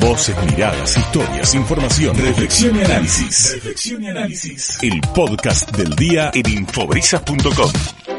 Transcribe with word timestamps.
Voces, 0.00 0.36
miradas, 0.44 0.96
historias, 0.96 1.54
información, 1.54 2.16
reflexión 2.16 2.76
y 2.76 2.80
análisis. 2.84 3.52
Reflexión 3.54 4.04
y 4.04 4.08
análisis. 4.08 4.78
El 4.82 5.00
podcast 5.14 5.70
del 5.76 5.94
día 5.96 6.30
en 6.34 6.48
infobrisas.com. 6.48 8.17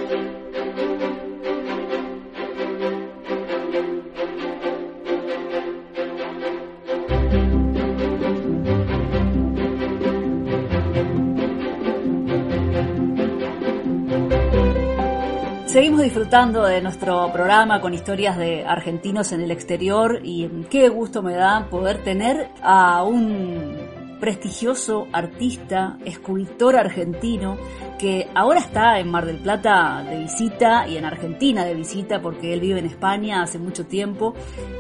disfrutando 16.10 16.66
de 16.66 16.82
nuestro 16.82 17.32
programa 17.32 17.82
con 17.82 17.94
historias 17.94 18.36
de 18.36 18.66
argentinos 18.66 19.32
en 19.32 19.42
el 19.42 19.52
exterior 19.52 20.22
y 20.24 20.50
qué 20.68 20.90
gusto 20.90 21.22
me 21.22 21.36
da 21.36 21.68
poder 21.70 22.04
tener 22.04 22.50
a 22.64 23.04
un 23.04 23.78
prestigioso 24.20 25.08
artista, 25.14 26.00
escultor 26.06 26.78
argentino 26.78 27.58
que 28.00 28.28
ahora 28.34 28.60
está 28.60 28.98
en 28.98 29.12
Mar 29.12 29.28
del 29.28 29.38
Plata 29.38 30.04
de 30.04 30.18
visita 30.18 30.88
y 30.88 30.98
en 30.98 31.06
Argentina 31.06 31.64
de 31.64 31.76
visita 31.76 32.20
porque 32.24 32.54
él 32.54 32.62
vive 32.62 32.80
en 32.80 32.88
España 32.88 33.44
hace 33.44 33.60
mucho 33.60 33.86
tiempo 33.86 34.34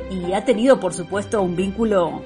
y 0.09 0.33
ha 0.33 0.43
tenido 0.43 0.79
por 0.79 0.95
supuesto 0.95 1.43
un 1.43 1.55
vínculo 1.55 2.23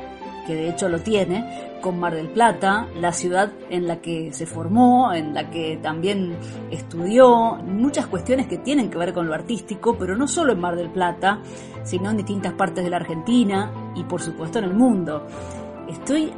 que 0.47 0.55
de 0.55 0.69
hecho 0.69 0.87
lo 0.87 0.99
tiene, 0.99 1.72
con 1.83 1.99
Mar 1.99 2.15
del 2.15 2.29
Plata, 2.29 2.87
la 2.95 3.11
ciudad 3.11 3.51
en 3.69 3.87
la 3.87 4.01
que 4.01 4.31
se 4.31 4.45
formó, 4.45 5.13
en 5.13 5.33
la 5.33 5.49
que 5.51 5.77
también 5.83 6.35
estudió, 6.71 7.55
muchas 7.57 8.07
cuestiones 8.07 8.47
que 8.47 8.57
tienen 8.57 8.89
que 8.89 8.97
ver 8.97 9.13
con 9.13 9.27
lo 9.27 9.33
artístico, 9.33 9.97
pero 9.99 10.15
no 10.15 10.27
solo 10.27 10.53
en 10.53 10.61
Mar 10.61 10.77
del 10.77 10.89
Plata, 10.89 11.41
sino 11.83 12.09
en 12.09 12.17
distintas 12.17 12.53
partes 12.53 12.85
de 12.85 12.89
la 12.89 12.97
Argentina 12.97 13.71
y 13.95 14.03
por 14.05 14.21
supuesto 14.21 14.59
en 14.59 14.65
el 14.65 14.73
mundo. 14.73 15.27
Estoy 15.89 16.31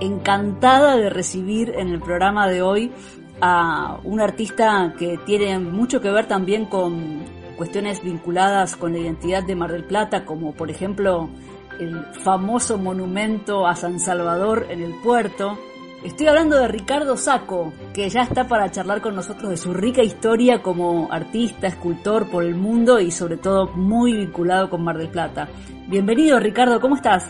encantada 0.00 0.96
de 0.96 1.10
recibir 1.10 1.70
en 1.70 1.88
el 1.88 2.00
programa 2.00 2.48
de 2.48 2.60
hoy 2.60 2.92
a 3.40 3.98
un 4.02 4.20
artista 4.20 4.94
que 4.98 5.16
tiene 5.24 5.60
mucho 5.60 6.00
que 6.00 6.10
ver 6.10 6.26
también 6.26 6.66
con 6.66 7.20
cuestiones 7.56 8.02
vinculadas 8.02 8.74
con 8.74 8.92
la 8.92 8.98
identidad 8.98 9.44
de 9.44 9.54
Mar 9.54 9.70
del 9.70 9.84
Plata, 9.84 10.24
como 10.24 10.52
por 10.54 10.70
ejemplo 10.70 11.30
el 11.78 12.04
famoso 12.22 12.78
monumento 12.78 13.66
a 13.66 13.74
San 13.74 14.00
Salvador 14.00 14.66
en 14.70 14.82
el 14.82 14.94
puerto. 15.02 15.58
Estoy 16.04 16.28
hablando 16.28 16.58
de 16.58 16.68
Ricardo 16.68 17.16
Saco, 17.16 17.72
que 17.94 18.08
ya 18.08 18.22
está 18.22 18.46
para 18.46 18.70
charlar 18.70 19.00
con 19.00 19.16
nosotros 19.16 19.50
de 19.50 19.56
su 19.56 19.72
rica 19.72 20.02
historia 20.02 20.62
como 20.62 21.10
artista, 21.10 21.66
escultor 21.66 22.30
por 22.30 22.44
el 22.44 22.54
mundo 22.54 23.00
y 23.00 23.10
sobre 23.10 23.38
todo 23.38 23.68
muy 23.68 24.12
vinculado 24.12 24.70
con 24.70 24.84
Mar 24.84 24.98
del 24.98 25.08
Plata. 25.08 25.48
Bienvenido 25.88 26.38
Ricardo, 26.38 26.80
¿cómo 26.80 26.96
estás? 26.96 27.24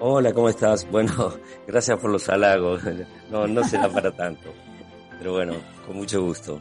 Hola, 0.00 0.32
¿cómo 0.32 0.48
estás? 0.48 0.86
Bueno, 0.90 1.12
gracias 1.66 1.98
por 1.98 2.10
los 2.10 2.28
halagos. 2.28 2.82
No, 3.30 3.46
no 3.46 3.64
será 3.64 3.88
para 3.88 4.12
tanto. 4.12 4.52
Pero 5.18 5.32
bueno, 5.32 5.54
con 5.86 5.96
mucho 5.96 6.22
gusto. 6.22 6.60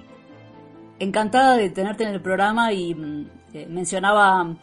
Encantada 0.99 1.57
de 1.57 1.69
tenerte 1.69 2.03
en 2.03 2.11
el 2.11 2.21
programa 2.21 2.71
y 2.71 2.95
mm, 2.95 3.27
eh, 3.53 3.67
mencionaba 3.69 4.55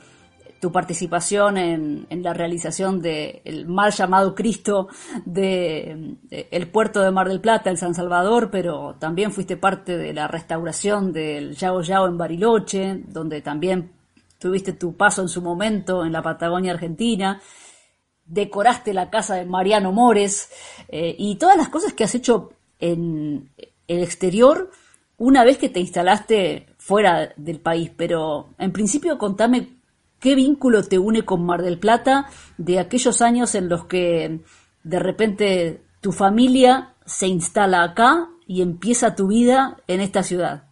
tu 0.61 0.73
participación 0.73 1.56
en, 1.56 2.06
la 2.23 2.34
realización 2.34 3.01
del 3.01 3.67
mal 3.67 3.92
llamado 3.92 4.34
Cristo 4.34 4.89
de, 5.25 6.17
el 6.31 6.69
puerto 6.69 7.01
de 7.01 7.11
Mar 7.11 7.28
del 7.28 7.41
Plata, 7.41 7.70
el 7.70 7.78
San 7.78 7.95
Salvador, 7.95 8.51
pero 8.51 8.97
también 8.98 9.33
fuiste 9.33 9.56
parte 9.56 9.97
de 9.97 10.12
la 10.12 10.29
restauración 10.29 11.12
del 11.12 11.55
Yao 11.55 11.83
Yao 11.83 12.06
en 12.06 12.19
Bariloche, 12.19 13.03
donde 13.06 13.41
también 13.41 13.92
tuviste 14.39 14.73
tu 14.73 14.97
paso 14.97 15.23
en 15.23 15.29
su 15.29 15.42
momento 15.42 16.05
en 16.05 16.12
la 16.12 16.23
Patagonia 16.23 16.73
Argentina, 16.73 17.41
decoraste 18.25 18.92
la 18.95 19.11
casa 19.11 19.36
de 19.36 19.45
Mariano 19.45 19.92
Mores 19.92 20.51
eh, 20.89 21.14
y 21.19 21.36
todas 21.36 21.56
las 21.56 21.69
cosas 21.69 21.92
que 21.95 22.05
has 22.05 22.14
hecho 22.14 22.53
en 22.79 23.51
el 23.86 24.03
exterior 24.03 24.70
una 25.17 25.45
vez 25.45 25.58
que 25.58 25.69
te 25.69 25.80
instalaste 25.80 26.67
fuera 26.79 27.33
del 27.36 27.61
país. 27.61 27.90
Pero 27.96 28.51
en 28.58 28.73
principio 28.73 29.19
contame 29.19 29.77
¿Qué 30.20 30.34
vínculo 30.34 30.83
te 30.83 30.98
une 30.98 31.24
con 31.24 31.45
Mar 31.45 31.62
del 31.62 31.79
Plata 31.79 32.29
de 32.56 32.80
aquellos 32.80 33.23
años 33.23 33.55
en 33.55 33.68
los 33.68 33.86
que 33.86 34.40
de 34.83 34.98
repente 34.98 35.83
tu 36.01 36.12
familia 36.12 36.95
se 37.06 37.29
instala 37.29 37.84
acá 37.84 38.28
y 38.46 38.62
empieza 38.62 39.14
tu 39.14 39.28
vida 39.28 39.77
en 39.86 40.01
esta 40.01 40.23
ciudad? 40.23 40.64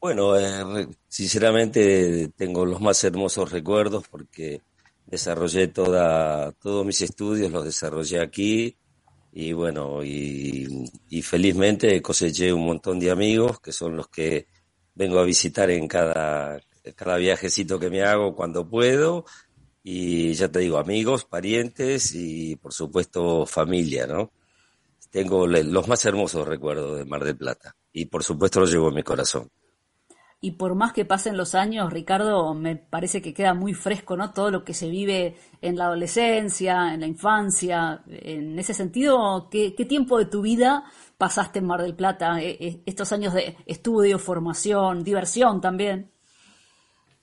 Bueno, 0.00 0.38
eh, 0.38 0.88
sinceramente 1.08 2.32
tengo 2.36 2.64
los 2.64 2.80
más 2.80 3.02
hermosos 3.04 3.50
recuerdos 3.50 4.04
porque 4.08 4.62
desarrollé 5.06 5.68
todos 5.68 6.86
mis 6.86 7.02
estudios, 7.02 7.52
los 7.52 7.64
desarrollé 7.64 8.20
aquí 8.20 8.76
y 9.32 9.52
bueno, 9.52 10.02
y, 10.02 10.90
y 11.10 11.22
felizmente 11.22 12.00
coseché 12.00 12.52
un 12.52 12.64
montón 12.64 12.98
de 12.98 13.10
amigos 13.10 13.60
que 13.60 13.72
son 13.72 13.96
los 13.96 14.08
que 14.08 14.46
vengo 14.94 15.18
a 15.18 15.24
visitar 15.24 15.70
en 15.70 15.86
cada, 15.86 16.58
cada 16.94 17.16
viajecito 17.16 17.78
que 17.78 17.90
me 17.90 18.02
hago 18.02 18.34
cuando 18.34 18.68
puedo 18.68 19.24
y 19.82 20.34
ya 20.34 20.50
te 20.50 20.58
digo, 20.58 20.78
amigos, 20.78 21.24
parientes 21.24 22.12
y 22.14 22.56
por 22.56 22.72
supuesto 22.72 23.46
familia, 23.46 24.06
¿no? 24.06 24.32
Tengo 25.10 25.46
los 25.46 25.88
más 25.88 26.04
hermosos 26.04 26.46
recuerdos 26.46 26.98
de 26.98 27.04
Mar 27.04 27.24
del 27.24 27.36
Plata 27.36 27.76
y 27.92 28.06
por 28.06 28.24
supuesto 28.24 28.60
los 28.60 28.72
llevo 28.72 28.88
en 28.88 28.96
mi 28.96 29.02
corazón. 29.02 29.48
Y 30.40 30.52
por 30.52 30.74
más 30.74 30.92
que 30.92 31.04
pasen 31.04 31.36
los 31.36 31.54
años, 31.54 31.92
Ricardo, 31.92 32.52
me 32.52 32.76
parece 32.76 33.22
que 33.22 33.32
queda 33.32 33.54
muy 33.54 33.72
fresco, 33.72 34.16
¿no? 34.16 34.32
Todo 34.32 34.50
lo 34.50 34.64
que 34.64 34.74
se 34.74 34.90
vive 34.90 35.36
en 35.62 35.76
la 35.76 35.86
adolescencia, 35.86 36.92
en 36.92 37.00
la 37.00 37.06
infancia. 37.06 38.02
En 38.06 38.58
ese 38.58 38.74
sentido, 38.74 39.48
¿qué, 39.50 39.74
qué 39.74 39.84
tiempo 39.86 40.18
de 40.18 40.26
tu 40.26 40.42
vida 40.42 40.84
pasaste 41.16 41.60
en 41.60 41.66
Mar 41.66 41.80
del 41.80 41.94
Plata? 41.94 42.42
E, 42.42 42.50
e, 42.60 42.82
estos 42.86 43.12
años 43.12 43.32
de 43.32 43.56
estudio, 43.66 44.18
formación, 44.18 45.02
diversión 45.04 45.60
también. 45.60 46.12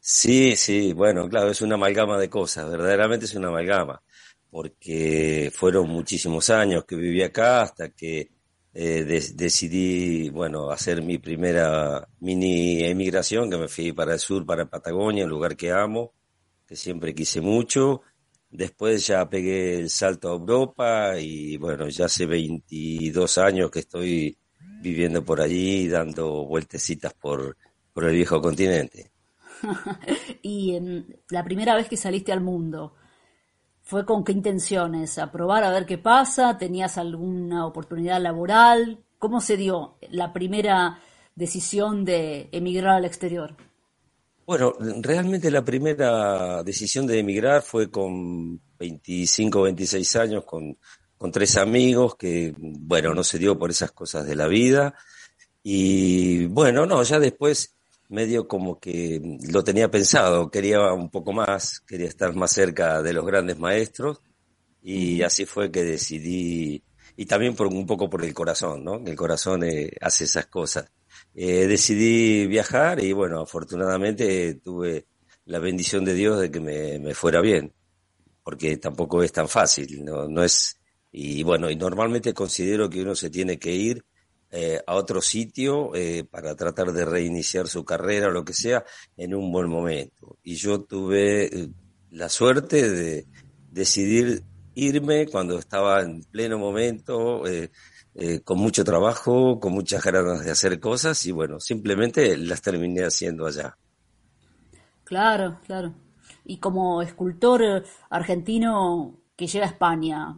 Sí, 0.05 0.55
sí, 0.57 0.91
bueno, 0.93 1.29
claro, 1.29 1.49
es 1.49 1.61
una 1.61 1.75
amalgama 1.75 2.17
de 2.19 2.29
cosas, 2.29 2.69
verdaderamente 2.69 3.25
es 3.25 3.35
una 3.35 3.47
amalgama, 3.47 4.03
porque 4.49 5.49
fueron 5.55 5.87
muchísimos 5.89 6.49
años 6.49 6.83
que 6.85 6.97
viví 6.97 7.21
acá 7.23 7.61
hasta 7.61 7.89
que 7.89 8.29
eh, 8.73 9.03
decidí, 9.33 10.29
bueno, 10.29 10.69
hacer 10.71 11.01
mi 11.01 11.19
primera 11.19 12.05
mini 12.19 12.83
emigración, 12.83 13.49
que 13.49 13.57
me 13.57 13.69
fui 13.69 13.93
para 13.93 14.13
el 14.13 14.19
sur, 14.19 14.45
para 14.45 14.65
Patagonia, 14.69 15.23
un 15.23 15.29
lugar 15.29 15.55
que 15.55 15.71
amo, 15.71 16.13
que 16.67 16.75
siempre 16.75 17.15
quise 17.15 17.39
mucho. 17.41 18.01
Después 18.49 19.07
ya 19.07 19.29
pegué 19.29 19.79
el 19.79 19.89
salto 19.89 20.29
a 20.29 20.33
Europa 20.33 21.19
y 21.19 21.55
bueno, 21.57 21.87
ya 21.89 22.05
hace 22.05 22.25
22 22.25 23.37
años 23.37 23.71
que 23.71 23.79
estoy 23.79 24.37
viviendo 24.81 25.23
por 25.23 25.39
allí, 25.41 25.87
dando 25.87 26.45
vueltecitas 26.45 27.13
por, 27.13 27.57
por 27.93 28.03
el 28.05 28.15
viejo 28.15 28.41
continente. 28.41 29.12
y 30.41 30.79
la 31.29 31.43
primera 31.43 31.75
vez 31.75 31.87
que 31.87 31.97
saliste 31.97 32.31
al 32.31 32.41
mundo, 32.41 32.93
¿fue 33.81 34.05
con 34.05 34.23
qué 34.23 34.31
intenciones? 34.31 35.17
¿A 35.17 35.31
probar 35.31 35.63
a 35.63 35.71
ver 35.71 35.85
qué 35.85 35.97
pasa? 35.97 36.57
¿Tenías 36.57 36.97
alguna 36.97 37.65
oportunidad 37.65 38.21
laboral? 38.21 39.03
¿Cómo 39.19 39.41
se 39.41 39.57
dio 39.57 39.97
la 40.09 40.33
primera 40.33 40.99
decisión 41.35 42.05
de 42.05 42.49
emigrar 42.51 42.95
al 42.95 43.05
exterior? 43.05 43.55
Bueno, 44.45 44.73
realmente 45.01 45.49
la 45.49 45.63
primera 45.63 46.63
decisión 46.63 47.07
de 47.07 47.19
emigrar 47.19 47.61
fue 47.61 47.89
con 47.89 48.59
25, 48.77 49.61
26 49.61 50.15
años, 50.17 50.43
con, 50.43 50.77
con 51.17 51.31
tres 51.31 51.55
amigos 51.55 52.15
que, 52.17 52.53
bueno, 52.57 53.13
no 53.13 53.23
se 53.23 53.39
dio 53.39 53.57
por 53.57 53.69
esas 53.69 53.93
cosas 53.93 54.25
de 54.25 54.35
la 54.35 54.47
vida. 54.47 54.95
Y 55.63 56.47
bueno, 56.47 56.85
no, 56.85 57.01
ya 57.03 57.19
después 57.19 57.72
medio 58.13 58.47
como 58.47 58.79
que 58.79 59.19
lo 59.51 59.63
tenía 59.63 59.89
pensado, 59.89 60.49
quería 60.51 60.93
un 60.93 61.09
poco 61.09 61.33
más, 61.33 61.79
quería 61.81 62.07
estar 62.07 62.33
más 62.35 62.51
cerca 62.51 63.01
de 63.01 63.11
los 63.11 63.25
grandes 63.25 63.57
maestros 63.57 64.21
y 64.81 65.23
así 65.23 65.45
fue 65.45 65.71
que 65.71 65.83
decidí, 65.83 66.83
y 67.17 67.25
también 67.25 67.55
por 67.55 67.67
un 67.67 67.87
poco 67.87 68.09
por 68.09 68.23
el 68.23 68.33
corazón, 68.33 68.83
¿no? 68.83 69.01
El 69.05 69.15
corazón 69.15 69.63
eh, 69.63 69.91
hace 70.01 70.25
esas 70.25 70.45
cosas. 70.47 70.91
Eh, 71.33 71.67
decidí 71.67 72.45
viajar 72.47 73.03
y 73.03 73.13
bueno, 73.13 73.41
afortunadamente 73.41 74.55
tuve 74.55 75.07
la 75.45 75.59
bendición 75.59 76.05
de 76.05 76.13
Dios 76.13 76.39
de 76.39 76.51
que 76.51 76.59
me, 76.59 76.99
me 76.99 77.15
fuera 77.15 77.41
bien, 77.41 77.73
porque 78.43 78.77
tampoco 78.77 79.23
es 79.23 79.31
tan 79.31 79.47
fácil, 79.49 80.05
no, 80.05 80.27
no 80.27 80.43
es, 80.43 80.79
y 81.11 81.43
bueno, 81.43 81.69
y 81.69 81.75
normalmente 81.75 82.33
considero 82.33 82.89
que 82.89 83.01
uno 83.01 83.15
se 83.15 83.29
tiene 83.29 83.57
que 83.57 83.71
ir 83.71 84.05
eh, 84.55 84.79
a 84.85 84.93
otro 84.93 85.19
sitio 85.19 85.95
eh, 85.95 86.25
para 86.29 86.55
tratar 86.55 86.91
de 86.91 87.05
reiniciar 87.05 87.67
su 87.67 87.83
carrera 87.83 88.27
o 88.27 88.31
lo 88.31 88.45
que 88.45 88.53
sea 88.53 88.85
en 89.17 89.33
un 89.33 89.51
buen 89.51 89.67
momento. 89.67 90.37
Y 90.43 90.57
yo 90.57 90.83
tuve 90.83 91.45
eh, 91.45 91.69
la 92.11 92.29
suerte 92.29 92.87
de 92.87 93.25
decidir 93.71 94.43
irme 94.75 95.25
cuando 95.25 95.57
estaba 95.57 96.01
en 96.01 96.21
pleno 96.21 96.59
momento, 96.59 97.41
con 98.43 98.59
mucho 98.59 98.83
trabajo, 98.83 99.59
con 99.59 99.73
muchas 99.73 100.03
ganas 100.03 100.45
de 100.45 100.51
hacer 100.51 100.79
cosas 100.79 101.25
y 101.25 101.31
bueno, 101.31 101.59
simplemente 101.59 102.37
las 102.37 102.61
terminé 102.61 103.01
haciendo 103.01 103.47
allá. 103.47 103.75
Claro, 105.03 105.59
claro. 105.65 105.95
Y 106.45 106.57
como 106.57 107.01
escultor 107.01 107.83
argentino, 108.11 109.17
que 109.35 109.47
llega 109.47 109.65
a 109.65 109.69
España 109.69 110.37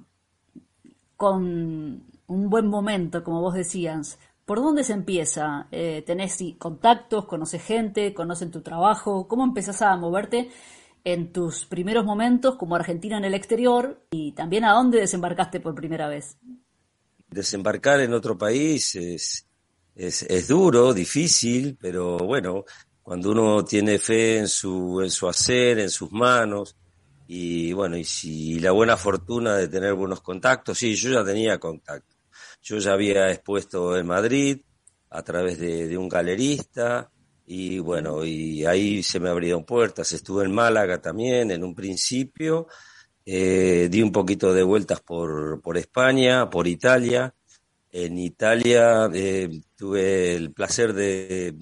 con 1.17 2.14
un 2.27 2.49
buen 2.49 2.67
momento, 2.67 3.23
como 3.23 3.41
vos 3.41 3.53
decías, 3.53 4.19
¿por 4.45 4.59
dónde 4.59 4.83
se 4.83 4.93
empieza? 4.93 5.67
Eh, 5.71 6.03
¿Tenés 6.05 6.37
contactos? 6.57 7.25
¿Conoces 7.25 7.61
gente? 7.63 8.13
¿Conocen 8.13 8.51
tu 8.51 8.61
trabajo? 8.61 9.27
¿Cómo 9.27 9.43
empezás 9.43 9.81
a 9.81 9.95
moverte 9.95 10.49
en 11.03 11.31
tus 11.31 11.65
primeros 11.65 12.05
momentos 12.05 12.55
como 12.55 12.75
argentina 12.75 13.17
en 13.17 13.25
el 13.25 13.33
exterior? 13.33 14.01
Y 14.11 14.31
también 14.33 14.65
a 14.65 14.73
dónde 14.73 14.99
desembarcaste 14.99 15.59
por 15.59 15.75
primera 15.75 16.07
vez. 16.07 16.37
Desembarcar 17.29 18.01
en 18.01 18.13
otro 18.13 18.37
país 18.37 18.95
es, 18.95 19.47
es, 19.95 20.23
es 20.23 20.47
duro, 20.47 20.93
difícil, 20.93 21.77
pero 21.79 22.17
bueno, 22.17 22.65
cuando 23.01 23.31
uno 23.31 23.63
tiene 23.65 23.99
fe 23.99 24.37
en 24.39 24.47
su, 24.47 25.01
en 25.01 25.11
su 25.11 25.27
hacer, 25.27 25.79
en 25.79 25.89
sus 25.89 26.11
manos, 26.11 26.75
y 27.27 27.73
bueno, 27.73 27.97
y 27.97 28.03
si 28.03 28.59
la 28.59 28.71
buena 28.71 28.97
fortuna 28.97 29.55
de 29.55 29.67
tener 29.67 29.93
buenos 29.93 30.21
contactos, 30.21 30.77
sí, 30.77 30.95
yo 30.95 31.11
ya 31.11 31.23
tenía 31.23 31.59
contacto. 31.59 32.14
Yo 32.65 32.79
ya 32.79 32.93
había 32.93 33.29
expuesto 33.29 33.95
en 33.95 34.07
Madrid 34.07 34.59
a 35.11 35.21
través 35.21 35.59
de, 35.59 35.95
un 35.99 36.09
galerista 36.09 37.11
y 37.45 37.77
bueno, 37.77 38.25
y 38.25 38.65
ahí 38.65 39.03
se 39.03 39.19
me 39.19 39.29
abrieron 39.29 39.63
puertas. 39.65 40.11
Estuve 40.13 40.45
en 40.45 40.51
Málaga 40.51 40.99
también 40.99 41.51
en 41.51 41.63
un 41.63 41.75
principio, 41.75 42.65
eh, 43.23 43.87
di 43.91 44.01
un 44.01 44.11
poquito 44.11 44.51
de 44.51 44.63
vueltas 44.63 44.99
por, 45.01 45.61
por 45.61 45.77
España, 45.77 46.49
por 46.49 46.65
Italia. 46.65 47.35
En 47.91 48.17
Italia 48.17 49.11
eh, 49.13 49.61
tuve 49.75 50.35
el 50.35 50.51
placer 50.51 50.93
de, 50.93 51.55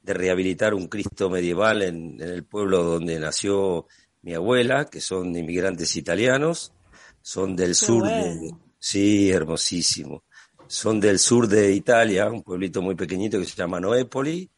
de 0.00 0.14
rehabilitar 0.14 0.74
un 0.74 0.86
Cristo 0.86 1.28
medieval 1.28 1.82
en, 1.82 2.20
el 2.20 2.44
pueblo 2.44 2.84
donde 2.84 3.18
nació 3.18 3.88
mi 4.22 4.34
abuela, 4.34 4.84
que 4.84 5.00
son 5.00 5.34
inmigrantes 5.34 5.96
italianos, 5.96 6.72
son 7.20 7.56
del 7.56 7.74
sur 7.74 8.06
de... 8.06 8.52
Sí, 8.78 9.30
hermosísimo. 9.30 10.22
Son 10.68 11.00
del 11.00 11.18
sur 11.18 11.46
de 11.48 11.72
Italia, 11.72 12.28
un 12.28 12.42
pueblito 12.42 12.82
muy 12.82 12.94
pequeñito 12.94 13.38
que 13.38 13.44
se 13.44 13.56
llama 13.56 13.80
Noépoli, 13.80 14.50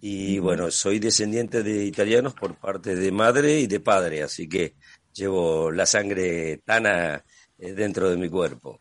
y 0.00 0.38
bueno, 0.40 0.70
soy 0.70 0.98
descendiente 0.98 1.62
de 1.62 1.84
italianos 1.84 2.34
por 2.34 2.56
parte 2.56 2.96
de 2.96 3.12
madre 3.12 3.60
y 3.60 3.66
de 3.66 3.78
padre, 3.78 4.22
así 4.22 4.48
que 4.48 4.74
llevo 5.12 5.70
la 5.70 5.86
sangre 5.86 6.58
tana 6.64 7.24
eh, 7.58 7.72
dentro 7.72 8.10
de 8.10 8.16
mi 8.16 8.28
cuerpo. 8.28 8.80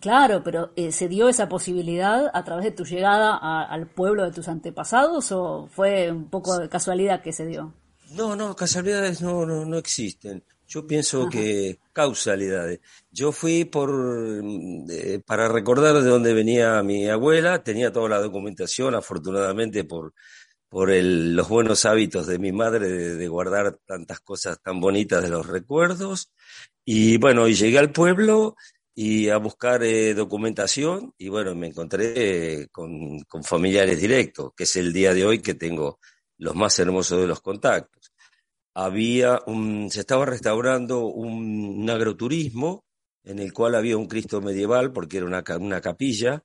Claro, 0.00 0.42
pero 0.44 0.72
eh, 0.76 0.92
¿se 0.92 1.08
dio 1.08 1.28
esa 1.28 1.48
posibilidad 1.48 2.30
a 2.32 2.44
través 2.44 2.64
de 2.64 2.70
tu 2.70 2.84
llegada 2.84 3.36
al 3.64 3.86
pueblo 3.88 4.24
de 4.24 4.32
tus 4.32 4.48
antepasados 4.48 5.32
o 5.32 5.68
fue 5.70 6.10
un 6.10 6.30
poco 6.30 6.58
de 6.58 6.68
casualidad 6.68 7.22
que 7.22 7.32
se 7.32 7.46
dio? 7.46 7.74
No, 8.12 8.36
no, 8.36 8.54
casualidades 8.54 9.22
no, 9.22 9.44
no, 9.44 9.64
no 9.64 9.76
existen. 9.76 10.44
Yo 10.66 10.86
pienso 10.86 11.28
que 11.28 11.78
causalidades. 11.92 12.80
Yo 13.10 13.32
fui 13.32 13.64
por 13.64 13.90
eh, 14.90 15.20
para 15.24 15.48
recordar 15.48 15.94
de 16.02 16.08
dónde 16.08 16.34
venía 16.34 16.82
mi 16.82 17.08
abuela, 17.08 17.62
tenía 17.62 17.92
toda 17.92 18.08
la 18.08 18.20
documentación, 18.20 18.94
afortunadamente 18.94 19.84
por 19.84 20.14
por 20.68 20.90
el, 20.90 21.36
los 21.36 21.48
buenos 21.48 21.84
hábitos 21.84 22.26
de 22.26 22.40
mi 22.40 22.50
madre 22.50 22.88
de, 22.88 23.14
de, 23.14 23.28
guardar 23.28 23.78
tantas 23.86 24.18
cosas 24.18 24.60
tan 24.60 24.80
bonitas 24.80 25.22
de 25.22 25.28
los 25.28 25.46
recuerdos. 25.46 26.32
Y 26.84 27.16
bueno, 27.18 27.46
y 27.46 27.54
llegué 27.54 27.78
al 27.78 27.92
pueblo 27.92 28.56
y 28.94 29.28
a 29.28 29.38
buscar 29.38 29.82
eh, 29.82 30.14
documentación 30.14 31.12
y 31.18 31.28
bueno, 31.28 31.54
me 31.54 31.68
encontré 31.68 32.12
eh, 32.62 32.68
con, 32.70 33.20
con, 33.22 33.42
familiares 33.42 34.00
directos, 34.00 34.52
que 34.56 34.64
es 34.64 34.76
el 34.76 34.92
día 34.92 35.12
de 35.12 35.24
hoy 35.26 35.40
que 35.40 35.54
tengo 35.54 35.98
los 36.38 36.54
más 36.54 36.78
hermosos 36.78 37.20
de 37.20 37.26
los 37.26 37.40
contactos. 37.40 38.03
Había 38.74 39.40
un, 39.46 39.90
se 39.90 40.00
estaba 40.00 40.26
restaurando 40.26 41.06
un, 41.06 41.80
un 41.80 41.90
agroturismo 41.90 42.84
en 43.24 43.38
el 43.38 43.52
cual 43.52 43.74
había 43.74 43.96
un 43.96 44.06
Cristo 44.06 44.40
medieval 44.40 44.92
porque 44.92 45.18
era 45.18 45.26
una, 45.26 45.44
una 45.58 45.80
capilla 45.80 46.44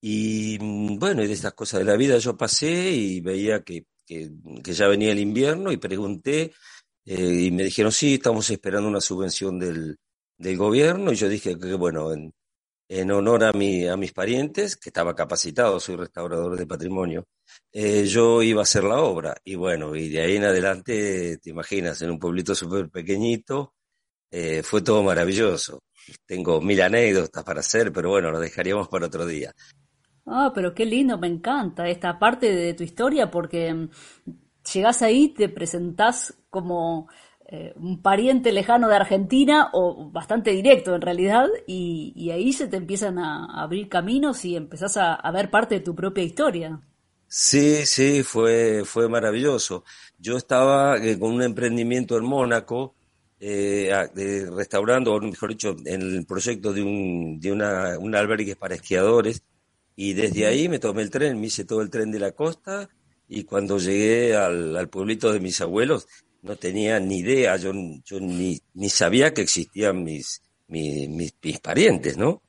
y 0.00 0.58
mm, 0.60 0.98
bueno, 0.98 1.22
y 1.22 1.26
de 1.26 1.32
estas 1.32 1.54
cosas 1.54 1.80
de 1.80 1.86
la 1.86 1.96
vida 1.96 2.18
yo 2.18 2.36
pasé 2.36 2.90
y 2.92 3.20
veía 3.20 3.62
que, 3.62 3.86
que, 4.06 4.30
ya 4.62 4.86
venía 4.88 5.12
el 5.12 5.18
invierno 5.18 5.72
y 5.72 5.78
pregunté 5.78 6.52
eh, 7.06 7.44
y 7.46 7.50
me 7.50 7.64
dijeron, 7.64 7.90
sí, 7.90 8.14
estamos 8.14 8.50
esperando 8.50 8.88
una 8.88 9.00
subvención 9.00 9.58
del, 9.58 9.96
del 10.36 10.56
gobierno 10.58 11.10
y 11.12 11.16
yo 11.16 11.28
dije 11.28 11.58
que, 11.58 11.74
bueno, 11.74 12.12
en, 12.12 12.34
en 13.00 13.10
honor 13.10 13.42
a, 13.42 13.52
mi, 13.52 13.86
a 13.88 13.96
mis 13.96 14.12
parientes, 14.12 14.76
que 14.76 14.90
estaba 14.90 15.16
capacitado, 15.16 15.80
soy 15.80 15.96
restaurador 15.96 16.56
de 16.56 16.66
patrimonio, 16.66 17.26
eh, 17.72 18.04
yo 18.04 18.40
iba 18.40 18.60
a 18.60 18.62
hacer 18.62 18.84
la 18.84 19.00
obra. 19.00 19.34
Y 19.44 19.56
bueno, 19.56 19.96
y 19.96 20.08
de 20.08 20.20
ahí 20.20 20.36
en 20.36 20.44
adelante, 20.44 21.38
te 21.38 21.50
imaginas, 21.50 22.00
en 22.02 22.10
un 22.12 22.20
pueblito 22.20 22.54
súper 22.54 22.88
pequeñito, 22.90 23.74
eh, 24.30 24.62
fue 24.62 24.80
todo 24.82 25.02
maravilloso. 25.02 25.82
Tengo 26.24 26.60
mil 26.60 26.80
anécdotas 26.80 27.42
para 27.42 27.60
hacer, 27.60 27.92
pero 27.92 28.10
bueno, 28.10 28.30
lo 28.30 28.38
dejaríamos 28.38 28.88
para 28.88 29.06
otro 29.06 29.26
día. 29.26 29.52
Ah, 30.26 30.52
pero 30.54 30.72
qué 30.72 30.86
lindo, 30.86 31.18
me 31.18 31.26
encanta 31.26 31.88
esta 31.88 32.18
parte 32.18 32.54
de 32.54 32.74
tu 32.74 32.84
historia 32.84 33.28
porque 33.28 33.74
mm, 33.74 33.88
llegás 34.72 35.02
ahí, 35.02 35.30
te 35.30 35.48
presentás 35.48 36.32
como 36.48 37.08
eh, 37.56 37.72
un 37.76 38.02
pariente 38.02 38.50
lejano 38.50 38.88
de 38.88 38.96
Argentina 38.96 39.70
o 39.74 40.10
bastante 40.10 40.50
directo 40.50 40.92
en 40.96 41.02
realidad 41.02 41.46
y, 41.68 42.28
ahí 42.32 42.52
se 42.52 42.66
te 42.66 42.76
empiezan 42.76 43.16
a 43.20 43.62
abrir 43.62 43.88
caminos 43.88 44.44
y 44.44 44.56
empezás 44.56 44.96
a, 44.96 45.30
ver 45.30 45.50
parte 45.50 45.76
de 45.76 45.80
tu 45.80 45.94
propia 45.94 46.24
historia. 46.24 46.80
Sí, 47.28 47.86
sí, 47.86 48.24
fue, 48.24 48.82
fue 48.84 49.08
maravilloso. 49.08 49.84
Yo 50.18 50.36
estaba 50.36 50.96
eh, 50.96 51.16
con 51.16 51.32
un 51.32 51.42
emprendimiento 51.42 52.16
en 52.16 52.24
Mónaco, 52.24 52.96
eh, 53.38 53.92
restaurando, 54.56 55.14
o 55.14 55.20
mejor 55.20 55.50
dicho, 55.50 55.76
en 55.84 56.02
el 56.02 56.26
proyecto 56.26 56.72
de 56.72 56.82
un, 56.82 57.38
de 57.38 57.52
una, 57.52 57.98
un 58.00 58.16
albergue 58.16 58.56
para 58.56 58.74
esquiadores, 58.74 59.44
y 59.94 60.14
desde 60.14 60.46
ahí 60.46 60.68
me 60.68 60.80
tomé 60.80 61.02
el 61.02 61.10
tren, 61.10 61.40
me 61.40 61.46
hice 61.46 61.64
todo 61.64 61.82
el 61.82 61.90
tren 61.90 62.10
de 62.10 62.18
la 62.18 62.32
costa, 62.32 62.88
y 63.28 63.44
cuando 63.44 63.78
llegué 63.78 64.34
al, 64.34 64.76
al 64.76 64.88
pueblito 64.88 65.32
de 65.32 65.38
mis 65.38 65.60
abuelos, 65.60 66.08
no 66.44 66.56
tenía 66.56 67.00
ni 67.00 67.18
idea, 67.18 67.56
yo, 67.56 67.72
yo 68.04 68.20
ni, 68.20 68.60
ni 68.74 68.90
sabía 68.90 69.32
que 69.32 69.40
existían 69.40 70.04
mis, 70.04 70.42
mis, 70.68 71.08
mis, 71.42 71.60
parientes, 71.60 72.18
¿no? 72.18 72.42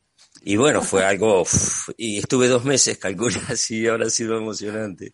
Y 0.43 0.57
bueno, 0.57 0.81
fue 0.81 1.05
algo, 1.05 1.43
y 1.97 2.17
estuve 2.17 2.49
dos 2.49 2.65
meses, 2.65 2.97
calculé 2.97 3.39
así, 3.49 3.87
ahora 3.87 4.07
ha 4.07 4.09
sido 4.09 4.37
emocionante. 4.37 5.13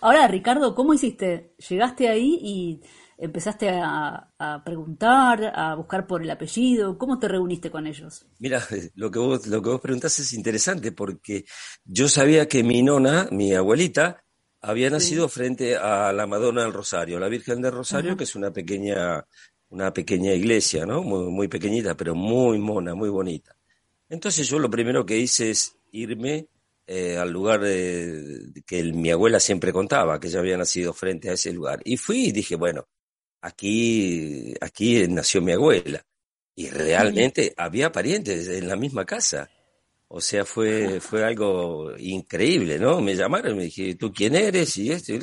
Ahora, 0.00 0.28
Ricardo, 0.28 0.74
¿cómo 0.74 0.94
hiciste? 0.94 1.54
Llegaste 1.68 2.08
ahí 2.08 2.38
y 2.40 2.80
empezaste 3.18 3.68
a, 3.70 4.32
a, 4.38 4.64
preguntar, 4.64 5.52
a 5.54 5.74
buscar 5.74 6.06
por 6.06 6.22
el 6.22 6.30
apellido, 6.30 6.96
¿cómo 6.98 7.18
te 7.18 7.28
reuniste 7.28 7.70
con 7.70 7.86
ellos? 7.86 8.26
Mira, 8.38 8.62
lo 8.94 9.10
que 9.10 9.18
vos, 9.18 9.46
lo 9.48 9.60
que 9.60 9.70
vos 9.70 9.80
preguntás 9.80 10.20
es 10.20 10.32
interesante 10.34 10.92
porque 10.92 11.44
yo 11.84 12.08
sabía 12.08 12.46
que 12.46 12.62
mi 12.62 12.82
nona, 12.82 13.28
mi 13.32 13.54
abuelita, 13.54 14.21
había 14.62 14.90
nacido 14.90 15.28
frente 15.28 15.76
a 15.76 16.12
la 16.12 16.26
Madonna 16.26 16.62
del 16.62 16.72
Rosario, 16.72 17.18
la 17.18 17.28
Virgen 17.28 17.60
del 17.60 17.72
Rosario, 17.72 18.16
que 18.16 18.24
es 18.24 18.36
una 18.36 18.52
pequeña, 18.52 19.26
una 19.70 19.92
pequeña 19.92 20.32
iglesia, 20.32 20.86
¿no? 20.86 21.02
Muy, 21.02 21.30
muy 21.30 21.48
pequeñita, 21.48 21.96
pero 21.96 22.14
muy 22.14 22.58
mona, 22.58 22.94
muy 22.94 23.10
bonita. 23.10 23.56
Entonces 24.08 24.48
yo 24.48 24.58
lo 24.60 24.70
primero 24.70 25.04
que 25.04 25.18
hice 25.18 25.50
es 25.50 25.76
irme 25.90 26.46
eh, 26.86 27.16
al 27.16 27.30
lugar 27.30 27.60
que 27.60 28.82
mi 28.94 29.10
abuela 29.10 29.40
siempre 29.40 29.72
contaba, 29.72 30.20
que 30.20 30.28
ella 30.28 30.40
había 30.40 30.56
nacido 30.56 30.92
frente 30.92 31.30
a 31.30 31.32
ese 31.32 31.52
lugar. 31.52 31.80
Y 31.84 31.96
fui 31.96 32.26
y 32.26 32.32
dije, 32.32 32.54
bueno, 32.54 32.86
aquí, 33.40 34.54
aquí 34.60 35.06
nació 35.08 35.42
mi 35.42 35.52
abuela. 35.52 36.04
Y 36.54 36.68
realmente 36.68 37.52
había 37.56 37.90
parientes 37.90 38.46
en 38.46 38.68
la 38.68 38.76
misma 38.76 39.04
casa. 39.06 39.50
O 40.14 40.20
sea, 40.20 40.44
fue, 40.44 41.00
fue 41.00 41.24
algo 41.24 41.96
increíble, 41.98 42.78
¿no? 42.78 43.00
Me 43.00 43.14
llamaron 43.16 43.52
y 43.52 43.56
me 43.56 43.62
dije, 43.64 43.94
¿tú 43.94 44.12
quién 44.12 44.34
eres? 44.36 44.76
Y 44.76 44.90
esto, 44.92 45.14
y 45.14 45.20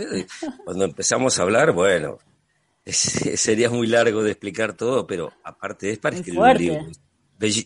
Cuando 0.63 0.85
empezamos 0.85 1.37
a 1.39 1.43
hablar, 1.43 1.73
bueno, 1.73 2.17
sería 2.85 3.69
muy 3.69 3.87
largo 3.87 4.23
de 4.23 4.31
explicar 4.31 4.75
todo, 4.75 5.07
pero 5.07 5.31
aparte 5.43 5.91
es 5.91 5.99
para 5.99 6.15
escribir 6.15 6.47
un 6.47 6.57
libro. 6.57 6.87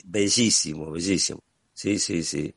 bellísimo, 0.06 0.92
bellísimo. 0.92 1.40
Sí, 1.74 2.00
sí, 2.00 2.24
sí. 2.24 2.54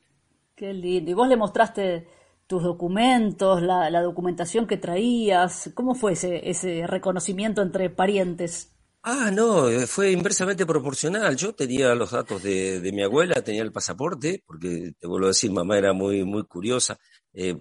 Qué 0.54 0.72
lindo. 0.72 1.10
¿Y 1.10 1.14
vos 1.14 1.28
le 1.28 1.36
mostraste 1.36 2.08
tus 2.46 2.62
documentos, 2.62 3.62
la, 3.62 3.90
la 3.90 4.02
documentación 4.02 4.66
que 4.66 4.76
traías? 4.78 5.70
¿Cómo 5.74 5.94
fue 5.94 6.12
ese, 6.12 6.48
ese 6.48 6.86
reconocimiento 6.86 7.62
entre 7.62 7.90
parientes? 7.90 8.75
Ah, 9.08 9.30
no, 9.30 9.68
eh, 9.68 9.86
fue 9.86 10.10
inversamente 10.10 10.66
proporcional. 10.66 11.36
Yo 11.36 11.54
tenía 11.54 11.94
los 11.94 12.10
datos 12.10 12.42
de, 12.42 12.80
de 12.80 12.90
mi 12.90 13.04
abuela, 13.04 13.40
tenía 13.40 13.62
el 13.62 13.70
pasaporte, 13.70 14.42
porque 14.44 14.94
te 14.98 15.06
vuelvo 15.06 15.26
a 15.26 15.28
decir, 15.28 15.52
mamá 15.52 15.78
era 15.78 15.92
muy, 15.92 16.24
muy 16.24 16.42
curiosa. 16.42 16.98
Eh, 17.32 17.56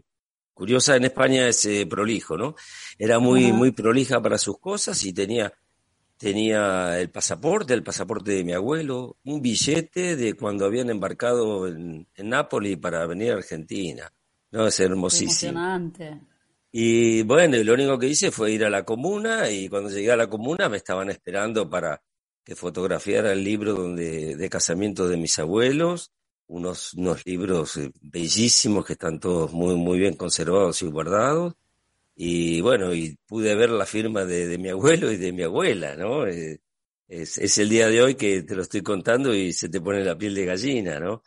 curiosa 0.55 0.95
en 0.95 1.05
España 1.05 1.47
es 1.47 1.63
eh, 1.65 1.85
prolijo, 1.87 2.35
¿no? 2.35 2.55
Era 2.97 3.19
muy, 3.19 3.51
muy 3.51 3.69
prolija 3.73 4.19
para 4.19 4.39
sus 4.39 4.57
cosas 4.57 5.03
y 5.05 5.13
tenía, 5.13 5.53
tenía 6.17 6.99
el 6.99 7.11
pasaporte, 7.11 7.75
el 7.75 7.83
pasaporte 7.83 8.31
de 8.31 8.43
mi 8.43 8.53
abuelo, 8.53 9.17
un 9.25 9.39
billete 9.39 10.15
de 10.15 10.33
cuando 10.33 10.65
habían 10.65 10.89
embarcado 10.89 11.67
en, 11.67 12.07
en 12.15 12.29
Nápoles 12.29 12.79
para 12.79 13.05
venir 13.05 13.33
a 13.33 13.35
Argentina. 13.35 14.11
No, 14.49 14.65
es 14.65 14.79
hermosísimo. 14.79 15.51
Emocionante. 15.51 16.21
Y 16.77 17.23
bueno, 17.23 17.55
lo 17.63 17.73
único 17.73 17.97
que 17.97 18.07
hice 18.07 18.31
fue 18.31 18.51
ir 18.51 18.65
a 18.65 18.69
la 18.69 18.83
comuna 18.83 19.49
y 19.49 19.69
cuando 19.69 19.89
llegué 19.89 20.11
a 20.11 20.17
la 20.17 20.29
comuna 20.29 20.67
me 20.67 20.75
estaban 20.75 21.09
esperando 21.09 21.69
para, 21.69 22.01
que 22.43 22.53
fotografiara 22.53 23.31
el 23.31 23.45
libro 23.45 23.75
donde, 23.75 24.35
de 24.35 24.49
casamiento 24.49 25.07
de 25.07 25.15
mis 25.15 25.39
abuelos, 25.39 26.11
unos, 26.47 26.93
unos 26.95 27.25
libros 27.25 27.77
eh, 27.77 27.93
bellísimos 28.01 28.85
que 28.85 28.91
están 28.93 29.21
todos 29.21 29.53
muy, 29.53 29.75
muy 29.75 29.99
bien 29.99 30.15
conservados 30.17 30.81
y 30.81 30.87
guardados. 30.87 31.53
Y 32.13 32.59
bueno, 32.59 32.93
y 32.93 33.17
pude 33.25 33.55
ver 33.55 33.69
la 33.69 33.85
firma 33.85 34.25
de, 34.25 34.45
de 34.45 34.57
mi 34.57 34.67
abuelo 34.67 35.09
y 35.13 35.17
de 35.17 35.31
mi 35.31 35.43
abuela, 35.43 35.95
¿no? 35.95 36.27
Eh, 36.27 36.59
es, 37.07 37.37
es, 37.37 37.57
el 37.57 37.69
día 37.69 37.87
de 37.87 38.01
hoy 38.01 38.15
que 38.15 38.43
te 38.43 38.53
lo 38.53 38.63
estoy 38.63 38.81
contando 38.81 39.33
y 39.33 39.53
se 39.53 39.69
te 39.69 39.79
pone 39.79 40.03
la 40.03 40.17
piel 40.17 40.35
de 40.35 40.45
gallina, 40.45 40.99
¿no? 40.99 41.23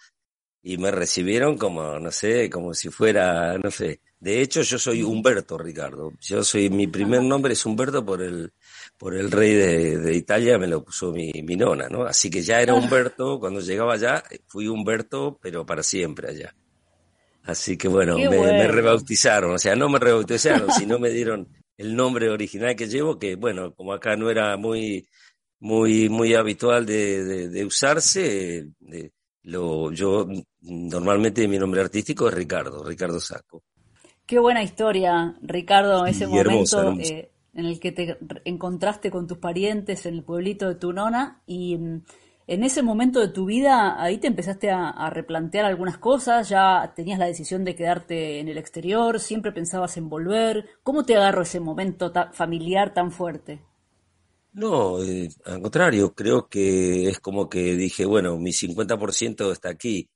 Y 0.63 0.77
me 0.77 0.91
recibieron 0.91 1.57
como, 1.57 1.99
no 1.99 2.11
sé, 2.11 2.51
como 2.51 2.75
si 2.75 2.91
fuera, 2.91 3.57
no 3.57 3.71
sé. 3.71 4.03
De 4.21 4.41
hecho, 4.41 4.63
yo 4.63 4.79
soy 4.79 5.03
Humberto, 5.03 5.57
Ricardo. 5.57 6.13
Yo 6.21 6.43
soy, 6.43 6.71
mi 6.71 6.89
primer 6.89 7.23
nombre 7.23 7.53
es 7.53 7.65
Humberto 7.65 8.05
por 8.05 8.21
el, 8.21 8.53
por 8.97 9.15
el 9.15 9.31
rey 9.31 9.55
de, 9.55 9.99
de 9.99 10.15
Italia, 10.17 10.59
me 10.59 10.67
lo 10.67 10.85
puso 10.85 11.13
mi, 11.13 11.31
mi, 11.45 11.55
nona, 11.57 11.89
¿no? 11.89 12.03
Así 12.03 12.29
que 12.29 12.43
ya 12.43 12.61
era. 12.61 12.75
Humberto, 12.75 13.39
cuando 13.39 13.61
llegaba 13.61 13.95
allá, 13.95 14.25
fui 14.47 14.67
Humberto, 14.67 15.39
pero 15.41 15.65
para 15.65 15.85
siempre 15.85 16.31
allá. 16.31 16.55
Así 17.45 17.77
que 17.77 17.89
bueno, 17.89 18.19
me, 18.19 18.69
rebautizaron, 18.69 19.55
o 19.55 19.59
sea, 19.59 19.75
no 19.75 19.89
me 19.89 19.99
rebautizaron, 19.99 20.71
sino 20.73 20.99
me 20.99 21.11
dieron 21.11 21.49
el 21.77 21.95
nombre 21.97 22.29
original 22.29 22.77
que 22.77 22.89
llevo, 22.89 23.19
que 23.19 23.37
bueno, 23.37 23.73
como 23.75 23.93
acá 23.93 24.17
no 24.17 24.29
era 24.31 24.57
muy, 24.57 25.09
muy, 25.61 26.09
muy 26.09 26.35
habitual 26.35 26.85
de, 26.85 27.25
de, 27.25 27.49
de 27.49 27.65
usarse. 27.65 28.69
De, 28.81 29.13
lo, 29.45 29.93
yo 29.93 30.27
normalmente 30.61 31.49
mi 31.49 31.59
nombre 31.59 31.81
artístico 31.81 32.29
es 32.29 32.35
Ricardo, 32.35 32.85
Ricardo 32.85 33.21
Saco. 33.21 33.63
Qué 34.29 34.39
buena 34.39 34.63
historia, 34.63 35.35
Ricardo, 35.41 36.05
ese 36.05 36.25
y 36.25 36.27
momento 36.27 36.51
hermosa, 36.51 36.81
hermosa. 36.81 37.15
Eh, 37.15 37.31
en 37.55 37.65
el 37.65 37.81
que 37.81 37.93
te 37.93 38.19
encontraste 38.45 39.11
con 39.11 39.27
tus 39.27 39.39
parientes 39.39 40.05
en 40.05 40.17
el 40.17 40.23
pueblito 40.23 40.69
de 40.69 40.75
tu 40.75 40.93
nona 40.93 41.41
y 41.47 41.79
mm, 41.79 42.03
en 42.47 42.63
ese 42.63 42.83
momento 42.83 43.21
de 43.21 43.29
tu 43.29 43.47
vida 43.47 43.97
ahí 43.99 44.19
te 44.19 44.27
empezaste 44.27 44.71
a, 44.71 44.91
a, 44.91 45.09
replantear 45.09 45.65
algunas 45.65 45.97
cosas, 45.97 46.51
ya 46.51 46.93
tenías 46.95 47.19
la 47.19 47.25
decisión 47.25 47.65
de 47.65 47.75
quedarte 47.75 48.39
en 48.39 48.49
el 48.49 48.59
exterior, 48.59 49.19
siempre 49.19 49.51
pensabas 49.51 49.97
en 49.97 50.11
volver. 50.11 50.67
¿Cómo 50.83 51.05
te 51.05 51.17
agarró 51.17 51.41
ese 51.41 51.59
momento 51.59 52.13
familiar 52.35 52.93
tan 52.93 53.11
fuerte? 53.11 53.63
No, 54.53 55.03
eh, 55.03 55.31
al 55.47 55.63
contrario, 55.63 56.13
creo 56.13 56.49
que 56.49 57.09
es 57.09 57.19
como 57.19 57.49
que 57.49 57.77
dije, 57.77 58.05
bueno, 58.05 58.37
mi 58.37 58.51
50% 58.51 59.53
está 59.53 59.71
aquí, 59.71 60.07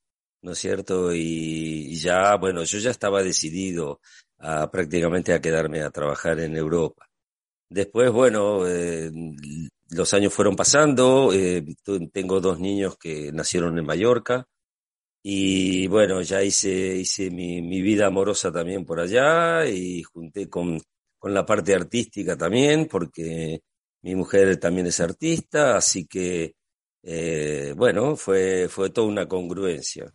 ¿no 0.43 0.51
es 0.53 0.59
cierto? 0.59 1.13
Y, 1.13 1.95
ya, 1.99 2.35
bueno, 2.37 2.63
yo 2.63 2.79
ya 2.79 2.91
estaba 2.91 3.23
decidido 3.23 4.01
a 4.39 4.69
prácticamente 4.71 5.33
a 5.33 5.41
quedarme 5.41 5.81
a 5.81 5.91
trabajar 5.91 6.39
en 6.39 6.55
Europa. 6.57 7.07
Después, 7.69 8.11
bueno, 8.11 8.67
eh, 8.67 9.11
los 9.91 10.13
años 10.13 10.33
fueron 10.33 10.55
pasando, 10.55 11.31
eh, 11.33 11.63
tengo 12.11 12.39
dos 12.41 12.59
niños 12.59 12.97
que 12.97 13.31
nacieron 13.31 13.77
en 13.79 13.85
Mallorca 13.85 14.47
y 15.23 15.87
bueno, 15.87 16.21
ya 16.21 16.43
hice, 16.43 16.69
hice 16.97 17.31
mi, 17.31 17.61
mi 17.61 17.81
vida 17.81 18.07
amorosa 18.07 18.51
también 18.51 18.85
por 18.85 18.99
allá 18.99 19.65
y 19.67 20.03
junté 20.03 20.49
con, 20.49 20.79
con 21.17 21.33
la 21.33 21.45
parte 21.45 21.73
artística 21.75 22.37
también 22.37 22.87
porque 22.87 23.61
mi 24.03 24.15
mujer 24.15 24.57
también 24.57 24.87
es 24.87 24.99
artista, 24.99 25.77
así 25.77 26.05
que, 26.05 26.55
eh, 27.03 27.73
bueno, 27.77 28.15
fue, 28.17 28.67
fue 28.69 28.89
toda 28.89 29.07
una 29.07 29.27
congruencia. 29.27 30.13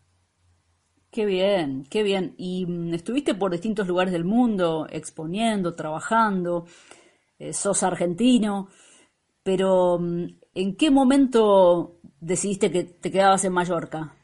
Qué 1.10 1.24
bien, 1.26 1.84
qué 1.90 2.02
bien. 2.02 2.34
Y 2.36 2.66
mm, 2.66 2.94
estuviste 2.94 3.34
por 3.34 3.50
distintos 3.52 3.86
lugares 3.88 4.12
del 4.12 4.24
mundo, 4.24 4.86
exponiendo, 4.90 5.74
trabajando, 5.74 6.66
eh, 7.38 7.52
sos 7.52 7.82
argentino, 7.82 8.68
pero 9.44 9.98
mm, 10.00 10.26
¿en 10.54 10.76
qué 10.76 10.90
momento 10.90 12.00
decidiste 12.20 12.70
que 12.72 12.84
te 12.84 13.10
quedabas 13.12 13.44
en 13.44 13.52
Mallorca? 13.54 14.14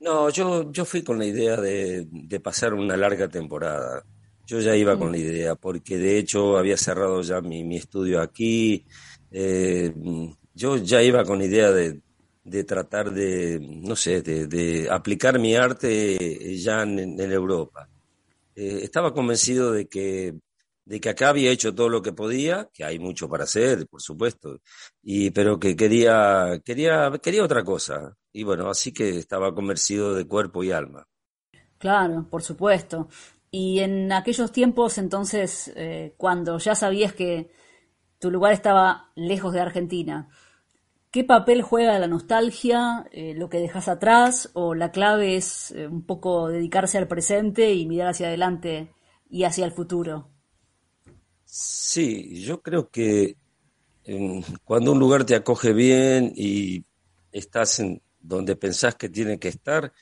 No, 0.00 0.28
yo, 0.30 0.70
yo 0.72 0.84
fui 0.84 1.02
con 1.02 1.18
la 1.18 1.24
idea 1.26 1.56
de, 1.56 2.06
de 2.10 2.40
pasar 2.40 2.74
una 2.74 2.96
larga 2.96 3.28
temporada. 3.28 4.04
Yo 4.46 4.60
ya 4.60 4.76
iba 4.76 4.96
con 4.98 5.10
la 5.10 5.18
idea, 5.18 5.54
porque 5.56 5.96
de 5.98 6.18
hecho 6.18 6.58
había 6.58 6.76
cerrado 6.76 7.22
ya 7.22 7.40
mi, 7.40 7.64
mi 7.64 7.76
estudio 7.76 8.20
aquí. 8.20 8.84
Eh, 9.30 9.92
yo 10.54 10.76
ya 10.76 11.02
iba 11.02 11.24
con 11.24 11.38
la 11.38 11.46
idea 11.46 11.70
de, 11.72 12.00
de 12.46 12.62
tratar 12.62 13.10
de, 13.10 13.58
no 13.60 13.96
sé, 13.96 14.22
de, 14.22 14.88
aplicar 14.88 15.38
mi 15.38 15.56
arte 15.56 16.56
ya 16.56 16.82
en, 16.82 17.20
en 17.20 17.32
Europa. 17.32 17.88
Eh, 18.54 18.80
estaba 18.84 19.12
convencido 19.12 19.72
de 19.72 19.88
que, 19.88 20.32
de 20.84 21.00
que 21.00 21.08
acá 21.08 21.30
había 21.30 21.50
hecho 21.50 21.74
todo 21.74 21.88
lo 21.88 22.02
que 22.02 22.12
podía, 22.12 22.70
que 22.72 22.84
hay 22.84 23.00
mucho 23.00 23.28
para 23.28 23.44
hacer, 23.44 23.88
por 23.88 24.00
supuesto, 24.00 24.60
y, 25.02 25.30
pero 25.30 25.58
que 25.58 25.74
quería, 25.74 26.62
quería, 26.64 27.10
quería 27.20 27.42
otra 27.42 27.64
cosa. 27.64 28.16
Y 28.32 28.44
bueno, 28.44 28.70
así 28.70 28.92
que 28.92 29.18
estaba 29.18 29.52
convencido 29.52 30.14
de 30.14 30.26
cuerpo 30.26 30.62
y 30.62 30.70
alma. 30.70 31.04
Claro, 31.78 32.28
por 32.30 32.44
supuesto. 32.44 33.08
Y 33.50 33.80
en 33.80 34.12
aquellos 34.12 34.52
tiempos, 34.52 34.98
entonces, 34.98 35.72
eh, 35.74 36.14
cuando 36.16 36.58
ya 36.58 36.76
sabías 36.76 37.12
que 37.12 37.50
tu 38.20 38.30
lugar 38.30 38.52
estaba 38.52 39.10
lejos 39.16 39.52
de 39.52 39.60
Argentina, 39.60 40.28
¿qué 41.16 41.24
papel 41.24 41.62
juega 41.62 41.98
la 41.98 42.08
nostalgia, 42.08 43.08
eh, 43.10 43.32
lo 43.32 43.48
que 43.48 43.56
dejas 43.56 43.88
atrás, 43.88 44.50
o 44.52 44.74
la 44.74 44.92
clave 44.92 45.36
es 45.36 45.70
eh, 45.70 45.86
un 45.86 46.04
poco 46.04 46.48
dedicarse 46.48 46.98
al 46.98 47.08
presente 47.08 47.72
y 47.72 47.86
mirar 47.86 48.08
hacia 48.08 48.26
adelante 48.26 48.92
y 49.30 49.44
hacia 49.44 49.64
el 49.64 49.72
futuro? 49.72 50.28
Sí, 51.46 52.44
yo 52.44 52.60
creo 52.60 52.90
que 52.90 53.34
eh, 54.04 54.42
cuando 54.62 54.92
un 54.92 54.98
lugar 54.98 55.24
te 55.24 55.34
acoge 55.34 55.72
bien 55.72 56.34
y 56.36 56.84
estás 57.32 57.80
en 57.80 58.02
donde 58.20 58.54
pensás 58.54 58.96
que 58.96 59.08
tiene 59.08 59.38
que 59.38 59.48
estar, 59.48 59.94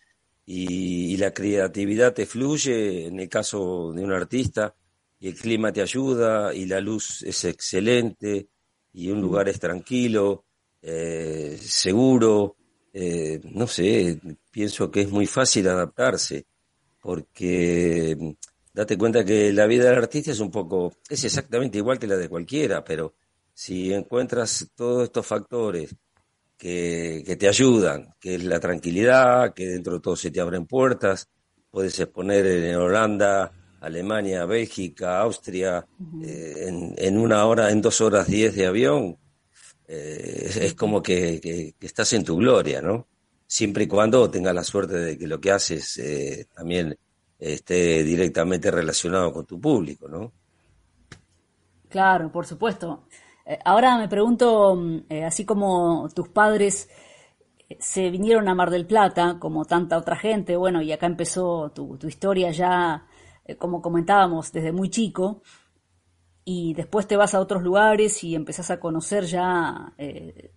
y, 0.45 1.13
y, 1.15 1.17
la 1.17 1.33
creatividad 1.33 2.13
te 2.13 2.27
fluye, 2.27 3.07
en 3.07 3.21
el 3.21 3.29
caso 3.29 3.93
de 3.93 4.03
un 4.03 4.13
artista, 4.13 4.75
y 5.21 5.29
el 5.29 5.37
clima 5.37 5.73
te 5.73 5.81
ayuda, 5.81 6.53
y 6.53 6.67
la 6.67 6.81
luz 6.81 7.23
es 7.23 7.45
excelente, 7.45 8.49
y 8.93 9.13
un 9.13 9.21
lugar 9.21 9.49
es 9.49 9.61
tranquilo, 9.61 10.45
eh, 10.87 11.59
seguro, 11.61 12.57
eh, 12.93 13.41
no 13.43 13.67
sé, 13.67 14.21
pienso 14.51 14.91
que 14.91 15.01
es 15.03 15.11
muy 15.11 15.27
fácil 15.27 15.67
adaptarse, 15.69 16.45
porque 17.01 18.15
mm, 18.19 18.31
date 18.75 18.99
cuenta 18.99 19.25
que 19.25 19.51
la 19.53 19.67
vida 19.67 19.85
del 19.89 19.99
artista 19.99 20.33
es 20.33 20.41
un 20.41 20.51
poco, 20.51 20.93
es 21.09 21.25
exactamente 21.25 21.79
igual 21.79 21.99
que 21.99 22.07
la 22.07 22.17
de 22.17 22.29
cualquiera, 22.29 22.85
pero 22.85 23.15
si 23.55 23.95
encuentras 23.95 24.73
todos 24.75 25.05
estos 25.05 25.27
factores, 25.27 25.97
que, 26.59 27.23
que, 27.27 27.37
te 27.37 27.49
ayudan, 27.49 28.15
que 28.21 28.37
es 28.37 28.45
la 28.45 28.61
tranquilidad, 28.61 29.55
que 29.55 29.67
dentro 29.67 29.95
de 29.95 30.01
todo 30.01 30.17
se 30.17 30.31
te 30.31 30.41
abren 30.41 30.67
puertas, 30.67 31.29
puedes 31.71 31.99
exponer 31.99 32.47
en 32.47 32.77
Holanda, 32.77 33.51
Alemania, 33.81 34.45
Bélgica, 34.45 35.21
Austria, 35.21 35.85
eh, 36.23 36.67
en, 36.69 36.95
en, 36.97 37.19
una 37.19 37.45
hora, 37.47 37.71
en 37.71 37.83
dos 37.83 38.01
horas 38.01 38.29
diez 38.29 38.55
de 38.55 38.67
avión, 38.67 39.19
eh, 39.87 40.51
es 40.63 40.75
como 40.75 41.03
que, 41.03 41.41
que, 41.41 41.75
estás 41.81 42.13
en 42.15 42.25
tu 42.25 42.37
gloria, 42.37 42.81
¿no? 42.81 43.07
Siempre 43.47 43.85
y 43.85 43.87
cuando 43.87 44.31
tengas 44.31 44.55
la 44.55 44.65
suerte 44.65 44.97
de 44.97 45.19
que 45.19 45.27
lo 45.27 45.41
que 45.41 45.51
haces 45.51 45.99
eh, 45.99 46.47
también 46.55 46.97
esté 47.39 48.03
directamente 48.03 48.71
relacionado 48.71 49.33
con 49.33 49.45
tu 49.45 49.61
público, 49.61 50.09
¿no? 50.09 50.33
Claro, 51.89 52.33
por 52.33 52.47
supuesto. 52.47 53.07
Eh, 53.45 53.59
ahora 53.65 53.99
me 53.99 54.09
pregunto, 54.09 54.75
mm, 54.75 55.03
así 55.27 55.45
como 55.45 56.09
tus 56.15 56.29
padres 56.29 56.89
se 57.79 58.11
vinieron 58.11 58.49
a 58.49 58.55
Mar 58.55 58.71
del 58.71 58.87
Plata, 58.87 59.39
como 59.39 59.65
tanta 59.67 59.99
otra 59.99 60.17
gente, 60.17 60.57
bueno, 60.57 60.81
y 60.81 60.93
acá 60.93 61.07
empezó 61.07 61.71
tu, 61.73 61.99
tu 61.99 62.09
historia 62.09 62.51
ya, 62.51 63.07
como 63.59 63.83
comentábamos, 63.83 64.53
desde 64.53 64.73
muy 64.73 64.91
chico, 64.91 65.43
y 66.45 66.75
después 66.75 67.07
te 67.07 67.17
vas 67.17 67.35
a 67.35 67.41
otros 67.41 67.63
lugares 67.63 68.23
y 68.25 68.35
empezás 68.35 68.71
a 68.71 68.81
conocer 68.81 69.25
ya 69.25 69.93
eh, 69.99 70.53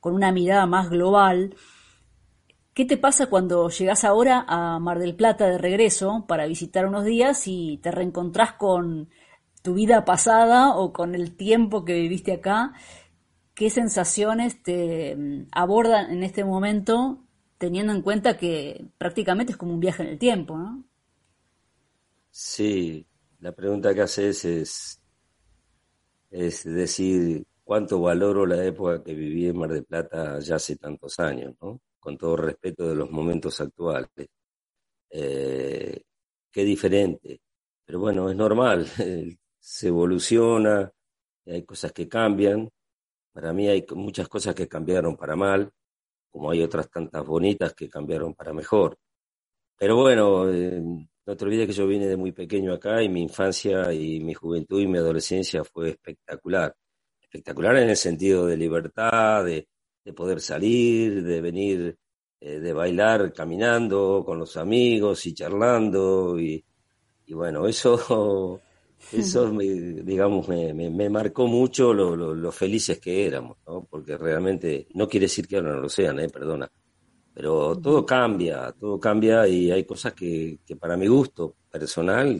con 0.00 0.14
una 0.14 0.32
mirada 0.32 0.66
más 0.66 0.90
global. 0.90 1.56
¿Qué 2.74 2.84
te 2.84 2.96
pasa 2.96 3.26
cuando 3.26 3.68
llegas 3.70 4.04
ahora 4.04 4.44
a 4.48 4.78
Mar 4.78 4.98
del 4.98 5.14
Plata 5.14 5.46
de 5.46 5.58
regreso 5.58 6.24
para 6.26 6.46
visitar 6.46 6.86
unos 6.86 7.04
días 7.04 7.46
y 7.46 7.78
te 7.78 7.90
reencontrás 7.90 8.54
con 8.54 9.08
tu 9.62 9.74
vida 9.74 10.04
pasada 10.04 10.76
o 10.76 10.92
con 10.92 11.14
el 11.14 11.36
tiempo 11.36 11.86
que 11.86 11.94
viviste 11.94 12.32
acá, 12.32 12.74
qué 13.54 13.70
sensaciones 13.70 14.62
te 14.62 15.16
mm, 15.16 15.46
abordan 15.52 16.10
en 16.10 16.22
este 16.22 16.44
momento 16.44 17.24
teniendo 17.56 17.94
en 17.94 18.02
cuenta 18.02 18.36
que 18.36 18.84
prácticamente 18.98 19.52
es 19.52 19.56
como 19.56 19.72
un 19.72 19.80
viaje 19.80 20.02
en 20.02 20.10
el 20.10 20.18
tiempo, 20.18 20.58
¿no? 20.58 20.84
Sí, 22.30 23.06
la 23.40 23.52
pregunta 23.52 23.94
que 23.94 24.02
haces 24.02 24.44
es, 24.44 25.00
es 26.34 26.64
decir, 26.64 27.46
cuánto 27.62 28.00
valoro 28.00 28.44
la 28.44 28.64
época 28.64 29.02
que 29.04 29.14
viví 29.14 29.46
en 29.46 29.56
Mar 29.56 29.70
del 29.72 29.84
Plata 29.84 30.40
ya 30.40 30.56
hace 30.56 30.76
tantos 30.76 31.20
años, 31.20 31.54
¿no? 31.62 31.80
Con 32.00 32.18
todo 32.18 32.36
respeto 32.36 32.88
de 32.88 32.96
los 32.96 33.08
momentos 33.10 33.60
actuales. 33.60 34.10
Eh, 35.10 36.02
qué 36.50 36.64
diferente. 36.64 37.40
Pero 37.84 38.00
bueno, 38.00 38.30
es 38.30 38.36
normal. 38.36 38.86
se 39.60 39.88
evoluciona, 39.88 40.90
hay 41.46 41.64
cosas 41.64 41.92
que 41.92 42.08
cambian, 42.08 42.68
Para 43.32 43.52
mí 43.52 43.68
hay 43.68 43.86
muchas 43.94 44.28
cosas 44.28 44.54
que 44.54 44.68
cambiaron 44.68 45.16
para 45.16 45.36
mal, 45.36 45.70
como 46.30 46.50
hay 46.50 46.62
otras 46.62 46.90
tantas 46.90 47.24
bonitas 47.26 47.74
que 47.74 47.88
cambiaron 47.88 48.34
para 48.34 48.52
mejor. 48.52 48.98
Pero 49.78 49.96
bueno, 49.96 50.50
eh, 50.52 50.82
no 51.26 51.36
te 51.36 51.44
olvides 51.44 51.66
que 51.66 51.72
yo 51.72 51.86
vine 51.86 52.06
de 52.06 52.16
muy 52.16 52.32
pequeño 52.32 52.72
acá 52.74 53.02
y 53.02 53.08
mi 53.08 53.22
infancia 53.22 53.92
y 53.92 54.20
mi 54.20 54.34
juventud 54.34 54.80
y 54.80 54.86
mi 54.86 54.98
adolescencia 54.98 55.64
fue 55.64 55.90
espectacular. 55.90 56.74
Espectacular 57.20 57.76
en 57.76 57.90
el 57.90 57.96
sentido 57.96 58.46
de 58.46 58.56
libertad, 58.56 59.44
de, 59.44 59.66
poder 60.14 60.40
salir, 60.40 61.24
de 61.24 61.40
venir, 61.40 61.98
eh, 62.40 62.60
de 62.60 62.72
bailar 62.72 63.32
caminando 63.32 64.22
con 64.24 64.38
los 64.38 64.56
amigos 64.56 65.26
y 65.26 65.34
charlando. 65.34 66.38
Y, 66.38 66.64
y 67.26 67.34
bueno, 67.34 67.66
eso 67.66 68.60
eso, 69.12 69.50
digamos, 69.50 70.48
me, 70.48 71.10
marcó 71.10 71.46
mucho 71.46 71.92
lo, 71.92 72.52
felices 72.52 72.98
que 72.98 73.26
éramos, 73.26 73.58
¿no? 73.66 73.86
Porque 73.88 74.16
realmente, 74.16 74.86
no 74.94 75.08
quiere 75.08 75.24
decir 75.24 75.46
que 75.46 75.56
ahora 75.56 75.72
no 75.72 75.80
lo 75.80 75.88
sean, 75.88 76.20
¿eh? 76.20 76.28
Perdona. 76.28 76.70
Pero 77.34 77.76
todo 77.80 78.06
cambia, 78.06 78.72
todo 78.78 78.98
cambia 79.00 79.46
y 79.48 79.70
hay 79.70 79.84
cosas 79.84 80.12
que, 80.14 80.60
que 80.64 80.76
para 80.76 80.96
mi 80.96 81.08
gusto 81.08 81.56
personal 81.70 82.38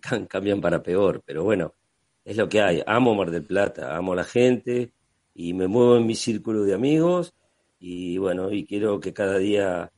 cambian 0.28 0.60
para 0.60 0.82
peor. 0.82 1.22
Pero 1.26 1.44
bueno, 1.44 1.74
es 2.24 2.36
lo 2.36 2.48
que 2.48 2.60
hay. 2.60 2.82
Amo 2.86 3.14
Mar 3.14 3.30
del 3.30 3.44
Plata, 3.44 3.96
amo 3.96 4.12
a 4.12 4.16
la 4.16 4.24
gente 4.24 4.92
y 5.34 5.52
me 5.52 5.66
muevo 5.66 5.96
en 5.96 6.06
mi 6.06 6.14
círculo 6.14 6.62
de 6.62 6.74
amigos 6.74 7.34
y 7.78 8.18
bueno, 8.18 8.52
y 8.52 8.64
quiero 8.66 9.00
que 9.00 9.12
cada 9.12 9.38
día 9.38 9.90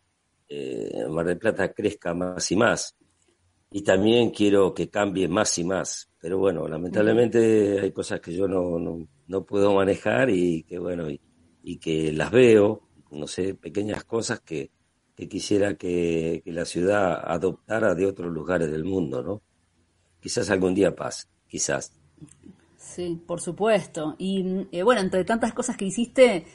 eh, 0.48 1.04
Mar 1.10 1.26
del 1.26 1.38
Plata 1.38 1.72
crezca 1.72 2.14
más 2.14 2.50
y 2.50 2.56
más 2.56 2.96
y 3.72 3.82
también 3.82 4.30
quiero 4.30 4.74
que 4.74 4.88
cambie 4.90 5.26
más 5.28 5.58
y 5.58 5.64
más. 5.64 6.10
Pero 6.20 6.38
bueno, 6.38 6.68
lamentablemente 6.68 7.80
hay 7.80 7.90
cosas 7.90 8.20
que 8.20 8.34
yo 8.34 8.46
no, 8.46 8.78
no, 9.26 9.44
puedo 9.44 9.74
manejar 9.74 10.30
y 10.30 10.62
que 10.64 10.78
bueno, 10.78 11.08
y, 11.10 11.78
que 11.78 12.12
las 12.12 12.30
veo, 12.30 12.82
no 13.12 13.26
sé, 13.26 13.54
pequeñas 13.54 14.04
cosas 14.04 14.40
que, 14.40 14.70
que 15.14 15.28
quisiera 15.28 15.74
que, 15.74 16.42
la 16.46 16.64
ciudad 16.64 17.20
adoptara 17.24 17.94
de 17.94 18.06
otros 18.06 18.32
lugares 18.32 18.70
del 18.70 18.84
mundo, 18.84 19.22
¿no? 19.22 19.42
Quizás 20.20 20.50
algún 20.50 20.74
día 20.74 20.94
pase, 20.94 21.26
quizás. 21.48 21.92
Sí, 22.76 23.20
por 23.26 23.40
supuesto. 23.40 24.16
Y 24.18 24.66
eh, 24.72 24.82
bueno, 24.82 25.00
entre 25.00 25.24
tantas 25.24 25.52
cosas 25.52 25.76
que 25.76 25.84
hiciste, 25.84 26.46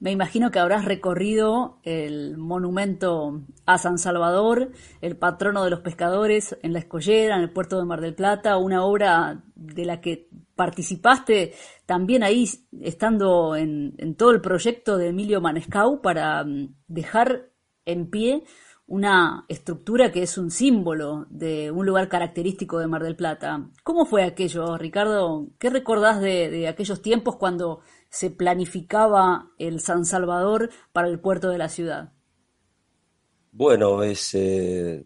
me 0.00 0.10
imagino 0.10 0.50
que 0.50 0.58
habrás 0.58 0.86
recorrido 0.86 1.78
el 1.82 2.38
monumento 2.38 3.42
a 3.66 3.76
San 3.76 3.98
Salvador, 3.98 4.72
el 5.02 5.16
patrono 5.18 5.62
de 5.62 5.70
los 5.70 5.80
pescadores, 5.80 6.56
en 6.62 6.72
la 6.72 6.78
Escollera, 6.78 7.36
en 7.36 7.42
el 7.42 7.52
puerto 7.52 7.78
de 7.78 7.84
Mar 7.84 8.00
del 8.00 8.14
Plata, 8.14 8.56
una 8.56 8.82
obra 8.82 9.44
de 9.54 9.84
la 9.84 10.00
que 10.00 10.30
participaste 10.56 11.52
también 11.84 12.22
ahí, 12.22 12.48
estando 12.80 13.54
en, 13.56 14.14
todo 14.16 14.30
el 14.30 14.40
proyecto 14.40 14.96
de 14.96 15.08
Emilio 15.08 15.42
Manescau 15.42 16.00
para 16.00 16.44
mm, 16.44 16.76
dejar 16.88 17.50
en 17.84 18.08
pie 18.08 18.44
una 18.86 19.44
estructura 19.48 20.10
que 20.10 20.22
es 20.22 20.36
un 20.36 20.50
símbolo 20.50 21.26
de 21.28 21.70
un 21.70 21.86
lugar 21.86 22.08
característico 22.08 22.78
de 22.78 22.88
Mar 22.88 23.04
del 23.04 23.16
Plata. 23.16 23.68
¿Cómo 23.84 24.04
fue 24.04 24.24
aquello, 24.24 24.76
Ricardo? 24.78 25.46
¿Qué 25.60 25.70
recordás 25.70 26.20
de 26.20 26.66
aquellos 26.66 27.00
tiempos 27.00 27.36
cuando 27.36 27.82
se 28.10 28.30
planificaba 28.30 29.52
el 29.58 29.80
San 29.80 30.04
Salvador 30.04 30.70
para 30.92 31.08
el 31.08 31.20
puerto 31.20 31.48
de 31.48 31.58
la 31.58 31.68
ciudad? 31.68 32.12
Bueno, 33.52 34.02
es, 34.02 34.34
eh, 34.34 35.04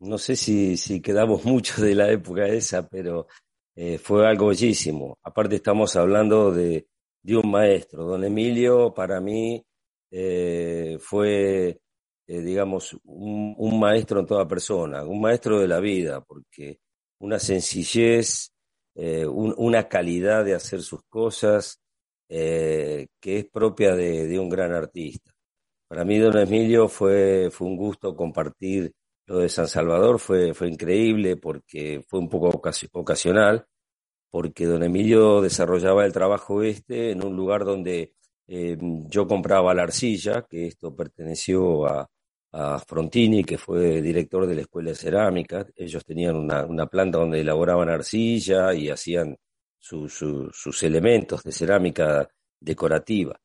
no 0.00 0.18
sé 0.18 0.36
si, 0.36 0.76
si, 0.76 1.00
quedamos 1.00 1.44
mucho 1.46 1.82
de 1.82 1.94
la 1.94 2.10
época 2.10 2.46
esa, 2.46 2.86
pero 2.88 3.26
eh, 3.74 3.98
fue 3.98 4.26
algo 4.26 4.48
bellísimo. 4.48 5.18
Aparte 5.22 5.56
estamos 5.56 5.96
hablando 5.96 6.52
de, 6.52 6.86
de 7.22 7.36
un 7.36 7.50
maestro. 7.50 8.04
Don 8.04 8.24
Emilio 8.24 8.92
para 8.92 9.20
mí 9.20 9.64
eh, 10.10 10.98
fue, 11.00 11.80
digamos, 12.26 12.96
un, 13.04 13.80
maestro 13.80 14.20
en 14.20 14.26
toda 14.26 14.46
persona, 14.46 15.04
un 15.04 15.20
maestro 15.20 15.58
de 15.58 15.68
la 15.68 15.80
vida, 15.80 16.20
porque 16.22 16.80
una 17.18 17.38
sencillez, 17.38 18.52
una 18.94 19.88
calidad 19.88 20.44
de 20.44 20.54
hacer 20.54 20.82
sus 20.82 21.02
cosas, 21.04 21.81
eh, 22.28 23.08
que 23.20 23.38
es 23.38 23.44
propia 23.46 23.94
de, 23.94 24.38
un 24.38 24.48
gran 24.48 24.72
artista. 24.72 25.32
Para 25.88 26.04
mí, 26.04 26.18
don 26.18 26.36
Emilio, 26.38 26.88
fue, 26.88 27.50
fue 27.50 27.66
un 27.68 27.76
gusto 27.76 28.16
compartir 28.16 28.92
lo 29.26 29.38
de 29.38 29.48
San 29.48 29.68
Salvador, 29.68 30.18
fue, 30.18 30.54
fue 30.54 30.68
increíble 30.68 31.36
porque 31.36 32.02
fue 32.08 32.20
un 32.20 32.28
poco 32.28 32.50
ocasional, 32.92 33.66
porque 34.30 34.66
don 34.66 34.82
Emilio 34.82 35.40
desarrollaba 35.42 36.04
el 36.04 36.12
trabajo 36.12 36.62
este 36.62 37.12
en 37.12 37.24
un 37.24 37.36
lugar 37.36 37.64
donde 37.64 38.14
eh, 38.48 38.76
yo 39.08 39.26
compraba 39.26 39.74
la 39.74 39.84
arcilla, 39.84 40.46
que 40.48 40.66
esto 40.66 40.94
perteneció 40.94 41.86
a, 41.86 42.08
Frontini, 42.86 43.44
que 43.44 43.56
fue 43.56 44.02
director 44.02 44.46
de 44.46 44.54
la 44.54 44.60
Escuela 44.60 44.90
de 44.90 44.96
Cerámica. 44.96 45.66
Ellos 45.74 46.04
tenían 46.04 46.36
una, 46.36 46.66
una 46.66 46.86
planta 46.86 47.16
donde 47.18 47.40
elaboraban 47.40 47.88
arcilla 47.88 48.74
y 48.74 48.90
hacían 48.90 49.38
sus 49.82 50.82
elementos 50.82 51.42
de 51.42 51.52
cerámica 51.52 52.28
decorativa. 52.60 53.38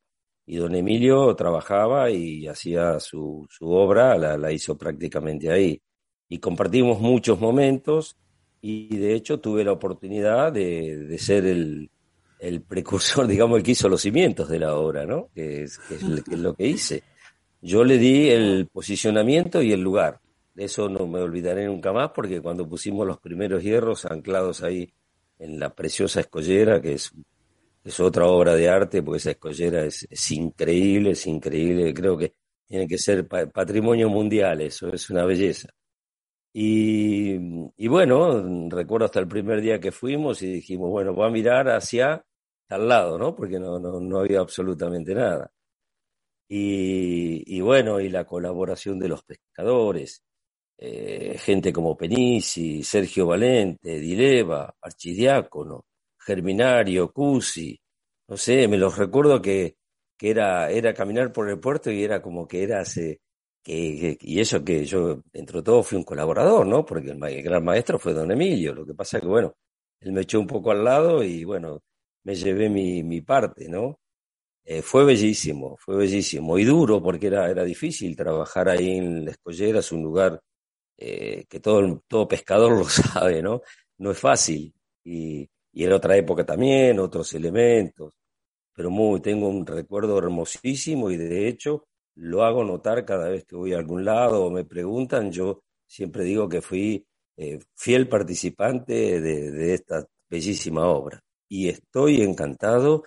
Y 0.46 0.56
don 0.56 0.74
Emilio 0.74 1.34
trabajaba 1.36 2.10
y 2.10 2.46
hacía 2.46 2.98
su, 3.00 3.46
su 3.50 3.68
obra, 3.70 4.16
la, 4.16 4.38
la, 4.38 4.50
hizo 4.50 4.78
prácticamente 4.78 5.50
ahí. 5.50 5.82
Y 6.28 6.38
compartimos 6.38 7.00
muchos 7.00 7.38
momentos 7.38 8.16
y 8.60 8.96
de 8.96 9.14
hecho 9.14 9.40
tuve 9.40 9.64
la 9.64 9.72
oportunidad 9.72 10.52
de, 10.52 10.96
de 10.96 11.18
ser 11.18 11.44
el, 11.44 11.90
el, 12.38 12.62
precursor, 12.62 13.26
digamos, 13.28 13.58
el 13.58 13.62
que 13.62 13.72
hizo 13.72 13.88
los 13.88 14.00
cimientos 14.00 14.48
de 14.48 14.58
la 14.58 14.74
obra, 14.74 15.04
¿no? 15.04 15.28
Es, 15.34 15.78
que 15.78 15.96
es, 15.96 16.02
lo 16.02 16.54
que 16.54 16.66
hice. 16.66 17.02
Yo 17.60 17.84
le 17.84 17.98
di 17.98 18.30
el 18.30 18.68
posicionamiento 18.72 19.60
y 19.60 19.72
el 19.72 19.80
lugar. 19.80 20.20
De 20.54 20.64
eso 20.64 20.88
no 20.88 21.06
me 21.06 21.20
olvidaré 21.20 21.66
nunca 21.66 21.92
más 21.92 22.10
porque 22.14 22.40
cuando 22.40 22.68
pusimos 22.68 23.06
los 23.06 23.18
primeros 23.18 23.62
hierros 23.62 24.06
anclados 24.06 24.62
ahí 24.62 24.92
en 25.38 25.58
la 25.58 25.74
preciosa 25.74 26.20
escollera, 26.20 26.80
que 26.80 26.94
es, 26.94 27.12
es 27.84 28.00
otra 28.00 28.26
obra 28.26 28.54
de 28.54 28.68
arte, 28.68 29.02
porque 29.02 29.18
esa 29.18 29.30
escollera 29.32 29.84
es, 29.84 30.30
increíble, 30.30 31.10
es 31.12 31.26
increíble, 31.26 31.94
creo 31.94 32.16
que 32.16 32.34
tiene 32.66 32.86
que 32.86 32.98
ser 32.98 33.26
patrimonio 33.26 34.08
mundial, 34.08 34.60
eso 34.60 34.88
es 34.92 35.08
una 35.10 35.24
belleza. 35.24 35.68
Y, 36.52 37.36
y, 37.76 37.88
bueno, 37.88 38.68
recuerdo 38.68 39.06
hasta 39.06 39.20
el 39.20 39.28
primer 39.28 39.60
día 39.60 39.78
que 39.80 39.92
fuimos 39.92 40.42
y 40.42 40.52
dijimos, 40.52 40.90
bueno, 40.90 41.14
voy 41.14 41.26
a 41.28 41.30
mirar 41.30 41.68
hacia 41.68 42.24
tal 42.66 42.88
lado, 42.88 43.18
¿no? 43.18 43.34
Porque 43.34 43.58
no, 43.60 43.78
no, 43.78 44.00
no 44.00 44.18
había 44.20 44.40
absolutamente 44.40 45.14
nada. 45.14 45.50
Y, 46.48 47.42
y, 47.56 47.60
bueno, 47.60 48.00
y 48.00 48.08
la 48.08 48.24
colaboración 48.24 48.98
de 48.98 49.08
los 49.08 49.22
pescadores, 49.22 50.22
eh, 50.78 51.36
gente 51.38 51.72
como 51.72 51.96
Penisi, 51.96 52.82
Sergio 52.84 53.26
Valente, 53.26 53.98
Dileva, 53.98 54.74
Archidiácono, 54.80 55.86
Germinario, 56.18 57.12
Cusi, 57.12 57.78
no 58.28 58.36
sé, 58.36 58.68
me 58.68 58.78
los 58.78 58.96
recuerdo 58.96 59.42
que, 59.42 59.76
que 60.16 60.30
era, 60.30 60.70
era 60.70 60.94
caminar 60.94 61.32
por 61.32 61.48
el 61.50 61.58
puerto 61.58 61.90
y 61.90 62.04
era 62.04 62.22
como 62.22 62.46
que 62.46 62.62
era 62.62 62.80
hace, 62.80 63.20
que, 63.62 64.18
y 64.20 64.40
eso 64.40 64.64
que 64.64 64.84
yo, 64.84 65.22
dentro 65.32 65.60
de 65.60 65.64
todo, 65.64 65.82
fui 65.82 65.98
un 65.98 66.04
colaborador, 66.04 66.66
¿no? 66.66 66.84
Porque 66.84 67.10
el, 67.10 67.42
gran 67.42 67.64
maestro 67.64 67.98
fue 67.98 68.14
don 68.14 68.30
Emilio, 68.30 68.74
lo 68.74 68.86
que 68.86 68.94
pasa 68.94 69.20
que, 69.20 69.26
bueno, 69.26 69.54
él 70.00 70.12
me 70.12 70.22
echó 70.22 70.40
un 70.40 70.46
poco 70.46 70.70
al 70.70 70.84
lado 70.84 71.22
y, 71.24 71.44
bueno, 71.44 71.80
me 72.24 72.34
llevé 72.34 72.68
mi, 72.68 73.02
mi 73.02 73.20
parte, 73.22 73.68
¿no? 73.68 73.98
Eh, 74.64 74.82
fue 74.82 75.04
bellísimo, 75.04 75.76
fue 75.78 75.96
bellísimo 75.96 76.58
y 76.58 76.64
duro 76.64 77.02
porque 77.02 77.28
era, 77.28 77.50
era 77.50 77.64
difícil 77.64 78.14
trabajar 78.16 78.68
ahí 78.68 78.98
en 78.98 79.24
la 79.24 79.30
escollera, 79.32 79.80
es 79.80 79.92
un 79.92 80.02
lugar 80.02 80.40
eh, 80.98 81.46
que 81.48 81.60
todo, 81.60 82.02
todo 82.08 82.28
pescador 82.28 82.72
lo 82.78 82.84
sabe, 82.88 83.42
¿no? 83.42 83.62
No 83.98 84.10
es 84.12 84.18
fácil. 84.18 84.74
Y, 85.04 85.48
y 85.72 85.84
en 85.84 85.92
otra 85.92 86.16
época 86.16 86.44
también, 86.44 86.98
otros 87.00 87.32
elementos. 87.34 88.14
Pero 88.74 88.90
muy, 88.90 89.20
tengo 89.20 89.48
un 89.48 89.66
recuerdo 89.66 90.18
hermosísimo 90.18 91.10
y 91.10 91.16
de 91.16 91.48
hecho 91.48 91.86
lo 92.16 92.44
hago 92.44 92.64
notar 92.64 93.04
cada 93.04 93.28
vez 93.28 93.44
que 93.44 93.56
voy 93.56 93.72
a 93.74 93.78
algún 93.78 94.04
lado 94.04 94.44
o 94.44 94.50
me 94.50 94.64
preguntan, 94.64 95.30
yo 95.32 95.62
siempre 95.86 96.24
digo 96.24 96.48
que 96.48 96.60
fui 96.62 97.06
eh, 97.36 97.58
fiel 97.76 98.08
participante 98.08 99.20
de, 99.20 99.50
de 99.50 99.74
esta 99.74 100.06
bellísima 100.28 100.86
obra. 100.88 101.20
Y 101.48 101.68
estoy 101.68 102.22
encantado 102.22 103.04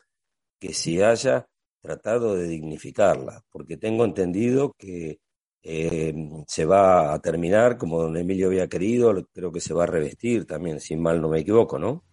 que 0.60 0.74
se 0.74 1.04
haya 1.04 1.48
tratado 1.82 2.36
de 2.36 2.48
dignificarla, 2.48 3.44
porque 3.52 3.78
tengo 3.78 4.06
entendido 4.06 4.74
que 4.78 5.20
eh, 5.63 6.13
se 6.47 6.65
va 6.65 7.13
a 7.13 7.19
terminar 7.19 7.78
como 7.78 8.02
don 8.02 8.17
Emilio 8.17 8.47
había 8.47 8.67
querido, 8.67 9.13
creo 9.34 9.52
que 9.52 9.62
se 9.62 9.74
va 9.74 9.84
a 9.84 9.88
revestir 9.88 10.45
también, 10.45 10.80
si 10.80 10.95
mal 10.95 11.21
no 11.21 11.30
me 11.30 11.39
equivoco, 11.39 11.78
¿no? 11.78 12.04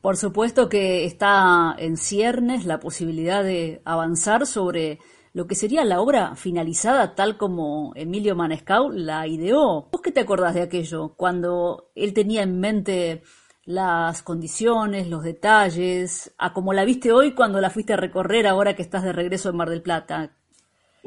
Por 0.00 0.16
supuesto 0.16 0.68
que 0.68 1.04
está 1.04 1.74
en 1.76 1.96
ciernes 1.96 2.64
la 2.64 2.78
posibilidad 2.78 3.42
de 3.42 3.82
avanzar 3.84 4.46
sobre 4.46 5.00
lo 5.32 5.46
que 5.46 5.54
sería 5.54 5.84
la 5.84 6.00
obra 6.00 6.36
finalizada 6.36 7.14
tal 7.14 7.36
como 7.36 7.92
Emilio 7.94 8.36
Manescau 8.36 8.90
la 8.90 9.26
ideó. 9.26 9.88
¿Vos 9.90 10.00
qué 10.00 10.12
te 10.12 10.20
acordás 10.20 10.54
de 10.54 10.62
aquello? 10.62 11.14
Cuando 11.16 11.90
él 11.94 12.14
tenía 12.14 12.42
en 12.42 12.60
mente 12.60 13.22
las 13.64 14.22
condiciones, 14.22 15.08
los 15.08 15.24
detalles, 15.24 16.32
a 16.38 16.52
como 16.52 16.72
la 16.72 16.84
viste 16.84 17.12
hoy 17.12 17.34
cuando 17.34 17.60
la 17.60 17.70
fuiste 17.70 17.92
a 17.92 17.96
recorrer 17.96 18.46
ahora 18.46 18.74
que 18.74 18.82
estás 18.82 19.02
de 19.02 19.12
regreso 19.12 19.50
en 19.50 19.56
Mar 19.56 19.68
del 19.68 19.82
Plata? 19.82 20.37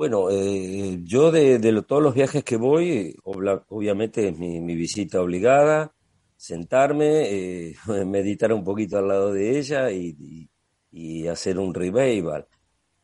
Bueno, 0.02 0.32
eh, 0.32 0.98
yo 1.04 1.30
de, 1.30 1.60
todos 1.84 2.02
los 2.02 2.16
viajes 2.16 2.44
que 2.44 2.58
voy, 2.58 3.16
obviamente 3.24 4.30
es 4.30 4.36
mi, 4.36 4.74
visita 4.74 5.22
obligada, 5.22 5.94
sentarme, 6.36 7.70
eh, 7.70 7.76
meditar 8.08 8.52
un 8.52 8.64
poquito 8.64 8.98
al 8.98 9.08
lado 9.08 9.32
de 9.32 9.60
ella 9.60 9.92
y, 9.92 11.28
hacer 11.28 11.60
un 11.60 11.72
revival. 11.72 12.48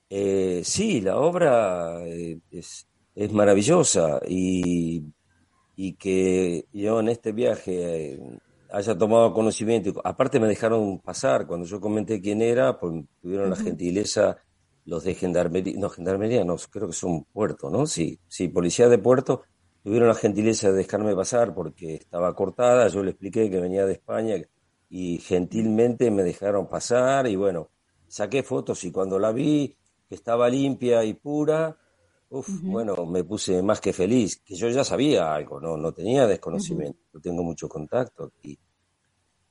Eh, 0.10 0.62
sí, 0.64 1.00
la 1.02 1.20
obra 1.20 2.04
es, 2.04 2.88
es 3.14 3.32
maravillosa 3.32 4.20
y, 4.28 5.04
y 5.76 5.94
que 5.98 6.66
yo 6.74 7.00
en 7.00 7.10
este 7.10 7.32
viaje 7.32 8.20
haya 8.72 8.98
tomado 8.98 9.34
conocimiento. 9.34 10.02
Aparte 10.04 10.40
me 10.40 10.48
dejaron 10.48 10.98
pasar, 10.98 11.46
cuando 11.46 11.68
yo 11.68 11.80
comenté 11.80 12.20
quién 12.20 12.42
era, 12.42 12.80
pues 12.80 13.04
tuvieron 13.22 13.52
la 13.52 13.56
gentileza 13.56 14.40
los 14.88 15.04
de 15.04 15.15
gendarmería, 15.15 15.78
no, 15.78 15.89
gendarmería 15.89 16.45
no, 16.45 16.56
creo 16.71 16.88
que 16.88 16.93
son 16.93 17.26
puerto, 17.26 17.69
¿no? 17.69 17.86
Sí, 17.86 18.19
sí, 18.30 18.47
policía 18.47 18.88
de 18.88 18.97
puerto, 18.97 19.43
tuvieron 19.84 20.08
la 20.08 20.15
gentileza 20.15 20.71
de 20.71 20.78
dejarme 20.78 21.13
pasar 21.13 21.54
porque 21.54 21.95
estaba 21.95 22.34
cortada, 22.34 22.88
yo 22.88 23.04
le 23.04 23.12
expliqué 23.12 23.50
que 23.50 23.60
venía 23.60 23.86
de 23.86 23.93
España 23.93 24.36
y 24.89 25.17
gentilmente 25.17 26.10
me 26.10 26.23
dejaron 26.23 26.69
pasar 26.69 27.28
y 27.28 27.36
bueno, 27.36 27.69
saqué 28.08 28.43
fotos 28.43 28.82
y 28.86 28.91
cuando 28.91 29.19
la 29.19 29.34
vi, 29.34 29.76
que 30.08 30.15
estaba 30.15 30.47
limpia 30.47 31.04
y 31.04 31.15
pura, 31.15 31.78
uf, 32.30 32.47
bueno, 32.62 33.06
me 33.06 33.26
puse 33.26 33.62
más 33.62 33.82
que 33.82 33.91
feliz, 33.91 34.41
que 34.41 34.56
yo 34.56 34.69
ya 34.69 34.86
sabía 34.86 35.36
algo, 35.36 35.60
no, 35.60 35.76
no 35.76 35.91
tenía 35.91 36.26
desconocimiento, 36.28 37.00
no 37.12 37.19
tengo 37.19 37.43
mucho 37.43 37.67
contacto 37.67 38.32
y, 38.41 38.58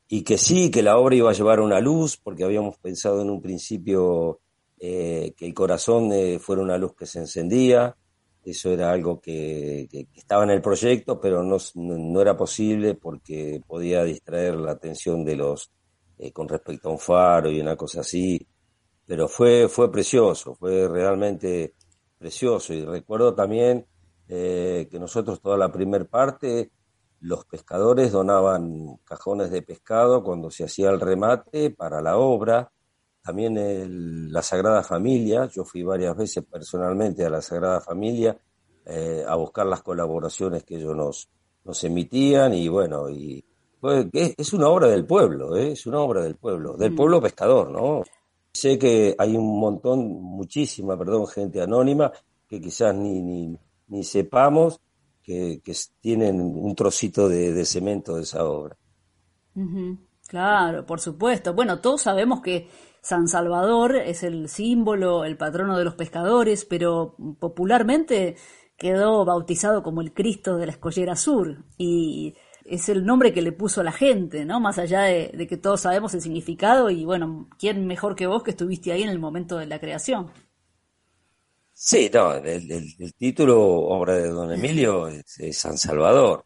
y 0.09 0.22
que 0.22 0.38
sí, 0.38 0.70
que 0.70 0.83
la 0.83 0.96
obra 0.96 1.14
iba 1.14 1.29
a 1.29 1.35
llevar 1.35 1.61
una 1.61 1.79
luz, 1.79 2.16
porque 2.16 2.44
habíamos 2.44 2.79
pensado 2.79 3.20
en 3.20 3.29
un 3.29 3.42
principio 3.42 4.40
eh, 4.79 5.33
que 5.37 5.47
el 5.47 5.55
corazón 5.55 6.12
eh, 6.12 6.39
fuera 6.39 6.62
una 6.62 6.77
luz 6.77 6.95
que 6.95 7.07
se 7.07 7.21
encendía. 7.21 7.97
Eso 8.45 8.71
era 8.71 8.93
algo 8.93 9.21
que, 9.21 9.89
estaba 10.15 10.45
en 10.45 10.51
el 10.51 10.62
proyecto, 10.62 11.21
pero 11.21 11.43
no, 11.43 11.57
no, 11.75 12.21
era 12.21 12.37
posible 12.37 12.95
porque 12.95 13.61
podía 13.67 14.05
distraer 14.05 14.55
la 14.57 14.73
atención 14.73 15.25
de 15.25 15.37
los 15.37 15.73
eh, 16.19 16.31
con 16.33 16.49
respecto 16.49 16.89
a 16.89 16.93
un 16.93 16.99
faro 16.99 17.51
y 17.51 17.61
una 17.61 17.77
cosa 17.77 18.01
así. 18.01 18.47
Pero 19.07 19.29
fue, 19.29 19.69
fue 19.69 19.91
precioso, 19.91 20.55
fue 20.55 20.87
realmente 20.89 21.75
precioso. 22.19 22.73
Y 22.75 22.85
recuerdo 22.85 23.35
también 23.35 23.87
que 24.29 24.89
nosotros 24.99 25.41
toda 25.41 25.57
la 25.57 25.71
primera 25.71 26.05
parte, 26.05 26.73
los 27.21 27.45
pescadores 27.45 28.11
donaban 28.11 28.97
cajones 29.05 29.51
de 29.51 29.62
pescado 29.62 30.25
cuando 30.25 30.51
se 30.51 30.65
hacía 30.65 30.91
el 30.91 31.01
remate 31.01 31.71
para 31.71 32.03
la 32.03 32.17
obra 32.17 32.73
también 33.27 34.31
la 34.33 34.41
Sagrada 34.41 34.85
Familia, 34.85 35.49
yo 35.53 35.65
fui 35.65 35.83
varias 35.83 36.17
veces 36.17 36.45
personalmente 36.45 37.25
a 37.25 37.31
la 37.31 37.43
Sagrada 37.43 37.81
Familia 37.81 38.39
eh, 38.85 39.25
a 39.27 39.35
buscar 39.35 39.67
las 39.67 39.83
colaboraciones 39.83 40.62
que 40.62 40.77
ellos 40.77 40.95
nos, 40.95 41.29
nos 41.65 41.83
emitían 41.83 42.55
y 42.55 42.69
bueno, 42.69 43.11
y 43.11 43.45
pues, 43.81 44.07
es 44.12 44.53
una 44.53 44.69
obra 44.69 44.87
del 44.87 45.05
pueblo, 45.05 45.57
¿eh? 45.57 45.73
es 45.73 45.87
una 45.87 45.99
obra 45.99 46.23
del 46.23 46.37
pueblo, 46.37 46.77
del 46.77 46.93
mm. 46.93 46.97
pueblo 46.97 47.21
pescador, 47.21 47.73
¿no? 47.73 48.05
Sé 48.53 48.79
que 48.79 49.17
hay 49.19 49.37
un 49.37 49.59
montón, 49.59 50.07
muchísima, 50.23 50.97
perdón, 50.97 51.27
gente 51.27 51.61
anónima 51.61 52.12
que 52.49 52.61
quizás 52.61 52.95
ni, 52.95 53.23
ni, 53.23 53.59
ni 53.89 54.05
sepamos 54.05 54.81
que, 55.21 55.61
que, 55.65 55.75
tienen 56.01 56.41
un 56.41 56.77
trocito 56.77 57.29
de, 57.29 57.65
cemento 57.65 58.15
de 58.15 58.23
esa 58.23 58.45
obra. 58.45 58.77
Claro, 60.29 60.87
por 60.87 61.01
supuesto. 61.01 61.55
Bueno, 61.55 61.81
todos 61.81 62.03
sabemos 62.03 62.41
que 62.41 62.69
San 63.07 63.29
Salvador 63.29 63.95
es 63.95 64.25
el 64.25 64.49
símbolo, 64.49 65.25
el 65.25 65.37
patrono 65.37 65.79
de 65.79 65.85
los 65.85 65.95
pescadores, 65.95 66.64
pero 66.64 67.14
popularmente 67.38 68.35
quedó 68.77 69.25
bautizado 69.25 69.85
como 69.85 70.01
el 70.01 70.12
Cristo 70.12 70.57
de 70.57 70.66
la 70.66 70.73
Escollera 70.73 71.14
Sur 71.14 71.64
y 71.79 72.35
es 72.64 72.88
el 72.88 73.07
nombre 73.07 73.33
que 73.33 73.42
le 73.42 73.53
puso 73.53 73.85
la 73.85 73.92
gente, 73.92 74.45
¿no? 74.45 74.59
Más 74.59 74.79
allá 74.79 75.03
de, 75.03 75.47
que 75.49 75.57
todos 75.57 75.83
sabemos 75.83 76.14
el 76.14 76.21
significado 76.21 76.90
y 76.90 77.05
bueno, 77.05 77.49
¿quién 77.61 77.87
mejor 77.87 78.16
que 78.16 78.27
vos 78.27 78.42
que 78.42 78.51
estuviste 78.51 78.90
ahí 78.90 79.05
en 79.05 79.11
el 79.11 79.21
momento 79.21 79.57
de 79.57 79.66
la 79.66 79.79
creación? 79.79 80.33
Sí, 81.75 82.11
no, 82.12 82.35
el, 82.35 83.14
título, 83.16 83.62
obra 83.62 84.14
de 84.14 84.31
don 84.31 84.53
Emilio, 84.53 85.07
es 85.07 85.57
San 85.57 85.79
Salvador. 85.79 86.45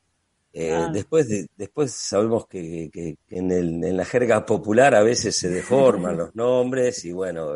Eh, 0.53 0.73
ah. 0.73 0.91
después, 0.93 1.29
después 1.57 1.93
sabemos 1.93 2.47
que, 2.47 2.91
en, 3.29 3.51
el, 3.51 3.85
en, 3.85 3.97
la 3.97 4.05
jerga 4.05 4.45
popular 4.45 4.95
a 4.97 5.03
veces 5.03 5.37
se 5.37 5.49
deforman 5.49 6.17
los 6.17 6.35
nombres 6.35 7.05
y 7.05 7.13
bueno, 7.13 7.53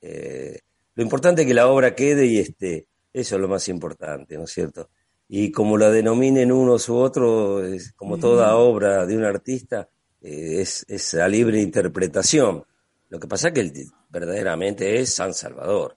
eh, 0.00 0.60
lo 0.94 1.02
importante 1.02 1.42
es 1.42 1.48
que 1.48 1.54
la 1.54 1.66
obra 1.66 1.94
quede 1.94 2.26
y 2.26 2.38
esté, 2.38 2.86
eso 3.12 3.34
es 3.34 3.40
lo 3.40 3.48
más 3.48 3.68
importante, 3.68 4.36
¿no 4.36 4.44
es 4.44 4.52
cierto? 4.52 4.90
Y 5.28 5.50
como 5.50 5.76
la 5.76 5.90
denominen 5.90 6.52
unos 6.52 6.88
u 6.88 6.96
otros, 6.96 7.92
como 7.96 8.18
toda 8.18 8.56
obra 8.56 9.06
de 9.06 9.16
un 9.16 9.24
artista, 9.24 9.88
eh, 10.20 10.60
es, 10.60 10.84
es 10.88 11.14
a 11.14 11.28
libre 11.28 11.60
interpretación. 11.60 12.64
Lo 13.08 13.18
que 13.18 13.28
pasa 13.28 13.48
es 13.48 13.54
que 13.54 13.84
verdaderamente 14.08 15.00
es 15.00 15.14
San 15.14 15.34
Salvador. 15.34 15.96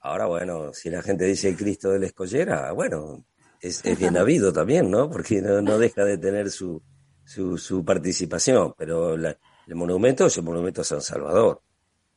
Ahora, 0.00 0.26
bueno, 0.26 0.72
si 0.72 0.90
la 0.90 1.02
gente 1.02 1.24
dice 1.24 1.56
Cristo 1.56 1.90
de 1.90 1.98
la 1.98 2.06
Escollera, 2.06 2.72
bueno, 2.72 3.24
es, 3.64 3.98
bien 3.98 4.16
habido 4.16 4.52
también, 4.52 4.90
¿no? 4.90 5.10
Porque 5.10 5.40
no, 5.40 5.78
deja 5.78 6.04
de 6.04 6.18
tener 6.18 6.50
su, 6.50 6.82
su, 7.24 7.84
participación, 7.84 8.74
pero 8.76 9.14
el 9.14 9.36
monumento 9.74 10.26
es 10.26 10.36
el 10.36 10.44
monumento 10.44 10.82
a 10.82 10.84
San 10.84 11.00
Salvador. 11.00 11.62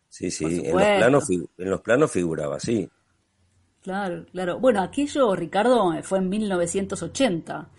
Sí, 0.09 0.29
sí, 0.29 0.45
en 0.65 0.73
los, 0.73 0.83
planos, 0.83 1.29
en 1.29 1.69
los 1.69 1.81
planos 1.81 2.11
figuraba 2.11 2.57
así. 2.57 2.89
Claro, 3.81 4.25
claro. 4.31 4.59
Bueno, 4.59 4.81
aquello, 4.81 5.35
Ricardo, 5.35 5.93
fue 6.03 6.19
en 6.19 6.29
1980, 6.29 7.69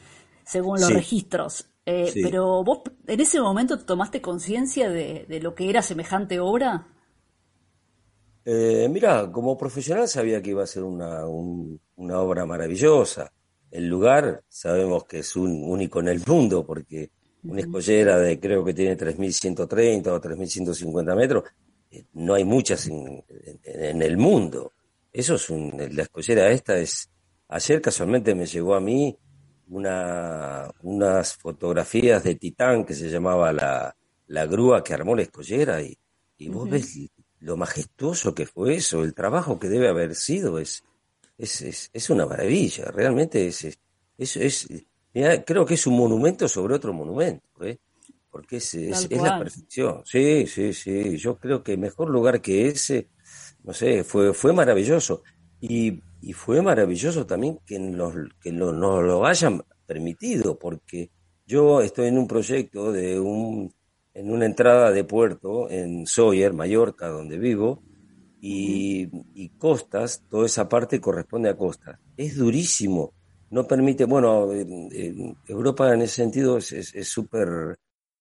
según 0.44 0.81
los 0.81 0.92
registros. 0.92 1.66
Eh, 1.85 2.12
pero 2.22 2.62
vos 2.64 2.81
en 3.07 3.20
ese 3.20 3.40
momento 3.40 3.78
tomaste 3.78 4.20
conciencia 4.20 4.90
de, 4.90 5.40
lo 5.42 5.54
que 5.54 5.68
era 5.68 5.83
semejante 5.83 6.40
obra. 6.40 6.87
Eh, 8.44 8.88
mira, 8.90 9.31
como 9.31 9.59
profesional 9.59 10.09
sabía 10.09 10.40
que 10.40 10.50
iba 10.50 10.62
a 10.62 10.66
ser 10.66 10.85
una, 10.85 11.26
una 11.26 12.20
obra 12.20 12.46
maravillosa 12.46 13.31
el 13.70 13.88
lugar 13.88 14.42
sabemos 14.48 15.04
que 15.04 15.20
es 15.20 15.37
un 15.37 15.62
único 15.64 16.00
en 16.00 16.09
el 16.09 16.22
mundo, 16.26 16.64
porque 16.64 17.11
una 17.44 17.61
escollera 17.61 18.18
de 18.18 18.40
creo 18.40 18.64
que 18.64 18.74
tiene 18.74 18.96
3.130 18.96 20.09
o 20.09 20.20
3.150 20.20 21.16
metros, 21.16 21.44
eh, 21.90 22.04
no 22.14 22.35
hay 22.35 22.44
muchas 22.44 22.87
en, 22.88 23.22
el 24.02 24.16
mundo. 24.16 24.72
Eso 25.12 25.35
es 25.35 25.50
un, 25.50 25.72
la 25.92 26.02
escollera 26.02 26.50
esta 26.50 26.78
es, 26.78 27.11
ayer 27.48 27.81
casualmente 27.81 28.35
me 28.35 28.46
llegó 28.46 28.74
a 28.74 28.81
mí 28.81 29.16
una, 29.68 30.70
unas 30.83 31.35
fotografías 31.35 32.24
de 32.24 32.35
Titán 32.35 32.85
que 32.85 32.94
se 32.94 33.09
llamaba 33.09 33.52
la, 33.52 33.94
la 34.26 34.46
grúa 34.46 34.83
que 34.83 34.94
armó 34.94 35.14
la 35.14 35.22
escollera 35.22 35.83
y, 35.83 35.96
y 36.38 36.48
vos 36.48 36.68
ves 36.68 37.11
lo 37.40 37.57
majestuoso 37.57 38.35
que 38.35 38.46
fue 38.46 38.76
eso, 38.76 39.04
el 39.04 39.14
trabajo 39.14 39.59
que 39.59 39.68
debe 39.68 39.88
haber 39.88 40.14
sido, 40.14 40.59
es, 40.59 40.83
es, 41.38 41.62
es, 41.62 41.90
es 41.92 42.11
una 42.11 42.27
maravilla, 42.27 42.87
realmente 42.90 43.46
es, 43.46 43.64
es, 44.18 44.37
es 44.37 44.68
creo 45.46 45.64
que 45.64 45.74
es 45.74 45.87
un 45.87 45.96
monumento 45.96 46.48
sobre 46.48 46.74
otro 46.74 46.92
monumento, 46.92 47.48
¿eh? 47.64 47.79
porque 48.31 48.57
es, 48.57 48.74
es, 48.74 49.11
la 49.11 49.38
perfección. 49.38 50.03
Sí, 50.05 50.46
sí, 50.46 50.72
sí, 50.72 51.16
yo 51.16 51.38
creo 51.38 51.62
que 51.62 51.77
mejor 51.77 52.11
lugar 52.11 52.40
que 52.40 52.68
ese, 52.68 53.09
no 53.64 53.72
sé, 53.72 54.05
fue, 54.05 54.35
fue 54.35 54.53
maravilloso. 54.53 55.22
Y, 55.61 56.01
y 56.20 56.33
fue 56.33 56.62
maravilloso 56.62 57.27
también 57.27 57.59
que, 57.66 57.79
nos, 57.79 58.14
que 58.40 58.53
nos 58.53 58.74
lo 58.74 59.27
hayan 59.27 59.62
permitido, 59.87 60.59
porque 60.59 61.11
yo 61.46 61.81
estoy 61.81 62.09
en 62.09 62.18
un 62.18 62.29
proyecto 62.29 62.92
de 62.92 63.18
un, 63.18 63.74
en 64.14 64.31
una 64.31 64.46
entrada 64.46 64.92
de 64.92 65.05
puerto 65.05 65.68
en 65.70 66.07
Sawyer, 66.07 66.53
Mallorca, 66.53 67.09
donde 67.09 67.38
vivo, 67.38 67.83
y, 68.40 69.48
costas, 69.59 70.24
toda 70.29 70.46
esa 70.46 70.68
parte 70.68 71.01
corresponde 71.01 71.48
a 71.48 71.57
costas. 71.57 71.98
Es 72.16 72.37
durísimo, 72.37 73.14
no 73.51 73.66
permite, 73.66 74.05
bueno, 74.05 74.48
Europa 75.46 75.92
en 75.94 76.03
ese 76.03 76.16
sentido 76.16 76.59
es 76.59 77.09
súper 77.09 77.79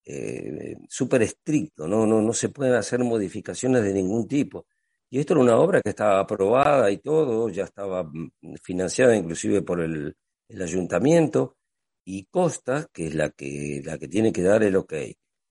eh, 0.09 0.77
súper 0.87 1.21
estricto, 1.23 1.85
¿no? 1.85 2.05
No, 2.07 2.21
no 2.21 2.31
se 2.31 2.47
pueden 2.47 2.75
hacer 2.75 2.99
modificaciones 3.03 3.83
de 3.83 3.93
ningún 3.93 4.25
tipo. 4.25 4.65
Y 5.09 5.19
esto 5.19 5.33
era 5.33 5.41
una 5.41 5.57
obra 5.57 5.81
que 5.81 5.89
estaba 5.89 6.21
aprobada 6.21 6.89
y 6.91 6.99
todo, 6.99 7.49
ya 7.49 7.65
estaba 7.65 8.03
mm, 8.03 8.55
financiada 8.63 9.17
inclusive 9.17 9.61
por 9.63 9.81
el, 9.81 10.15
el 10.47 10.61
ayuntamiento, 10.61 11.57
y 12.05 12.25
Costas, 12.25 12.87
que 12.93 13.07
es 13.07 13.15
la 13.15 13.31
que, 13.31 13.81
la 13.83 13.97
que 13.97 14.07
tiene 14.07 14.31
que 14.31 14.43
dar 14.43 14.63
el 14.63 14.77
ok, 14.77 14.93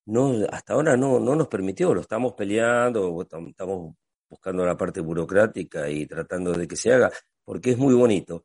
no, 0.06 0.32
hasta 0.50 0.74
ahora 0.74 0.96
no, 0.96 1.20
no 1.20 1.36
nos 1.36 1.48
permitió, 1.48 1.92
lo 1.94 2.00
estamos 2.00 2.32
peleando, 2.34 3.20
estamos 3.22 3.94
buscando 4.36 4.66
la 4.66 4.76
parte 4.76 5.00
burocrática 5.00 5.88
y 5.88 6.06
tratando 6.06 6.52
de 6.52 6.68
que 6.68 6.76
se 6.76 6.92
haga, 6.92 7.10
porque 7.44 7.70
es 7.70 7.78
muy 7.78 7.94
bonito. 7.94 8.44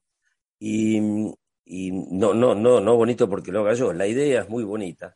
Y, 0.59 0.97
y 1.65 1.91
no, 1.91 2.33
no, 2.33 2.55
no, 2.55 2.79
no 2.79 2.95
bonito 2.95 3.29
porque 3.29 3.51
lo 3.51 3.61
haga 3.61 3.73
yo, 3.73 3.93
la 3.93 4.07
idea 4.07 4.41
es 4.41 4.49
muy 4.49 4.63
bonita, 4.63 5.15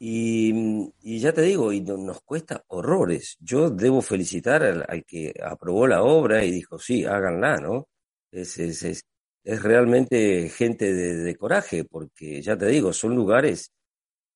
Y, 0.00 1.18
ya 1.20 1.32
te 1.32 1.42
digo, 1.42 1.72
y 1.72 1.80
nos 1.80 2.20
cuesta 2.22 2.64
horrores. 2.68 3.36
Yo 3.40 3.70
debo 3.70 4.00
felicitar 4.02 4.62
al, 4.62 5.04
que 5.04 5.34
aprobó 5.42 5.86
la 5.86 6.02
obra 6.02 6.44
y 6.44 6.50
dijo, 6.50 6.78
sí, 6.78 7.04
háganla, 7.04 7.56
¿no? 7.58 7.88
Es, 8.30 8.58
es, 8.58 8.82
es, 8.84 9.04
es 9.44 9.62
realmente 9.62 10.48
gente 10.50 10.92
de, 10.94 11.36
coraje, 11.36 11.84
porque 11.84 12.42
ya 12.42 12.56
te 12.56 12.66
digo, 12.66 12.92
son 12.92 13.14
lugares, 13.14 13.72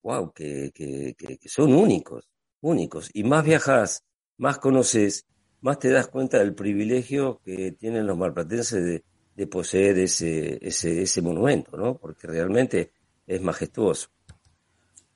wow, 0.02 0.32
que, 0.32 0.70
que, 0.74 1.14
que, 1.16 1.48
son 1.48 1.74
únicos, 1.74 2.28
únicos. 2.60 3.10
Y 3.14 3.24
más 3.24 3.44
viajas, 3.44 4.04
más 4.38 4.58
conoces, 4.58 5.26
más 5.62 5.78
te 5.78 5.90
das 5.90 6.08
cuenta 6.08 6.38
del 6.38 6.54
privilegio 6.54 7.40
que 7.44 7.72
tienen 7.72 8.06
los 8.06 8.18
malplatenses 8.18 9.02
de, 9.36 9.46
poseer 9.46 9.98
ese, 9.98 10.58
ese, 10.64 11.02
ese 11.02 11.20
monumento, 11.20 11.76
¿no? 11.76 11.96
Porque 11.96 12.28
realmente 12.28 12.92
es 13.26 13.42
majestuoso. 13.42 14.08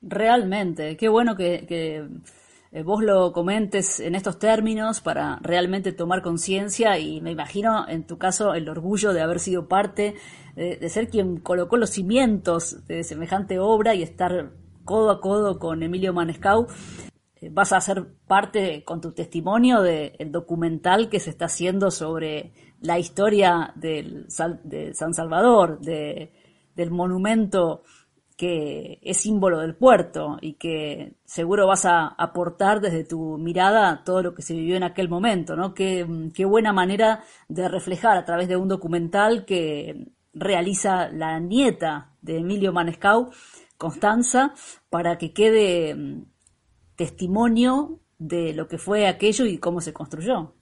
Realmente, 0.01 0.97
qué 0.97 1.07
bueno 1.07 1.37
que, 1.37 1.65
eh, 1.69 2.83
vos 2.83 3.01
lo 3.01 3.31
comentes 3.31 4.01
en 4.01 4.15
estos 4.15 4.37
términos 4.37 4.99
para 4.99 5.39
realmente 5.41 5.93
tomar 5.93 6.21
conciencia 6.21 6.99
y 6.99 7.21
me 7.21 7.31
imagino 7.31 7.87
en 7.87 8.05
tu 8.05 8.17
caso 8.17 8.53
el 8.53 8.67
orgullo 8.67 9.13
de 9.13 9.21
haber 9.21 9.39
sido 9.39 9.69
parte, 9.69 10.15
de, 10.55 10.89
ser 10.89 11.09
quien 11.09 11.37
colocó 11.37 11.77
los 11.77 11.91
cimientos 11.91 12.85
de 12.87 13.03
semejante 13.03 13.59
obra 13.59 13.95
y 13.95 14.03
estar 14.03 14.51
codo 14.83 15.11
a 15.11 15.21
codo 15.21 15.59
con 15.59 15.83
Emilio 15.83 16.13
Manescau. 16.13 16.67
Vas 17.51 17.73
a 17.73 17.81
ser 17.81 18.05
parte 18.27 18.83
con 18.83 19.01
tu 19.01 19.11
testimonio 19.11 19.81
del 19.81 20.31
documental 20.31 21.09
que 21.09 21.19
se 21.19 21.29
está 21.29 21.45
haciendo 21.45 21.91
sobre 21.91 22.51
la 22.81 22.99
historia 22.99 23.73
de 23.75 24.25
San 24.27 25.13
Salvador, 25.13 25.79
de, 25.79 26.31
del 26.75 26.91
monumento 26.91 27.83
que 28.37 28.99
es 29.01 29.17
símbolo 29.17 29.59
del 29.59 29.75
puerto 29.75 30.37
y 30.39 30.53
que 30.53 31.15
seguro 31.25 31.65
vas 31.65 31.85
a 31.85 32.05
aportar 32.07 32.79
desde 32.79 33.03
tu 33.03 33.37
mirada 33.39 34.03
todo 34.05 34.21
lo 34.21 34.35
que 34.35 34.43
se 34.43 34.53
vivió 34.53 34.77
en 34.77 34.83
aquel 34.83 35.09
momento, 35.09 35.55
¿no? 35.55 35.73
Qué, 35.73 36.05
buena 36.45 36.71
manera 36.71 37.23
de 37.49 37.67
reflejar 37.67 38.15
a 38.15 38.25
través 38.25 38.47
de 38.47 38.55
un 38.55 38.67
documental 38.67 39.43
que 39.43 40.11
realiza 40.35 41.09
la 41.09 41.39
nieta 41.39 42.11
de 42.21 42.37
Emilio 42.37 42.71
Manescau, 42.71 43.31
Constanza, 43.75 44.53
para 44.91 45.17
que 45.17 45.33
quede 45.33 45.95
testimonio 46.97 48.01
de 48.17 48.53
lo 48.53 48.67
que 48.67 48.77
fue 48.77 49.07
aquello 49.07 49.45
y 49.45 49.57
cómo 49.57 49.79
se 49.79 49.93
construyó. 49.93 50.53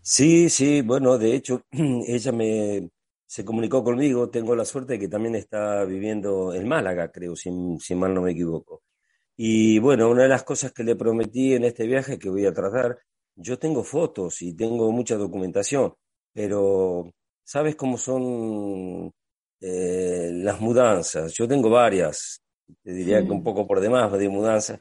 Sí, 0.00 0.48
sí, 0.48 0.80
bueno, 0.82 1.18
de 1.18 1.34
hecho, 1.34 1.62
ella 1.70 2.32
me, 2.32 2.88
se 3.28 3.44
comunicó 3.44 3.84
conmigo, 3.84 4.30
tengo 4.30 4.56
la 4.56 4.64
suerte 4.64 4.94
de 4.94 5.00
que 5.00 5.08
también 5.08 5.34
está 5.34 5.84
viviendo 5.84 6.54
en 6.54 6.66
Málaga, 6.66 7.12
creo, 7.12 7.36
si, 7.36 7.50
mal 7.94 8.14
no 8.14 8.22
me 8.22 8.32
equivoco. 8.32 8.82
Y 9.36 9.78
bueno, 9.80 10.08
una 10.10 10.22
de 10.22 10.28
las 10.30 10.44
cosas 10.44 10.72
que 10.72 10.82
le 10.82 10.96
prometí 10.96 11.54
en 11.54 11.64
este 11.64 11.86
viaje 11.86 12.18
que 12.18 12.30
voy 12.30 12.46
a 12.46 12.54
tratar, 12.54 12.98
yo 13.36 13.58
tengo 13.58 13.84
fotos 13.84 14.40
y 14.42 14.54
tengo 14.54 14.90
mucha 14.92 15.16
documentación, 15.16 15.94
pero 16.32 17.12
¿sabes 17.44 17.76
cómo 17.76 17.98
son 17.98 19.12
eh, 19.60 20.30
las 20.32 20.60
mudanzas? 20.60 21.34
Yo 21.34 21.46
tengo 21.46 21.68
varias, 21.68 22.40
te 22.82 22.92
diría 22.92 23.22
que 23.22 23.30
un 23.30 23.44
poco 23.44 23.66
por 23.66 23.80
demás 23.80 24.10
de 24.12 24.28
mudanzas, 24.30 24.80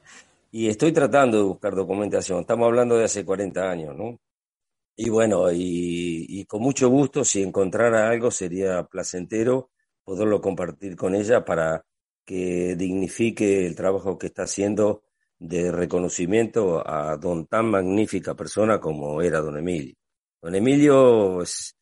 y 0.52 0.68
estoy 0.68 0.92
tratando 0.92 1.38
de 1.38 1.44
buscar 1.44 1.76
documentación. 1.76 2.42
Estamos 2.42 2.68
hablando 2.68 2.98
de 2.98 3.06
hace 3.06 3.26
40 3.26 3.70
años, 3.70 3.96
¿no? 3.96 4.20
Y 4.96 5.10
bueno, 5.10 5.52
y, 5.52 6.46
con 6.46 6.62
mucho 6.62 6.90
gusto, 6.90 7.24
si 7.24 7.44
encontrara 7.44 8.10
algo, 8.10 8.32
sería 8.32 8.84
placentero 8.84 9.70
poderlo 10.04 10.42
compartir 10.42 10.96
con 10.96 11.14
ella 11.16 11.46
para 11.46 11.86
que 12.26 12.76
dignifique 12.76 13.68
el 13.68 13.76
trabajo 13.76 14.18
que 14.18 14.28
está 14.28 14.44
haciendo 14.44 15.04
de 15.40 15.72
reconocimiento 15.72 16.84
a 16.88 17.16
don 17.18 17.46
tan 17.48 17.68
magnífica 17.70 18.36
persona 18.36 18.80
como 18.80 19.22
era 19.22 19.40
don 19.40 19.58
Emilio. 19.58 19.96
Don 20.42 20.56
Emilio 20.56 21.44
es, 21.44 21.76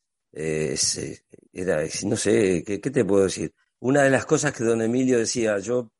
era, 1.53 1.83
no 2.03 2.17
sé, 2.17 2.63
¿qué, 2.65 2.81
¿qué, 2.81 2.91
te 2.91 3.05
puedo 3.05 3.23
decir? 3.23 3.53
Una 3.79 4.03
de 4.03 4.09
las 4.09 4.25
cosas 4.25 4.51
que 4.53 4.63
don 4.65 4.81
Emilio 4.81 5.19
decía, 5.19 5.57
yo 5.59 5.91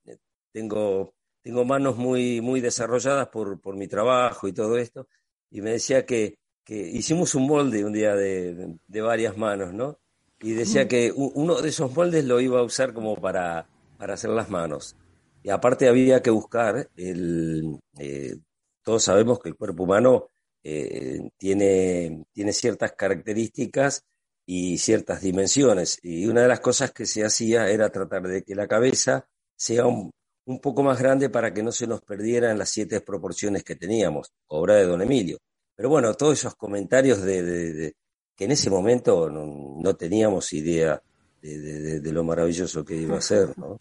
tengo, 0.51 1.14
tengo 1.45 1.63
manos 1.63 1.95
muy, 1.95 2.41
muy 2.41 2.59
desarrolladas 2.59 3.27
por, 3.29 3.61
por 3.61 3.77
mi 3.77 3.87
trabajo 3.87 4.47
y 4.47 4.53
todo 4.53 4.77
esto, 4.77 5.07
y 5.51 5.61
me 5.61 5.71
decía 5.71 6.05
que 6.05 6.39
que 6.65 6.75
hicimos 6.75 7.35
un 7.35 7.47
molde 7.47 7.85
un 7.85 7.93
día 7.93 8.15
de, 8.15 8.75
varias 9.01 9.37
manos, 9.37 9.71
¿no? 9.71 9.99
Y 10.41 10.53
decía 10.53 10.87
que 10.87 11.13
uno 11.15 11.61
de 11.61 11.69
esos 11.69 11.95
moldes 11.95 12.25
lo 12.25 12.41
iba 12.41 12.59
a 12.59 12.63
usar 12.63 12.93
como 12.93 13.15
para, 13.15 13.69
para 13.97 14.15
hacer 14.15 14.31
las 14.31 14.49
manos. 14.49 14.95
Y 15.43 15.49
aparte 15.49 15.87
había 15.87 16.21
que 16.21 16.31
buscar, 16.31 16.89
el, 16.97 17.79
eh, 17.99 18.37
todos 18.83 19.03
sabemos 19.03 19.39
que 19.39 19.49
el 19.49 19.55
cuerpo 19.55 19.83
humano 19.83 20.31
eh, 20.63 21.29
tiene, 21.37 22.25
tiene 22.33 22.51
ciertas 22.51 22.93
características 22.93 24.03
y 24.45 24.79
ciertas 24.79 25.21
dimensiones. 25.21 25.99
Y 26.01 26.25
una 26.25 26.41
de 26.41 26.47
las 26.47 26.59
cosas 26.59 26.91
que 26.91 27.05
se 27.05 27.23
hacía 27.23 27.69
era 27.69 27.91
tratar 27.91 28.23
de 28.23 28.43
que 28.43 28.55
la 28.55 28.67
cabeza 28.67 29.27
sea 29.55 29.85
un, 29.85 30.11
un 30.45 30.59
poco 30.59 30.83
más 30.83 30.99
grande 30.99 31.29
para 31.29 31.53
que 31.53 31.63
no 31.63 31.71
se 31.71 31.87
nos 31.87 32.01
perdieran 32.01 32.57
las 32.57 32.69
siete 32.69 33.01
proporciones 33.01 33.63
que 33.63 33.75
teníamos, 33.75 34.31
obra 34.47 34.75
de 34.75 34.85
don 34.85 35.01
Emilio. 35.01 35.39
Pero 35.75 35.89
bueno, 35.89 36.13
todos 36.13 36.39
esos 36.39 36.55
comentarios 36.55 37.21
de, 37.21 37.95
que 38.35 38.45
en 38.45 38.51
ese 38.51 38.69
momento 38.69 39.29
no, 39.29 39.93
teníamos 39.95 40.53
idea 40.53 41.01
de, 41.41 42.11
lo 42.11 42.23
maravilloso 42.23 42.85
que 42.85 42.95
iba 42.95 43.17
a 43.17 43.21
ser, 43.21 43.57
¿no? 43.57 43.79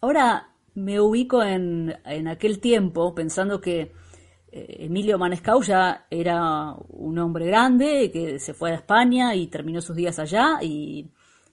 Ahora 0.00 0.54
me 0.74 1.00
ubico 1.00 1.42
en, 1.42 1.96
en 2.04 2.28
aquel 2.28 2.60
tiempo 2.60 3.14
pensando 3.14 3.60
que 3.60 3.92
eh, 4.52 4.76
Emilio 4.80 5.18
Manescau 5.18 5.62
ya 5.62 6.06
era 6.08 6.74
un 6.88 7.18
hombre 7.18 7.46
grande 7.46 8.10
que 8.12 8.38
se 8.38 8.54
fue 8.54 8.70
a 8.70 8.76
España 8.76 9.34
y 9.34 9.48
terminó 9.48 9.80
sus 9.80 9.96
días 9.96 10.18
allá 10.18 10.58
y, 10.62 11.10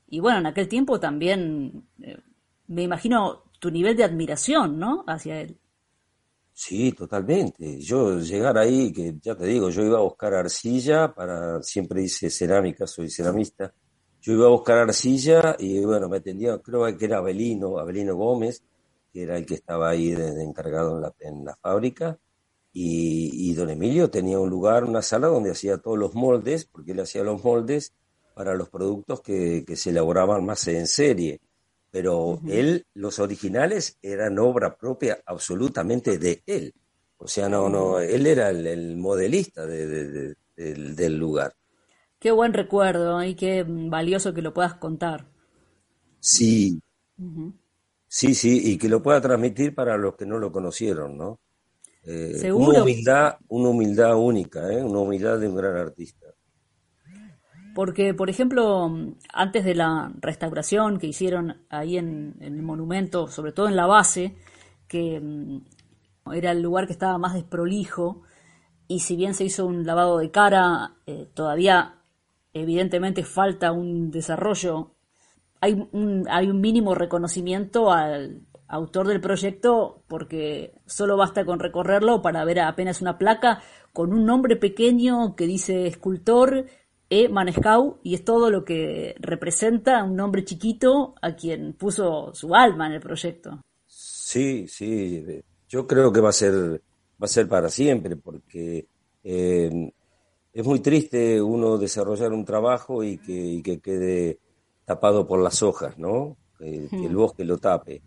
y 0.07 0.19
bueno, 0.19 0.39
en 0.39 0.45
aquel 0.45 0.67
tiempo 0.67 0.99
también 0.99 1.87
eh, 2.01 2.17
me 2.67 2.83
imagino 2.83 3.44
tu 3.65 3.71
nivel 3.71 3.97
de 3.97 4.03
admiración, 4.03 4.77
¿no? 4.77 5.03
Hacia 5.07 5.41
él. 5.41 5.57
Sí, 6.53 6.91
totalmente. 6.91 7.79
Yo 7.79 8.19
llegar 8.19 8.59
ahí, 8.59 8.93
que 8.93 9.15
ya 9.19 9.35
te 9.35 9.47
digo, 9.47 9.71
yo 9.71 9.81
iba 9.81 9.97
a 9.97 10.03
buscar 10.03 10.35
arcilla 10.35 11.11
para, 11.15 11.63
siempre 11.63 12.03
hice 12.03 12.29
cerámica, 12.29 12.85
soy 12.85 13.09
ceramista. 13.09 13.73
Yo 14.21 14.33
iba 14.33 14.45
a 14.45 14.49
buscar 14.49 14.77
arcilla 14.77 15.55
y 15.57 15.83
bueno, 15.83 16.07
me 16.07 16.17
atendía, 16.17 16.59
creo 16.59 16.95
que 16.95 17.05
era 17.05 17.17
Abelino, 17.17 17.79
Abelino 17.79 18.15
Gómez, 18.15 18.61
que 19.11 19.23
era 19.23 19.35
el 19.35 19.47
que 19.47 19.55
estaba 19.55 19.89
ahí 19.89 20.11
encargado 20.11 21.01
en 21.21 21.43
la, 21.43 21.55
fábrica. 21.55 22.19
Y, 22.71 23.51
don 23.55 23.71
Emilio 23.71 24.11
tenía 24.11 24.37
un 24.37 24.49
lugar, 24.51 24.83
una 24.83 25.01
sala 25.01 25.27
donde 25.27 25.49
hacía 25.49 25.79
todos 25.79 25.97
los 25.97 26.13
moldes, 26.13 26.65
porque 26.65 26.91
él 26.91 26.99
hacía 26.99 27.23
los 27.23 27.43
moldes 27.43 27.93
para 28.35 28.53
los 28.53 28.69
productos 28.69 29.21
que 29.21 29.65
se 29.75 29.89
elaboraban 29.89 30.45
más 30.45 30.67
en 30.67 30.85
serie 30.85 31.41
pero 31.95 32.41
él, 32.45 32.85
los 32.93 33.19
originales 33.19 33.97
eran 34.01 34.37
obra 34.37 34.75
propia 34.75 35.17
absolutamente 35.25 36.17
de 36.17 36.43
él. 36.45 36.73
O 37.15 37.25
sea, 37.25 37.47
no, 37.47 37.69
no, 37.69 38.01
él 38.01 38.27
era 38.27 38.49
el, 38.49 38.97
modelista 38.97 39.65
del, 39.65 40.35
lugar. 41.17 41.53
Qué 42.19 42.31
buen 42.31 42.51
recuerdo 42.51 43.23
y 43.23 43.33
qué 43.33 43.63
valioso 43.65 44.33
que 44.33 44.41
lo 44.41 44.53
puedas 44.53 44.73
contar. 44.73 45.25
Sí, 46.19 46.81
sí, 48.09 48.35
sí, 48.35 48.73
y 48.73 48.77
que 48.77 48.89
lo 48.89 49.01
pueda 49.01 49.21
transmitir 49.21 49.73
para 49.73 49.95
los 49.95 50.17
que 50.17 50.25
no 50.25 50.37
lo 50.37 50.51
conocieron, 50.51 51.17
¿no? 51.17 51.39
Eh, 52.03 52.51
una 52.51 52.83
humildad, 52.83 53.37
una 53.47 53.69
humildad 53.69 54.17
única, 54.17 54.69
¿eh? 54.69 54.83
una 54.83 54.99
humildad 54.99 55.39
de 55.39 55.47
un 55.47 55.55
gran 55.55 55.77
artista. 55.77 56.24
Porque, 57.75 58.13
por 58.13 58.29
ejemplo, 58.29 58.89
antes 59.33 59.65
de 59.65 59.75
la 59.75 60.09
restauración 60.21 60.97
que 60.97 61.07
hicieron 61.07 61.57
ahí 61.69 61.97
en, 61.97 62.37
el 62.39 62.63
monumento, 62.63 63.27
sobre 63.27 63.51
todo 63.51 63.67
en 63.67 63.75
la 63.75 63.85
base, 63.85 64.37
que 64.87 65.19
mm, 65.19 66.31
era 66.31 66.51
el 66.51 66.61
lugar 66.61 66.87
que 66.87 66.93
estaba 66.93 67.17
más 67.17 67.33
desprolijo, 67.33 68.21
y 68.87 69.01
si 69.01 69.17
bien 69.17 69.33
se 69.33 69.43
hizo 69.43 69.65
un 69.65 69.85
lavado 69.85 70.19
de 70.19 70.31
cara, 70.31 70.95
eh, 71.05 71.27
todavía 71.33 71.95
evidentemente 72.53 73.25
falta 73.25 73.73
un 73.73 74.09
desarrollo. 74.09 74.95
Hay 75.59 75.73
un, 75.91 76.25
hay 76.29 76.49
un 76.49 76.61
mínimo 76.61 76.95
reconocimiento 76.95 77.91
al 77.91 78.47
autor 78.69 79.09
del 79.09 79.19
proyecto 79.19 80.01
porque 80.07 80.79
solo 80.85 81.17
basta 81.17 81.43
con 81.43 81.59
recorrerlo 81.59 82.21
para 82.21 82.45
ver 82.45 82.61
apenas 82.61 83.01
una 83.01 83.17
placa 83.17 83.61
con 83.91 84.13
un 84.13 84.25
nombre 84.25 84.55
pequeño 84.55 85.35
que 85.35 85.45
dice 85.45 85.87
escultor 85.87 86.67
e. 87.09 87.29
Manescau 87.29 87.99
y 88.03 88.15
es 88.15 88.25
todo 88.25 88.49
lo 88.49 88.65
que 88.65 89.15
representa 89.19 90.03
un 90.03 90.19
hombre 90.19 90.43
chiquito 90.43 91.15
a 91.21 91.35
quien 91.35 91.73
puso 91.73 92.33
su 92.33 92.55
alma 92.55 92.87
en 92.87 92.93
el 92.93 93.01
proyecto. 93.01 93.61
Sí, 93.85 94.67
sí, 94.67 95.43
yo 95.69 95.85
creo 95.85 96.11
que 96.11 96.21
va 96.21 96.29
a 96.29 96.33
ser, 96.33 96.81
va 97.21 97.25
a 97.25 97.27
ser 97.27 97.47
para 97.47 97.69
siempre, 97.69 98.15
porque 98.15 98.87
eh, 99.23 99.91
es 100.53 100.65
muy 100.65 100.79
triste 100.79 101.41
uno 101.41 101.77
desarrollar 101.77 102.31
un 102.33 102.45
trabajo 102.45 103.03
y 103.03 103.17
que, 103.17 103.61
que 103.63 103.79
quede 103.79 104.39
tapado 104.85 105.27
por 105.27 105.41
las 105.41 105.61
hojas, 105.63 105.97
¿no? 105.97 106.37
que 106.57 106.87
el 106.91 107.15
bosque 107.15 107.43
lo 107.43 107.57
tape. 107.57 108.01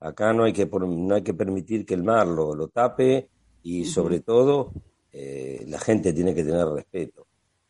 Acá 0.00 0.32
no 0.32 0.44
hay 0.44 0.52
que, 0.52 0.66
no 0.66 1.14
hay 1.14 1.22
que 1.22 1.34
permitir 1.34 1.86
que 1.86 1.94
el 1.94 2.04
mar 2.04 2.26
lo, 2.26 2.54
lo 2.54 2.68
tape 2.68 3.28
y 3.62 3.84
sobre 3.86 4.20
todo 4.20 4.72
eh, 5.10 5.64
la 5.66 5.78
gente 5.78 6.12
tiene 6.12 6.34
que 6.34 6.44
tener 6.44 6.66
respeto. 6.66 7.23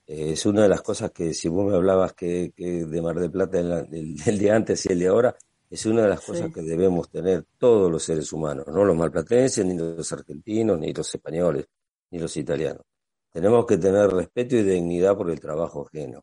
Eh, 0.07 0.33
es 0.33 0.47
una 0.47 0.63
de 0.63 0.69
las 0.69 0.83
cosas 0.83 1.11
que 1.13 1.33
si 1.35 1.49
vos 1.49 1.67
me 1.67 1.77
hablabas 1.77 2.13
que, 2.13 2.53
que 2.55 2.85
de 2.85 3.03
Mar 3.03 3.19
del 3.19 3.31
Plata 3.31 3.59
el, 3.59 4.17
el, 4.25 4.39
de 4.39 4.51
antes 4.51 4.85
y 4.87 4.93
el 4.93 4.99
de 4.99 5.09
ahora, 5.09 5.37
es 5.71 5.87
una 5.87 6.03
de 6.03 6.09
las 6.09 6.21
cosas 6.21 6.53
que 6.53 6.63
debemos 6.63 7.11
tener 7.11 7.47
todos 7.59 7.91
los 7.91 8.03
seres 8.03 8.33
humanos, 8.33 8.67
no 8.69 8.85
los 8.85 8.97
malplatenses, 8.97 9.65
ni 9.65 9.77
los 9.77 10.13
argentinos, 10.13 10.79
ni 10.79 10.93
los 10.93 11.13
españoles, 11.15 11.67
ni 12.11 12.19
los 12.19 12.37
italianos. 12.37 12.83
Tenemos 13.33 13.67
que 13.67 13.79
tener 13.79 14.09
respeto 14.11 14.55
y 14.57 14.63
dignidad 14.63 15.17
por 15.17 15.31
el 15.31 15.41
trabajo 15.41 15.87
ajeno. 15.87 16.23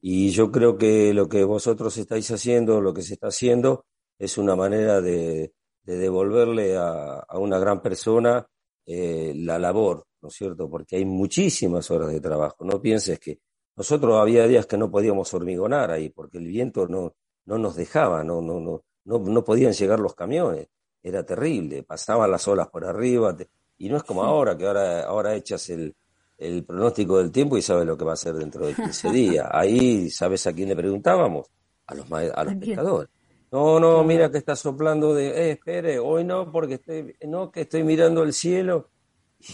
Y 0.00 0.30
yo 0.30 0.50
creo 0.50 0.76
que 0.76 1.14
lo 1.14 1.28
que 1.28 1.44
vosotros 1.44 1.96
estáis 1.98 2.30
haciendo, 2.30 2.80
lo 2.80 2.92
que 2.92 3.02
se 3.02 3.14
está 3.14 3.28
haciendo, 3.28 3.84
es 4.18 4.38
una 4.38 4.56
manera 4.56 5.00
de, 5.00 5.52
de 5.84 5.96
devolverle 5.96 6.76
a, 6.76 7.20
a, 7.20 7.38
una 7.38 7.58
gran 7.58 7.82
persona 7.82 8.46
eh, 8.92 9.32
la 9.36 9.56
labor, 9.56 10.04
¿no 10.20 10.30
es 10.30 10.34
cierto? 10.34 10.68
Porque 10.68 10.96
hay 10.96 11.04
muchísimas 11.04 11.88
horas 11.92 12.10
de 12.10 12.20
trabajo. 12.20 12.64
No 12.64 12.82
pienses 12.82 13.20
que 13.20 13.38
nosotros 13.76 14.18
había 14.20 14.48
días 14.48 14.66
que 14.66 14.76
no 14.76 14.90
podíamos 14.90 15.32
hormigonar 15.32 15.92
ahí 15.92 16.08
porque 16.08 16.38
el 16.38 16.48
viento 16.48 16.88
no, 16.88 17.14
no 17.44 17.56
nos 17.56 17.76
dejaba, 17.76 18.24
no, 18.24 18.42
no, 18.42 18.58
no, 18.58 18.82
no, 19.04 19.18
no 19.20 19.44
podían 19.44 19.74
llegar 19.74 20.00
los 20.00 20.16
camiones. 20.16 20.66
Era 21.04 21.24
terrible, 21.24 21.84
pasaban 21.84 22.32
las 22.32 22.48
olas 22.48 22.68
por 22.68 22.84
arriba. 22.84 23.36
y 23.78 23.88
no 23.88 23.96
es 23.96 24.02
como 24.02 24.24
ahora, 24.24 24.58
que 24.58 24.66
ahora, 24.66 25.04
ahora 25.04 25.36
echas 25.36 25.70
el, 25.70 25.94
el 26.36 26.64
pronóstico 26.64 27.18
del 27.18 27.30
tiempo 27.30 27.56
y 27.56 27.62
sabes 27.62 27.86
lo 27.86 27.96
que 27.96 28.04
va 28.04 28.14
a 28.14 28.16
ser 28.16 28.34
dentro 28.34 28.66
de 28.66 28.74
15 28.74 29.10
días. 29.12 29.48
Ahí, 29.52 30.10
¿sabes 30.10 30.44
a 30.48 30.52
quién 30.52 30.68
le 30.68 30.74
preguntábamos? 30.74 31.46
A 31.86 31.94
los, 31.94 32.10
a 32.10 32.42
los 32.42 32.54
pescadores. 32.56 33.10
No, 33.52 33.80
no, 33.80 34.04
mira 34.04 34.30
que 34.30 34.38
está 34.38 34.54
soplando 34.54 35.12
de, 35.12 35.28
eh, 35.28 35.50
espere, 35.52 35.98
hoy 35.98 36.24
no, 36.24 36.52
porque 36.52 36.74
estoy, 36.74 37.16
no, 37.26 37.50
que 37.50 37.62
estoy 37.62 37.82
mirando 37.82 38.22
el 38.22 38.32
cielo. 38.32 38.90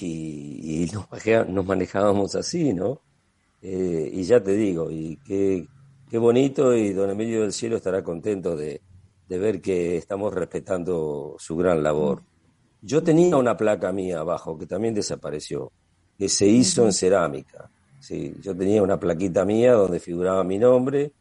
Y, 0.00 0.84
y 0.84 0.90
nos, 0.90 1.08
nos, 1.48 1.64
manejábamos 1.64 2.34
así, 2.34 2.74
¿no? 2.74 3.00
Eh, 3.62 4.10
y 4.12 4.22
ya 4.24 4.42
te 4.42 4.52
digo, 4.52 4.90
y 4.90 5.16
qué, 5.24 5.66
qué 6.10 6.18
bonito, 6.18 6.74
y 6.74 6.92
don 6.92 7.08
Emilio 7.08 7.42
del 7.42 7.52
Cielo 7.52 7.76
estará 7.76 8.02
contento 8.02 8.54
de, 8.56 8.82
de 9.28 9.38
ver 9.38 9.60
que 9.62 9.96
estamos 9.96 10.34
respetando 10.34 11.36
su 11.38 11.56
gran 11.56 11.82
labor. 11.82 12.22
Yo 12.82 13.02
tenía 13.02 13.36
una 13.36 13.56
placa 13.56 13.92
mía 13.92 14.20
abajo 14.20 14.58
que 14.58 14.66
también 14.66 14.94
desapareció, 14.94 15.72
que 16.18 16.28
se 16.28 16.46
hizo 16.46 16.84
en 16.84 16.92
cerámica. 16.92 17.70
Sí, 17.98 18.34
yo 18.42 18.54
tenía 18.54 18.82
una 18.82 19.00
plaquita 19.00 19.44
mía 19.44 19.72
donde 19.72 20.00
figuraba 20.00 20.44
mi 20.44 20.58
nombre 20.58 21.12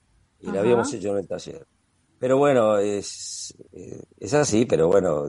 y 0.41 0.51
la 0.51 0.59
habíamos 0.59 0.93
hecho 0.93 1.11
en 1.11 1.17
el 1.19 1.27
taller. 1.27 1.65
Pero 2.19 2.37
bueno, 2.37 2.77
es, 2.77 3.55
eh, 3.73 4.01
es 4.19 4.33
así, 4.33 4.65
pero 4.65 4.87
bueno, 4.87 5.25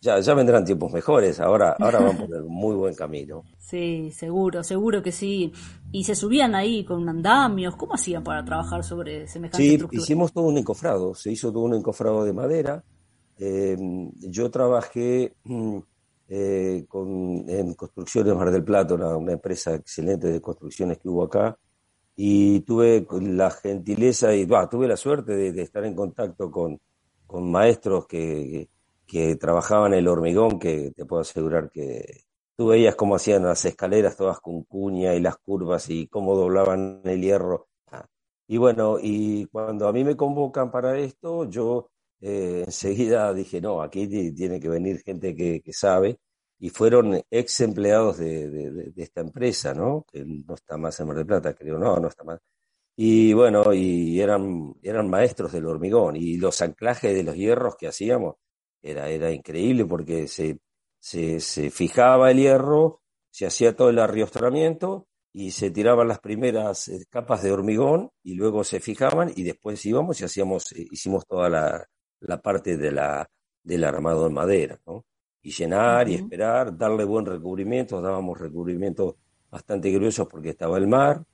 ya, 0.00 0.20
ya 0.20 0.34
vendrán 0.34 0.64
tiempos 0.64 0.92
mejores, 0.92 1.40
ahora, 1.40 1.76
ahora 1.78 1.98
vamos 1.98 2.16
por 2.16 2.42
un 2.42 2.48
muy 2.54 2.74
buen 2.74 2.94
camino. 2.94 3.42
Sí, 3.58 4.10
seguro, 4.12 4.62
seguro 4.62 5.02
que 5.02 5.12
sí. 5.12 5.52
Y 5.92 6.04
se 6.04 6.14
subían 6.14 6.54
ahí 6.54 6.84
con 6.84 7.08
andamios, 7.08 7.76
¿cómo 7.76 7.94
hacían 7.94 8.22
para 8.22 8.44
trabajar 8.44 8.84
sobre 8.84 9.26
semejante 9.26 9.58
sí, 9.58 9.72
estructura? 9.74 10.02
hicimos 10.02 10.32
todo 10.32 10.44
un 10.44 10.58
encofrado, 10.58 11.14
se 11.14 11.32
hizo 11.32 11.52
todo 11.52 11.64
un 11.64 11.74
encofrado 11.74 12.24
de 12.24 12.32
madera. 12.32 12.84
Eh, 13.38 13.76
yo 14.18 14.50
trabajé 14.50 15.34
mm, 15.44 15.78
eh, 16.28 16.84
con, 16.88 17.44
en 17.48 17.74
Construcciones 17.74 18.34
Mar 18.34 18.50
del 18.50 18.64
Plata, 18.64 18.94
una, 18.94 19.16
una 19.16 19.32
empresa 19.32 19.74
excelente 19.74 20.28
de 20.28 20.40
construcciones 20.40 20.98
que 20.98 21.08
hubo 21.08 21.24
acá, 21.24 21.58
y 22.16 22.60
tuve 22.60 23.06
la 23.20 23.50
gentileza 23.50 24.34
y 24.34 24.46
tuve 24.46 24.88
la 24.88 24.96
suerte 24.96 25.36
de, 25.36 25.52
de, 25.52 25.62
estar 25.62 25.84
en 25.84 25.94
contacto 25.94 26.50
con, 26.50 26.80
con 27.26 27.50
maestros 27.50 28.06
que, 28.06 28.70
que, 29.06 29.36
trabajaban 29.36 29.92
el 29.94 30.08
hormigón, 30.08 30.58
que 30.58 30.92
te 30.92 31.04
puedo 31.04 31.22
asegurar 31.22 31.70
que 31.70 32.24
tú 32.56 32.68
veías 32.68 32.94
cómo 32.96 33.16
hacían 33.16 33.44
las 33.44 33.64
escaleras 33.66 34.16
todas 34.16 34.40
con 34.40 34.64
cuña 34.64 35.14
y 35.14 35.20
las 35.20 35.36
curvas 35.36 35.90
y 35.90 36.08
cómo 36.08 36.34
doblaban 36.34 37.02
el 37.04 37.20
hierro. 37.20 37.68
Ah, 37.88 38.06
y 38.48 38.56
bueno, 38.56 38.96
y 39.00 39.44
cuando 39.46 39.86
a 39.86 39.92
mí 39.92 40.02
me 40.02 40.16
convocan 40.16 40.70
para 40.70 40.98
esto, 40.98 41.44
yo 41.50 41.90
eh, 42.20 42.62
enseguida 42.66 43.34
dije, 43.34 43.60
no, 43.60 43.82
aquí 43.82 44.08
tiene 44.32 44.58
que 44.58 44.68
venir 44.70 45.02
gente 45.02 45.36
que, 45.36 45.60
que 45.60 45.72
sabe 45.74 46.18
y 46.58 46.70
fueron 46.70 47.20
ex 47.30 47.60
empleados 47.60 48.18
de, 48.18 48.48
de, 48.50 48.92
esta 48.96 49.20
empresa, 49.20 49.74
¿no? 49.74 50.04
Que 50.10 50.24
no 50.24 50.54
está 50.54 50.76
más 50.76 50.98
en 51.00 51.06
Mar 51.08 51.16
del 51.16 51.26
Plata, 51.26 51.54
creo, 51.54 51.78
no, 51.78 51.96
no 51.96 52.08
está 52.08 52.24
más. 52.24 52.40
Y 52.96 53.34
bueno, 53.34 53.74
y 53.74 54.20
eran, 54.20 54.74
eran 54.82 55.10
maestros 55.10 55.52
del 55.52 55.66
hormigón 55.66 56.16
y 56.16 56.38
los 56.38 56.62
anclajes 56.62 57.14
de 57.14 57.22
los 57.22 57.36
hierros 57.36 57.76
que 57.76 57.88
hacíamos 57.88 58.36
era, 58.82 59.10
era 59.10 59.30
increíble 59.32 59.84
porque 59.84 60.28
se, 60.28 60.60
se, 60.98 61.40
se 61.40 61.70
fijaba 61.70 62.30
el 62.30 62.38
hierro, 62.38 63.02
se 63.30 63.46
hacía 63.46 63.76
todo 63.76 63.90
el 63.90 63.98
arriostramiento 63.98 65.08
y 65.32 65.50
se 65.50 65.70
tiraban 65.70 66.08
las 66.08 66.20
primeras 66.20 66.88
eh, 66.88 67.04
capas 67.10 67.42
de 67.42 67.52
hormigón 67.52 68.10
y 68.22 68.34
luego 68.34 68.64
se 68.64 68.80
fijaban 68.80 69.30
y 69.36 69.42
después 69.42 69.84
íbamos 69.84 70.20
y 70.20 70.24
hacíamos, 70.24 70.72
eh, 70.72 70.86
hicimos 70.90 71.26
toda 71.26 71.50
la, 71.50 71.86
la 72.20 72.40
parte 72.40 72.78
de 72.78 72.92
la, 72.92 73.28
del 73.62 73.84
armado 73.84 74.26
en 74.26 74.32
madera, 74.32 74.80
¿no? 74.86 75.04
Y 75.46 75.52
llenar 75.52 76.06
uh 76.06 76.08
-huh. 76.08 76.12
y 76.12 76.14
esperar, 76.16 76.76
darle 76.76 77.04
buen 77.04 77.24
recubrimiento, 77.24 78.02
dábamos 78.02 78.36
recubrimientos 78.36 79.14
bastante 79.48 79.92
gruesos 79.92 80.26
porque 80.26 80.50
estaba 80.50 80.76
el 80.76 80.88
mar, 80.88 81.24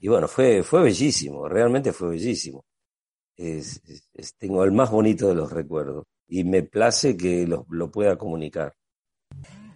y 0.00 0.08
bueno, 0.08 0.26
fue, 0.26 0.62
fue 0.62 0.82
bellísimo, 0.84 1.46
realmente 1.46 1.92
fue 1.92 2.08
bellísimo. 2.08 2.64
Es, 3.36 3.82
es, 3.86 4.08
es, 4.14 4.36
tengo 4.36 4.64
el 4.64 4.72
más 4.72 4.90
bonito 4.90 5.28
de 5.28 5.34
los 5.34 5.52
recuerdos 5.52 6.06
y 6.28 6.44
me 6.44 6.62
place 6.62 7.14
que 7.14 7.46
lo, 7.46 7.66
lo 7.68 7.90
pueda 7.90 8.16
comunicar. 8.16 8.72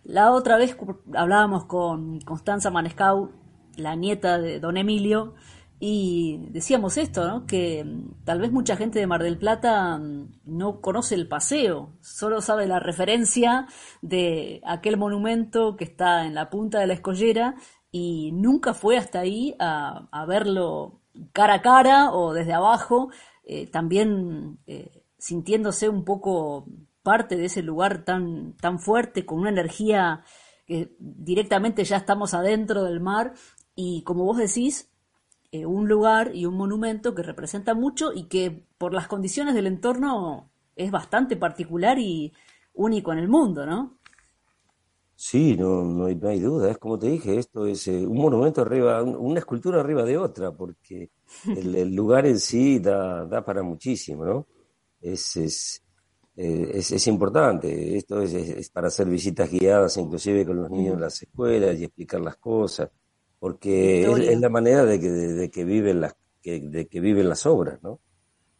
La 0.05 0.33
otra 0.33 0.57
vez 0.57 0.75
hablábamos 1.15 1.67
con 1.67 2.21
Constanza 2.21 2.71
Manescau, 2.71 3.31
la 3.77 3.95
nieta 3.95 4.39
de 4.39 4.59
don 4.59 4.79
Emilio, 4.79 5.35
y 5.79 6.39
decíamos 6.51 6.97
esto, 6.97 7.27
¿no? 7.27 7.47
que 7.47 7.85
mm, 7.85 8.25
tal 8.25 8.41
vez 8.41 8.51
mucha 8.51 8.77
gente 8.77 8.99
de 8.99 9.07
Mar 9.07 9.23
del 9.23 9.39
Plata 9.39 9.99
mm, 9.99 10.41
no 10.45 10.81
conoce 10.81 11.15
el 11.15 11.29
paseo, 11.29 11.93
solo 12.01 12.41
sabe 12.41 12.67
la 12.67 12.81
referencia 12.81 13.67
de 14.01 14.61
aquel 14.65 14.97
monumento 14.97 15.77
que 15.77 15.85
está 15.85 16.25
en 16.25 16.35
la 16.35 16.49
punta 16.49 16.81
de 16.81 16.87
la 16.87 16.95
escollera 16.95 17.57
y 17.91 18.33
nunca 18.33 18.75
fue 18.75 18.97
hasta 18.97 19.21
ahí 19.21 19.55
a, 19.59 20.25
verlo 20.27 21.01
cara 21.33 21.55
a 21.55 21.63
cara 21.63 22.11
o 22.13 22.33
desde 22.33 22.53
abajo, 22.53 23.11
eh, 23.45 23.67
también 23.67 24.59
eh, 24.67 25.05
sintiéndose 25.19 25.89
un 25.89 26.05
poco 26.05 26.67
parte 27.03 27.37
de 27.37 27.47
ese 27.47 27.63
lugar 27.63 28.05
tan, 28.05 28.55
tan 28.57 28.79
fuerte, 28.81 29.25
con 29.25 29.39
una 29.41 29.51
energía 29.51 30.25
que 30.67 30.97
directamente 30.99 31.85
ya 31.85 31.99
estamos 31.99 32.35
adentro 32.35 32.83
del 32.83 33.01
mar 33.01 33.35
y 33.75 34.03
como 34.03 34.25
vos 34.25 34.39
decís, 34.39 34.91
eh, 35.53 35.67
un 35.67 35.89
lugar 35.89 36.35
y 36.35 36.47
un 36.47 36.55
monumento 36.55 37.15
que 37.15 37.23
representa 37.23 37.75
mucho 37.75 38.13
y 38.13 38.25
que 38.25 38.65
por 38.79 38.93
las 38.93 39.07
condiciones 39.07 39.55
del 39.55 39.67
entorno 39.67 40.51
es 40.75 40.91
bastante 40.91 41.37
particular 41.37 41.99
y 41.99 42.33
único 42.75 43.13
en 43.13 43.19
el 43.19 43.29
mundo, 43.29 43.67
¿no? 43.67 43.99
Sí, 45.15 45.57
no, 45.57 45.83
no, 45.83 46.07
hay, 46.07 46.15
no 46.15 46.29
hay 46.29 46.41
duda, 46.41 46.71
es 46.71 46.79
como 46.79 46.99
te 46.99 47.09
dije, 47.09 47.39
esto 47.39 47.67
es 47.67 47.89
eh, 47.89 48.07
un 48.07 48.19
monumento 48.19 48.61
arriba, 48.61 49.03
un, 49.03 49.17
una 49.17 49.39
escultura 49.39 49.81
arriba 49.81 50.03
de 50.05 50.19
otra, 50.19 50.53
porque 50.53 51.11
el, 51.57 51.75
el 51.75 51.95
lugar 51.95 52.27
en 52.27 52.39
sí 52.39 52.81
da, 52.81 53.25
da, 53.25 53.43
para 53.45 53.63
muchísimo, 53.63 54.25
¿no? 54.27 54.47
Es, 55.01 55.37
es, 55.37 55.83
eh, 56.37 56.71
es, 56.75 56.93
es, 56.93 57.07
importante, 57.07 57.97
esto 57.97 58.21
es, 58.21 58.35
es, 58.35 58.69
para 58.71 58.89
hacer 58.89 59.09
visitas 59.09 59.51
guiadas 59.51 59.97
inclusive 59.97 60.45
con 60.45 60.57
los 60.57 60.71
niños 60.71 60.95
en 60.95 61.01
las 61.01 61.23
escuelas 61.23 61.79
y 61.79 61.85
explicar 61.85 62.21
las 62.21 62.37
cosas 62.37 62.91
porque 63.47 64.03
es, 64.03 64.19
es, 64.29 64.41
la 64.41 64.49
manera 64.49 64.85
de 64.85 64.99
que, 64.99 65.09
de, 65.09 65.33
de 65.35 65.51
que 65.53 65.63
viven 65.63 66.01
las 66.01 66.17
que, 66.43 66.59
de 66.59 66.89
que 66.89 66.99
viven 66.99 67.29
las 67.29 67.47
obras, 67.47 67.81
¿no? 67.81 68.01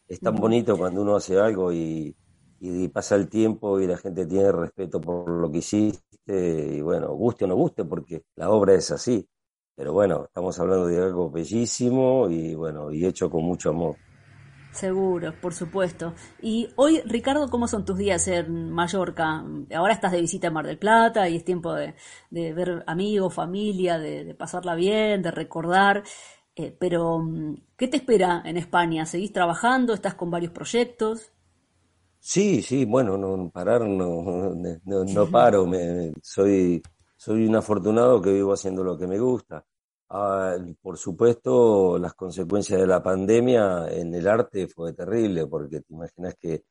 Es 0.07 0.21
tan 0.21 0.35
bonito 0.37 0.77
cuando 0.77 1.01
uno 1.01 1.17
hace 1.17 1.37
algo 1.37 1.73
y, 1.73 2.15
y, 2.61 2.87
pasa 2.87 3.15
el 3.15 3.27
tiempo 3.27 3.81
y 3.81 3.87
la 3.87 3.97
gente 3.97 4.25
tiene 4.25 4.49
respeto 4.49 5.01
por 5.01 5.29
lo 5.29 5.51
que 5.51 5.57
hiciste 5.57 6.73
y 6.73 6.79
bueno, 6.79 7.13
guste 7.15 7.43
o 7.43 7.49
no 7.49 7.55
guste 7.55 7.83
porque 7.83 8.23
la 8.37 8.49
obra 8.49 8.75
es 8.75 8.89
así. 8.91 9.27
Pero 9.75 9.91
bueno, 9.91 10.23
estamos 10.23 10.57
hablando 10.57 10.87
de 10.87 11.03
algo 11.03 11.29
bellísimo 11.29 12.29
y 12.29 12.55
bueno, 12.55 12.89
y 12.89 13.05
hecho 13.05 13.29
con 13.29 13.43
mucho 13.43 13.71
amor. 13.71 13.97
Seguro, 14.77 15.33
por 15.41 15.55
supuesto. 15.55 16.13
Y 16.39 16.69
hoy, 16.75 17.01
Ricardo, 17.03 17.49
¿cómo 17.49 17.67
son 17.67 17.83
tus 17.83 17.97
días 17.97 18.27
en 18.27 18.69
Mallorca? 18.69 19.43
Ahora 19.73 19.93
estás 19.93 20.11
de 20.11 20.21
visita 20.21 20.47
en 20.47 20.53
Mar 20.53 20.67
del 20.67 20.77
Plata 20.77 21.27
y 21.27 21.35
es 21.35 21.43
tiempo 21.43 21.73
de, 21.73 21.95
ver 22.29 22.83
amigos, 22.85 23.33
familia, 23.33 23.97
de, 23.97 24.35
pasarla 24.35 24.75
bien, 24.75 25.23
de 25.23 25.31
recordar. 25.31 26.03
Eh, 26.55 26.75
pero, 26.79 27.27
¿qué 27.75 27.87
te 27.87 27.97
espera 27.97 28.43
en 28.45 28.57
España? 28.57 29.07
¿Seguís 29.07 29.33
trabajando? 29.33 29.95
¿Estás 29.95 30.13
con 30.13 30.29
varios 30.29 30.51
proyectos? 30.51 31.31
Sí, 32.19 32.61
sí, 32.61 32.85
bueno, 32.85 33.17
no 33.17 33.49
parar 33.49 33.81
no, 33.81 34.53
no, 34.85 35.03
no 35.05 35.25
paro. 35.25 35.65
Me, 35.65 36.13
soy, 36.21 36.83
soy 37.15 37.47
un 37.47 37.55
afortunado 37.55 38.21
que 38.21 38.31
vivo 38.31 38.53
haciendo 38.53 38.83
lo 38.83 38.95
que 38.95 39.07
me 39.07 39.17
gusta. 39.17 39.65
Ah, 40.09 40.55
por 40.81 40.97
supuesto, 40.97 41.97
las 41.99 42.13
consecuencias 42.13 42.79
de 42.79 42.87
la 42.87 43.03
pandemia 43.03 43.87
en 43.89 44.13
el 44.15 44.27
arte 44.27 44.67
fue 44.67 44.93
terrible, 44.93 45.47
porque 45.47 45.81
te 45.81 45.93
imaginas 45.93 46.35
que 46.39 46.63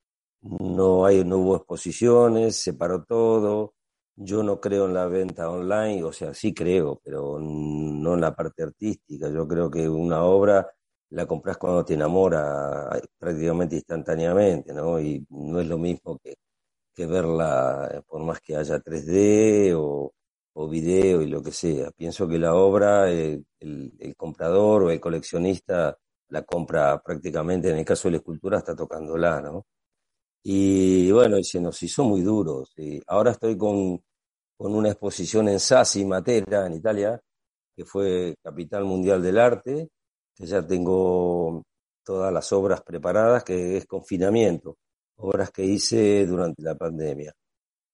no, 0.43 1.05
hay, 1.05 1.25
no 1.25 1.39
hubo 1.39 1.57
exposiciones, 1.57 2.57
se 2.63 2.75
paró 2.75 3.05
todo. 3.05 3.75
Yo 4.17 4.43
no 4.43 4.61
creo 4.61 4.87
en 4.87 4.95
la 4.95 5.07
venta 5.07 5.51
online, 5.51 6.03
o 6.05 6.13
sea, 6.13 6.33
sí 6.33 6.55
creo, 6.55 7.01
pero 7.05 7.39
no 7.39 8.15
en 8.15 8.21
la 8.23 8.35
parte 8.35 8.63
artística. 8.63 9.29
Yo 9.31 9.47
creo 9.47 9.71
que 9.71 9.89
una 9.89 10.23
obra 10.25 10.67
la 11.11 11.27
compras 11.27 11.59
cuando 11.59 11.85
te 11.85 11.95
enamora 11.95 12.89
prácticamente 13.19 13.77
instantáneamente, 13.77 14.73
¿no? 14.73 14.99
Y 15.01 15.27
no 15.31 15.61
es 15.61 15.67
lo 15.69 15.79
mismo 15.79 16.19
que, 16.19 16.37
que 16.95 17.07
verla 17.07 18.03
por 18.09 18.23
más 18.25 18.41
que 18.41 18.57
haya 18.57 18.81
3D 18.81 19.75
o, 19.77 20.13
o 20.59 20.69
video 20.69 21.23
y 21.23 21.27
lo 21.29 21.43
que 21.43 21.53
sea. 21.53 21.91
Pienso 21.93 22.27
que 22.27 22.39
la 22.39 22.55
obra, 22.55 23.11
el, 23.11 23.45
el, 23.61 24.17
comprador 24.17 24.85
o 24.85 24.91
el 24.91 25.01
coleccionista 25.01 25.97
la 26.29 26.43
compra 26.45 27.01
prácticamente, 27.03 27.71
en 27.71 27.77
el 27.79 27.85
caso 27.85 28.09
de 28.09 28.13
la 28.13 28.19
escultura, 28.19 28.59
está 28.59 28.75
tocándola, 28.75 29.41
¿no? 29.43 29.67
Y 30.43 31.11
bueno, 31.13 31.43
se 31.43 31.61
nos 31.61 31.83
hizo 31.83 32.05
muy 32.05 32.23
duros. 32.23 32.73
Y 32.77 33.03
ahora 33.07 33.33
estoy 33.33 33.57
con, 33.59 34.03
con 34.57 34.75
una 34.75 34.91
exposición 34.91 35.49
en 35.49 35.61
Sassi, 35.61 36.05
Matera, 36.05 36.67
en 36.67 36.75
Italia, 36.75 37.21
que 37.77 37.85
fue 37.85 38.37
Capital 38.43 38.85
Mundial 38.85 39.23
del 39.23 39.39
Arte, 39.39 39.89
que 40.35 40.47
ya 40.47 40.67
tengo 40.67 41.63
todas 42.05 42.33
las 42.33 42.53
obras 42.53 42.83
preparadas, 42.83 43.45
que 43.45 43.77
es 43.79 43.87
confinamiento, 43.87 44.79
obras 45.17 45.51
que 45.51 45.65
hice 45.65 46.27
durante 46.27 46.63
la 46.63 46.75
pandemia. 46.77 47.35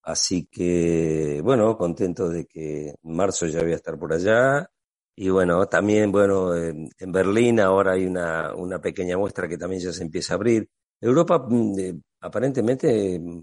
Así 0.02 0.46
que, 0.46 1.40
bueno, 1.44 1.76
contento 1.76 2.28
de 2.28 2.46
que 2.46 2.88
en 2.90 2.96
marzo 3.16 3.46
ya 3.46 3.62
voy 3.62 3.72
a 3.72 3.76
estar 3.76 3.98
por 3.98 4.12
allá. 4.12 4.68
Y 5.14 5.28
bueno, 5.30 5.66
también, 5.66 6.10
bueno, 6.10 6.56
en, 6.56 6.90
Berlín 7.12 7.60
ahora 7.60 7.92
hay 7.92 8.06
una, 8.06 8.54
una, 8.54 8.80
pequeña 8.80 9.16
muestra 9.18 9.48
que 9.48 9.58
también 9.58 9.82
ya 9.82 9.92
se 9.92 10.02
empieza 10.02 10.34
a 10.34 10.36
abrir. 10.36 10.68
Europa, 11.00 11.46
mm, 11.48 11.78
eh, 11.78 11.94
aparentemente, 12.20 13.18
mm, 13.18 13.42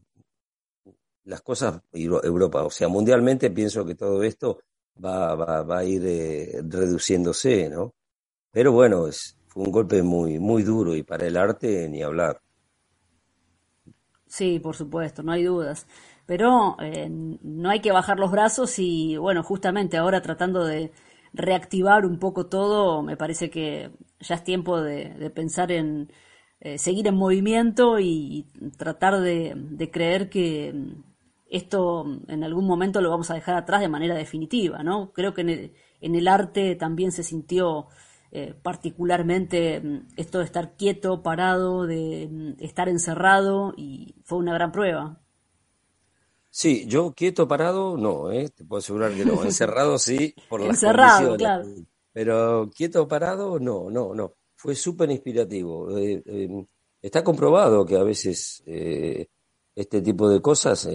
las 1.25 1.41
cosas, 1.41 1.81
Europa, 1.93 2.63
o 2.63 2.69
sea, 2.71 2.87
mundialmente 2.87 3.51
pienso 3.51 3.85
que 3.85 3.95
todo 3.95 4.23
esto 4.23 4.59
va, 5.03 5.35
va, 5.35 5.63
va 5.63 5.79
a 5.79 5.83
ir 5.85 6.03
eh, 6.05 6.61
reduciéndose, 6.63 7.69
¿no? 7.69 7.93
Pero 8.51 8.71
bueno, 8.71 9.07
es, 9.07 9.37
fue 9.47 9.63
un 9.63 9.71
golpe 9.71 10.01
muy, 10.03 10.39
muy 10.39 10.63
duro 10.63 10.95
y 10.95 11.03
para 11.03 11.27
el 11.27 11.37
arte 11.37 11.87
ni 11.89 12.01
hablar. 12.01 12.41
Sí, 14.27 14.59
por 14.59 14.75
supuesto, 14.75 15.23
no 15.23 15.31
hay 15.31 15.43
dudas. 15.43 15.87
Pero 16.29 16.77
eh, 16.79 17.09
no 17.09 17.71
hay 17.71 17.79
que 17.79 17.91
bajar 17.91 18.19
los 18.19 18.29
brazos 18.29 18.77
y 18.77 19.17
bueno, 19.17 19.41
justamente 19.41 19.97
ahora 19.97 20.21
tratando 20.21 20.63
de 20.63 20.91
reactivar 21.33 22.05
un 22.05 22.19
poco 22.19 22.45
todo, 22.45 23.01
me 23.01 23.17
parece 23.17 23.49
que 23.49 23.89
ya 24.19 24.35
es 24.35 24.43
tiempo 24.43 24.79
de, 24.79 25.31
pensar 25.33 25.71
en 25.71 26.11
eh, 26.59 26.77
seguir 26.77 27.07
en 27.07 27.15
movimiento 27.15 27.99
y, 27.99 28.45
tratar 28.77 29.21
de, 29.21 29.89
creer 29.91 30.29
que 30.29 30.75
esto 31.49 32.05
en 32.27 32.43
algún 32.43 32.67
momento 32.67 33.01
lo 33.01 33.09
vamos 33.09 33.31
a 33.31 33.33
dejar 33.33 33.55
atrás 33.55 33.81
de 33.81 33.89
manera 33.89 34.13
definitiva, 34.13 34.83
¿no? 34.83 35.11
Creo 35.13 35.33
que 35.33 35.41
en 35.41 35.49
el, 35.49 35.73
en 35.99 36.13
el 36.13 36.27
arte 36.27 36.75
también 36.75 37.11
se 37.11 37.23
sintió 37.23 37.87
eh, 38.31 38.53
particularmente 38.61 39.81
mm, 39.81 40.07
esto 40.15 40.37
de 40.37 40.45
estar 40.45 40.75
quieto, 40.75 41.23
parado, 41.23 41.87
de 41.87 42.27
mm, 42.31 42.63
estar 42.63 42.87
encerrado 42.87 43.73
y 43.75 44.13
fue 44.25 44.37
una 44.37 44.53
gran 44.53 44.71
prueba. 44.71 45.19
Sí, 46.49 46.85
yo 46.87 47.13
quieto, 47.13 47.47
parado, 47.47 47.97
no, 47.97 48.31
¿eh? 48.31 48.49
te 48.49 48.63
puedo 48.65 48.79
asegurar 48.79 49.13
que 49.13 49.25
no. 49.25 49.43
Encerrado 49.45 49.97
sí, 49.97 50.33
por 50.49 50.61
las 50.61 50.69
Encerrado, 50.71 51.37
claro. 51.37 51.67
Pero 52.11 52.69
quieto, 52.75 53.07
parado, 53.07 53.59
no, 53.59 53.89
no, 53.89 54.13
no. 54.13 54.33
Fue 54.55 54.75
súper 54.75 55.09
inspirativo. 55.11 55.97
Eh, 55.97 56.21
em, 56.25 56.65
está 57.01 57.23
comprobado 57.23 57.85
que 57.85 57.97
a 57.97 58.03
veces 58.03 58.61
este 59.75 60.01
tipo 60.01 60.27
de 60.27 60.41
cosas 60.41 60.87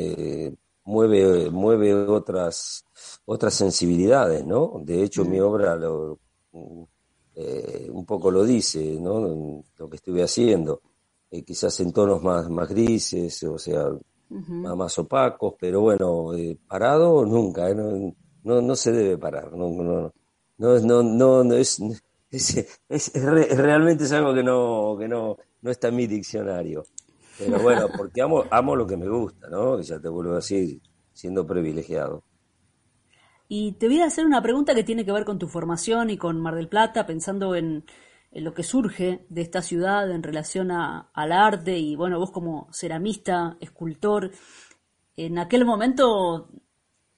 mueve, 0.84 1.50
mueve 1.50 1.94
otras, 1.94 2.84
otras 3.24 3.54
sensibilidades, 3.54 4.44
¿no? 4.44 4.80
De 4.84 5.02
hecho, 5.02 5.24
mi 5.24 5.40
obra 5.40 5.76
lo, 5.76 6.18
eh, 7.34 7.88
un 7.90 8.04
poco 8.04 8.30
lo 8.30 8.44
dice, 8.44 8.98
¿no? 9.00 9.62
Lo 9.76 9.88
que 9.88 9.96
estuve 9.96 10.22
haciendo, 10.22 10.82
eh, 11.30 11.42
quizás 11.42 11.78
en 11.80 11.92
tonos 11.92 12.22
más, 12.22 12.48
más 12.48 12.68
grises, 12.68 13.42
o 13.44 13.58
sea, 13.58 13.88
más, 14.76 14.98
opacos, 14.98 15.54
pero 15.58 15.80
bueno, 15.80 16.34
eh, 16.34 16.58
parado 16.66 17.24
nunca, 17.24 17.72
no, 17.74 18.14
no, 18.42 18.76
se 18.76 18.92
debe 18.92 19.18
parar, 19.18 19.52
no, 19.52 19.70
no, 19.70 20.12
no, 20.58 20.78
no, 20.80 21.02
no, 21.02 21.44
no 21.44 21.54
es, 21.54 21.80
es, 22.30 23.12
realmente 23.14 24.04
es 24.04 24.12
algo 24.12 24.34
que 24.34 24.42
no, 24.42 24.96
que 24.98 25.08
no, 25.08 25.36
no 25.62 25.70
está 25.70 25.88
en 25.88 25.96
mi 25.96 26.06
diccionario. 26.06 26.84
Pero 27.38 27.58
bueno, 27.60 27.88
porque 27.96 28.22
amo, 28.22 28.44
amo 28.50 28.76
lo 28.76 28.86
que 28.86 28.96
me 28.96 29.08
gusta, 29.08 29.48
¿no? 29.48 29.76
Que 29.76 29.82
ya 29.82 29.98
te 29.98 30.08
vuelvo 30.08 30.32
a 30.32 30.36
decir, 30.36 30.80
siendo 31.12 31.46
privilegiado. 31.46 32.22
Y 33.48 33.72
te 33.72 33.88
voy 33.88 34.00
a 34.00 34.06
hacer 34.06 34.24
una 34.24 34.42
pregunta 34.42 34.74
que 34.74 34.84
tiene 34.84 35.04
que 35.04 35.12
ver 35.12 35.24
con 35.24 35.38
tu 35.38 35.48
formación 35.48 36.10
y 36.10 36.16
con 36.16 36.40
Mar 36.40 36.54
del 36.54 36.68
Plata, 36.68 37.06
pensando 37.06 37.54
en, 37.54 37.84
lo 38.34 38.54
que 38.54 38.62
surge 38.62 39.24
de 39.28 39.42
esta 39.42 39.62
ciudad 39.62 40.10
en 40.10 40.22
relación 40.22 40.70
a, 40.70 41.10
al 41.12 41.32
arte 41.32 41.78
y 41.78 41.96
bueno, 41.96 42.18
vos 42.18 42.30
como 42.30 42.68
ceramista, 42.72 43.56
escultor, 43.60 44.32
en 45.16 45.38
aquel 45.38 45.64
momento 45.64 46.48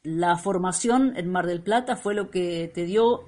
la 0.03 0.37
formación 0.37 1.15
en 1.17 1.31
Mar 1.31 1.47
del 1.47 1.63
Plata 1.63 1.97
fue 1.97 2.15
lo 2.15 2.31
que 2.31 2.71
te 2.73 2.85
dio 2.85 3.25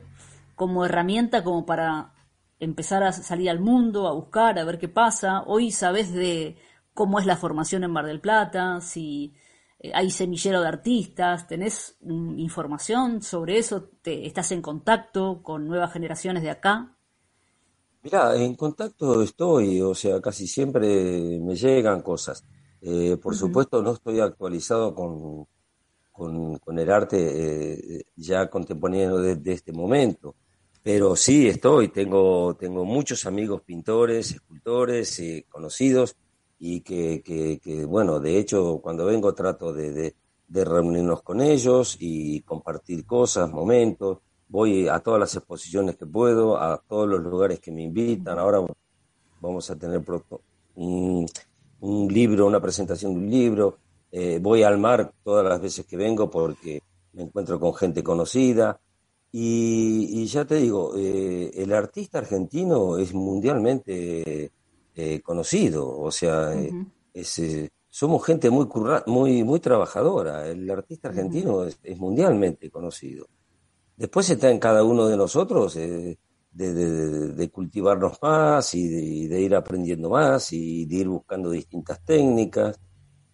como 0.55 0.84
herramienta 0.84 1.43
como 1.43 1.64
para 1.66 2.12
empezar 2.61 3.03
a 3.03 3.12
salir 3.12 3.51
al 3.51 3.61
mundo, 3.61 4.07
a 4.07 4.12
buscar, 4.12 4.59
a 4.59 4.64
ver 4.64 4.78
qué 4.78 4.89
pasa. 4.89 5.43
Hoy 5.47 5.70
sabes 5.70 6.12
de 6.12 6.57
cómo 6.95 7.18
es 7.18 7.26
la 7.26 7.36
formación 7.36 7.84
en 7.84 7.93
Mar 7.93 8.07
del 8.07 8.20
Plata, 8.20 8.80
si 8.80 9.34
eh, 9.78 9.93
hay 9.95 10.11
semillero 10.11 10.61
de 10.61 10.68
artistas, 10.68 11.47
tenés 11.47 11.97
información 12.01 13.22
sobre 13.22 13.59
eso, 13.59 13.91
¿Te, 14.03 14.26
estás 14.26 14.53
en 14.53 14.62
contacto 14.62 15.43
con 15.43 15.66
nuevas 15.66 15.93
generaciones 15.93 16.43
de 16.43 16.51
acá. 16.51 16.97
Mira, 18.03 18.36
en 18.36 18.55
contacto 18.55 19.22
estoy, 19.22 19.80
o 19.80 19.94
sea, 19.94 20.20
casi 20.20 20.46
siempre 20.46 21.38
me 21.40 21.57
llegan 21.57 22.03
cosas. 22.03 22.44
Eh, 22.80 23.16
por 23.20 23.34
supuesto, 23.34 23.82
no 23.82 23.92
estoy 23.92 24.20
actualizado 24.20 24.94
con, 24.94 25.46
con, 26.12 26.78
el 26.78 26.90
arte 26.90 27.18
eh, 27.18 28.05
ya 28.16 28.49
contemporáneo 28.49 29.18
de, 29.18 29.53
este 29.53 29.72
momento, 29.72 30.36
pero 30.82 31.16
sí 31.16 31.49
estoy, 31.49 31.88
tengo, 31.88 32.55
tengo 32.57 32.84
muchos 32.84 33.26
amigos 33.26 33.62
pintores, 33.62 34.30
escultores, 34.32 35.20
conocidos, 35.49 36.16
y 36.59 36.80
que, 36.80 37.22
que, 37.22 37.84
bueno, 37.84 38.18
de 38.20 38.38
hecho, 38.38 38.80
cuando 38.82 39.07
vengo 39.07 39.34
trato 39.34 39.72
de, 39.72 40.14
de, 40.46 40.64
reunirnos 40.64 41.22
con 41.22 41.40
ellos 41.40 41.96
y 42.01 42.40
compartir 42.42 43.07
cosas, 43.07 43.51
momentos. 43.51 44.18
Voy 44.49 44.88
a 44.88 44.99
todas 45.01 45.20
las 45.20 45.34
exposiciones 45.36 45.96
que 45.96 46.07
puedo, 46.07 46.57
a 46.59 46.82
todos 46.88 47.09
los 47.09 47.22
lugares 47.22 47.61
que 47.61 47.70
me 47.70 47.82
invitan. 47.82 48.38
Ahora 48.38 48.64
vamos 49.40 49.70
a 49.70 49.76
tener 49.76 50.03
un, 50.74 51.26
un 51.80 52.09
libro, 52.12 52.46
una 52.46 52.61
presentación 52.61 53.14
de 53.14 53.20
un 53.20 53.30
libro. 53.30 53.78
Eh, 54.11 54.38
voy 54.40 54.62
al 54.62 54.78
mar 54.78 55.12
todas 55.22 55.44
las 55.44 55.61
veces 55.61 55.84
que 55.86 55.96
vengo 55.96 56.30
porque 56.30 56.82
me 57.12 57.22
encuentro 57.24 57.61
con 57.61 57.74
gente 57.74 58.03
conocida. 58.03 58.80
Y, 59.30 60.22
y 60.22 60.26
ya 60.26 60.46
te 60.46 60.55
digo, 60.55 60.94
eh, 60.96 61.51
el 61.55 61.72
artista 61.74 62.18
argentino 62.18 62.96
es 62.96 63.12
mundialmente 63.12 64.53
eh, 64.94 65.20
conocido, 65.20 65.96
o 66.01 66.11
sea, 66.11 66.53
somos 67.88 68.24
gente 68.24 68.51
muy, 68.51 68.66
muy, 69.07 69.44
muy 69.44 69.61
trabajadora, 69.61 70.49
el 70.49 70.68
artista 70.70 71.09
argentino 71.09 71.64
es, 71.64 71.78
mundialmente 71.99 72.68
conocido. 72.68 73.28
Después 73.99 74.30
está 74.30 74.49
en 74.49 74.61
cada 74.61 74.84
uno 74.84 75.09
de 75.09 75.16
nosotros 75.16 75.74
de, 75.74 76.16
de, 76.53 77.51
cultivarnos 77.51 78.18
más 78.22 78.72
y 78.74 79.26
de, 79.26 79.40
ir 79.40 79.57
aprendiendo 79.57 80.11
más 80.11 80.53
y 80.53 80.86
de 80.86 80.96
ir 80.96 81.09
buscando 81.09 81.51
distintas 81.51 82.05
técnicas. 82.05 82.78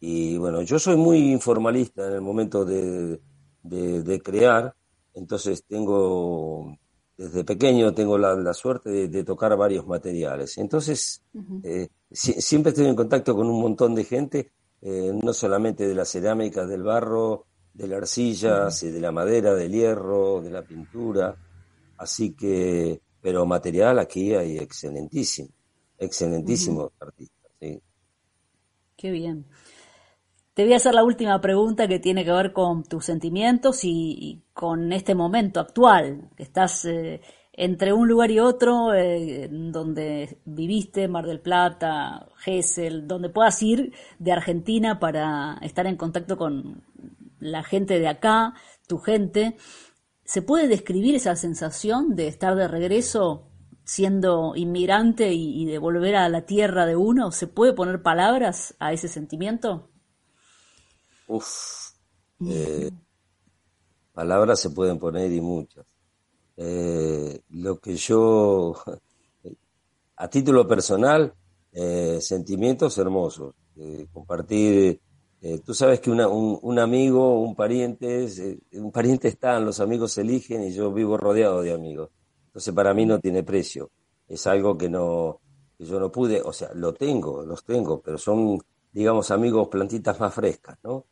Y 0.00 0.38
bueno, 0.38 0.62
yo 0.62 0.78
soy 0.78 0.96
muy 0.96 1.32
informalista 1.32 2.06
en 2.06 2.14
el 2.14 2.20
momento 2.22 2.64
de, 2.64 3.20
crear, 4.22 4.74
entonces 5.12 5.64
tengo 5.66 6.78
desde 7.16 7.44
pequeño 7.44 7.94
tengo 7.94 8.16
la, 8.16 8.54
suerte 8.54 9.08
de, 9.08 9.22
tocar 9.24 9.54
varios 9.58 9.86
materiales. 9.86 10.56
Entonces, 10.56 11.22
eh, 11.62 11.88
siempre 12.10 12.70
estoy 12.70 12.86
en 12.86 12.96
contacto 12.96 13.36
con 13.36 13.48
un 13.48 13.60
montón 13.60 13.94
de 13.94 14.04
gente, 14.04 14.50
eh, 14.80 15.12
no 15.22 15.34
solamente 15.34 15.86
de 15.86 15.94
la 15.94 16.06
cerámica, 16.06 16.66
del 16.66 16.82
barro, 16.82 17.46
de 17.74 17.88
la 17.88 17.96
arcilla, 17.96 18.68
de 18.68 19.00
la 19.00 19.12
madera, 19.12 19.54
del 19.54 19.72
hierro, 19.72 20.40
de 20.40 20.50
la 20.50 20.62
pintura. 20.62 21.36
Así 21.98 22.34
que, 22.34 23.00
pero 23.20 23.44
material 23.44 23.98
aquí 23.98 24.34
hay 24.34 24.58
excelentísimo, 24.58 25.50
excelentísimo 25.98 26.92
artista. 27.00 27.48
Sí. 27.60 27.80
Qué 28.96 29.10
bien. 29.10 29.44
Te 30.54 30.62
voy 30.62 30.72
a 30.72 30.76
hacer 30.76 30.94
la 30.94 31.02
última 31.02 31.40
pregunta 31.40 31.88
que 31.88 31.98
tiene 31.98 32.24
que 32.24 32.30
ver 32.30 32.52
con 32.52 32.84
tus 32.84 33.04
sentimientos 33.04 33.80
y, 33.82 34.40
con 34.52 34.92
este 34.92 35.16
momento 35.16 35.58
actual, 35.58 36.30
que 36.36 36.44
estás 36.44 36.84
eh, 36.84 37.20
entre 37.52 37.92
un 37.92 38.06
lugar 38.06 38.30
y 38.30 38.38
otro, 38.38 38.94
eh, 38.94 39.48
donde 39.50 40.38
viviste, 40.44 41.08
Mar 41.08 41.26
del 41.26 41.40
Plata, 41.40 42.28
Gesell, 42.36 43.08
donde 43.08 43.30
puedas 43.30 43.60
ir 43.64 43.92
de 44.20 44.30
Argentina 44.30 45.00
para 45.00 45.58
estar 45.60 45.88
en 45.88 45.96
contacto 45.96 46.36
con 46.36 46.84
la 47.38 47.62
gente 47.62 47.98
de 47.98 48.08
acá, 48.08 48.54
tu 48.86 48.98
gente. 48.98 49.56
¿Se 50.24 50.42
puede 50.42 50.68
describir 50.68 51.14
esa 51.14 51.36
sensación 51.36 52.16
de 52.16 52.28
estar 52.28 52.54
de 52.56 52.68
regreso 52.68 53.48
siendo 53.84 54.56
inmigrante 54.56 55.32
y, 55.32 55.66
de 55.66 55.78
volver 55.78 56.16
a 56.16 56.28
la 56.28 56.46
tierra 56.46 56.86
de 56.86 56.96
uno? 56.96 57.30
¿Se 57.30 57.46
puede 57.46 57.74
poner 57.74 58.02
palabras 58.02 58.74
a 58.78 58.92
ese 58.92 59.08
sentimiento? 59.08 59.90
Uf, 61.26 61.92
eh, 62.46 62.90
palabras 64.12 64.60
se 64.60 64.70
pueden 64.70 64.98
poner 64.98 65.30
y 65.32 65.40
muchas. 65.40 65.84
Eh, 66.56 67.42
lo 67.50 67.78
que 67.78 67.96
yo, 67.96 68.74
a 70.16 70.28
título 70.28 70.66
personal, 70.66 71.34
eh, 71.72 72.18
sentimientos 72.20 72.96
hermosos, 72.98 73.54
compartir 74.12 75.00
eh, 75.46 75.60
tú 75.62 75.74
sabes 75.74 76.00
que 76.00 76.10
un, 76.10 76.78
amigo, 76.78 77.42
un 77.42 77.54
pariente, 77.54 78.24
eh, 78.24 78.58
un 78.72 78.90
pariente 78.90 79.28
está, 79.28 79.60
los 79.60 79.78
amigos 79.78 80.12
se 80.12 80.22
eligen 80.22 80.62
y 80.62 80.72
yo 80.72 80.90
vivo 80.90 81.18
rodeado 81.18 81.60
de 81.60 81.74
amigos. 81.74 82.08
Entonces 82.46 82.72
para 82.72 82.94
mí 82.94 83.04
no 83.04 83.20
tiene 83.20 83.42
precio. 83.42 83.90
Es 84.26 84.46
algo 84.46 84.78
que 84.78 84.88
no, 84.88 85.42
que 85.76 85.84
yo 85.84 86.00
no 86.00 86.10
pude, 86.10 86.40
o 86.40 86.50
sea, 86.50 86.70
lo 86.72 86.94
tengo, 86.94 87.44
los 87.44 87.62
tengo, 87.62 88.00
pero 88.00 88.16
son, 88.16 88.58
digamos, 88.90 89.30
amigos 89.30 89.68
plantitas 89.68 90.18
más 90.18 90.32
frescas, 90.32 90.78
¿no? 90.82 91.04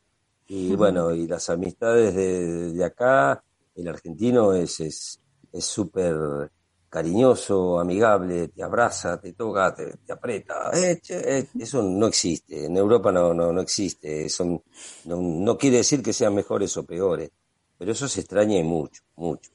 Y 0.47 0.75
bueno, 0.77 1.15
y 1.15 1.27
las 1.27 1.51
amistades 1.51 2.15
de, 2.15 2.73
de 2.73 2.85
acá, 2.87 3.45
el 3.75 3.87
argentino 3.87 4.55
es 4.55 5.21
súper 5.53 6.17
es, 6.17 6.49
cariñoso, 6.93 7.81
amigable, 7.81 8.49
te 8.49 8.63
abraza, 8.63 9.19
te 9.19 9.33
toca, 9.33 9.75
te, 9.75 10.13
aprieta. 10.13 10.71
Eh, 10.75 11.01
eh, 11.09 11.47
eso 11.59 11.83
no 11.83 12.07
existe. 12.07 12.67
En 12.67 12.77
Europa 12.77 13.11
no, 13.11 13.33
no, 13.33 13.51
no 13.51 13.63
existe. 13.63 14.29
Son, 14.29 14.63
no, 15.07 15.57
quiere 15.57 15.79
decir 15.79 16.03
que 16.03 16.13
sean 16.13 16.35
mejores 16.35 16.77
o 16.77 16.85
peores, 16.85 17.31
pero 17.79 17.93
eso 17.93 18.07
se 18.07 18.21
extraña 18.21 18.63
mucho, 18.63 19.01
mucho, 19.17 19.51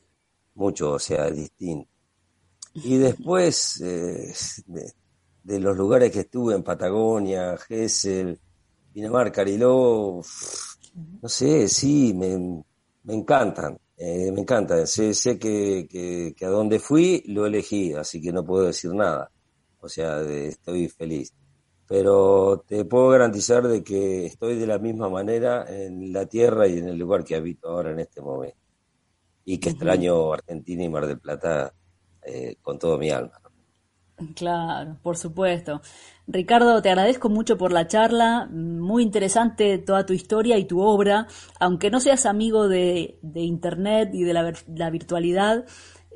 mucho, 0.55 0.93
o 0.93 0.99
sea, 0.99 1.27
es 1.27 1.35
distinto. 1.35 1.87
Y 2.73 2.97
después 2.97 3.81
eh, 3.81 4.33
de, 5.43 5.59
los 5.59 5.77
lugares 5.77 6.11
que 6.11 6.21
estuve 6.21 6.55
en 6.55 6.63
Patagonia, 6.63 7.55
Gesell, 7.55 8.39
Pinamar, 8.91 9.31
Cariló, 9.31 10.21
no 11.21 11.29
sé, 11.29 11.67
sí, 11.67 12.15
me, 12.15 12.63
me 13.03 13.13
encantan. 13.13 13.77
Eh, 13.97 14.31
me 14.31 14.41
encanta, 14.41 14.85
sé, 14.85 15.13
sé 15.15 15.39
que, 15.39 15.87
que, 15.89 16.45
a 16.45 16.49
donde 16.49 16.79
fui 16.79 17.23
lo 17.27 17.47
elegí, 17.47 17.93
así 17.93 18.21
que 18.21 18.31
no 18.31 18.45
puedo 18.45 18.65
decir 18.67 18.93
nada. 18.93 19.31
O 19.79 19.89
sea, 19.89 20.21
estoy 20.21 20.87
feliz. 20.89 21.33
Pero 21.87 22.63
te 22.67 22.85
puedo 22.85 23.09
garantizar 23.09 23.67
de 23.67 23.83
que 23.83 24.25
estoy 24.27 24.57
de 24.57 24.67
la 24.67 24.77
misma 24.77 25.09
manera 25.09 25.65
en 25.67 26.11
la 26.13 26.25
tierra 26.27 26.67
y 26.67 26.77
en 26.79 26.89
el 26.89 26.97
lugar 26.97 27.23
que 27.23 27.35
habito 27.35 27.69
ahora 27.69 27.91
en 27.91 27.99
este 27.99 28.21
momento. 28.21 28.57
Y 29.45 29.57
que 29.59 29.69
extraño 29.69 30.33
Argentina 30.33 30.83
y 30.83 30.89
Mar 30.89 31.07
del 31.07 31.19
Plata 31.19 31.73
eh, 32.23 32.57
con 32.61 32.77
todo 32.77 32.97
mi 32.97 33.09
alma. 33.09 33.39
Claro, 34.35 34.97
por 35.03 35.15
supuesto. 35.15 35.81
Ricardo, 36.25 36.81
te 36.81 36.89
agradezco 36.89 37.29
mucho 37.29 37.57
por 37.57 37.71
la 37.71 37.87
charla, 37.87 38.47
muy 38.51 39.03
interesante 39.03 39.77
toda 39.77 40.07
tu 40.07 40.13
historia 40.13 40.57
y 40.57 40.65
tu 40.65 40.81
obra, 40.81 41.27
aunque 41.59 41.91
no 41.91 41.99
seas 41.99 42.25
amigo 42.25 42.67
de, 42.67 43.19
Internet 43.35 44.09
y 44.13 44.23
de 44.23 44.33
la, 44.33 44.89
virtualidad, 44.89 45.65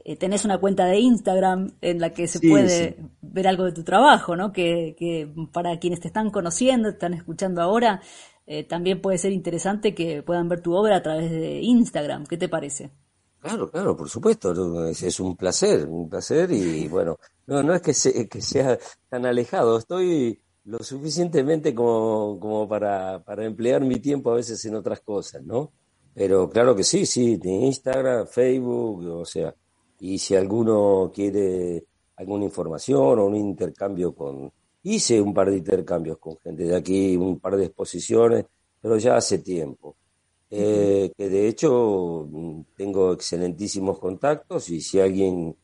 eh, 0.03 0.15
tenés 0.15 0.45
una 0.45 0.57
cuenta 0.57 0.85
de 0.85 0.99
Instagram 0.99 1.73
en 1.81 1.99
la 1.99 2.11
que 2.11 2.27
se 2.27 2.39
puede 2.39 2.97
ver 3.21 3.47
algo 3.47 3.65
de 3.65 3.71
tu 3.71 3.83
trabajo, 3.83 4.35
¿no? 4.35 4.51
Que, 4.51 5.31
para 5.53 5.77
quienes 5.77 5.99
te 5.99 6.07
están 6.07 6.31
conociendo, 6.31 6.89
te 6.89 6.95
están 6.95 7.13
escuchando 7.13 7.61
ahora, 7.61 8.01
eh, 8.47 8.63
también 8.63 8.99
puede 8.99 9.19
ser 9.19 9.31
interesante 9.31 9.93
que 9.93 10.23
puedan 10.23 10.49
ver 10.49 10.61
tu 10.61 10.73
obra 10.73 10.97
a 10.97 11.03
través 11.03 11.29
de 11.29 11.61
Instagram. 11.61 12.25
¿Qué 12.25 12.37
te 12.37 12.49
parece? 12.49 12.89
Claro, 13.41 13.71
claro, 13.71 13.97
por 13.97 14.07
supuesto, 14.07 14.51
es, 14.87 15.19
un 15.19 15.35
placer, 15.35 15.87
un 15.87 16.07
placer 16.07 16.51
y 16.51 16.87
bueno, 16.89 17.17
no, 17.47 17.63
no 17.63 17.73
es 17.73 17.81
que, 17.81 18.29
que 18.29 18.41
sea 18.41 18.77
tan 19.09 19.25
alejado, 19.25 19.77
estoy 19.79 20.39
lo 20.65 20.77
suficientemente 20.79 21.73
como, 21.73 22.39
como 22.39 22.67
para, 22.67 23.23
para 23.23 23.43
emplear 23.43 23.81
mi 23.81 23.99
tiempo 23.99 24.31
a 24.31 24.35
veces 24.35 24.63
en 24.65 24.75
otras 24.75 25.01
cosas, 25.01 25.43
¿no? 25.43 25.71
Pero 26.13 26.49
claro 26.49 26.75
que 26.75 26.83
sí, 26.83 27.05
sí, 27.05 27.39
Instagram, 27.43 28.27
Facebook, 28.27 29.07
o 29.07 29.25
sea, 29.25 29.55
y 29.99 30.19
si 30.19 30.35
alguno 30.35 31.11
quiere 31.13 31.85
alguna 32.17 32.45
información 32.45 33.19
o 33.19 33.25
un 33.25 33.35
intercambio 33.35 34.13
con... 34.13 34.51
Hice 34.83 35.21
un 35.21 35.33
par 35.33 35.51
de 35.51 35.57
intercambios 35.57 36.17
con 36.17 36.37
gente 36.39 36.63
de 36.63 36.75
aquí, 36.75 37.15
un 37.15 37.39
par 37.39 37.55
de 37.55 37.65
exposiciones, 37.65 38.45
pero 38.81 38.97
ya 38.97 39.15
hace 39.15 39.39
tiempo. 39.39 39.95
Eh, 40.53 41.13
que 41.17 41.29
de 41.29 41.47
hecho 41.47 42.27
tengo 42.75 43.13
excelentísimos 43.13 43.99
contactos 43.99 44.69
y 44.69 44.81
si 44.81 44.99
alguien 44.99 45.55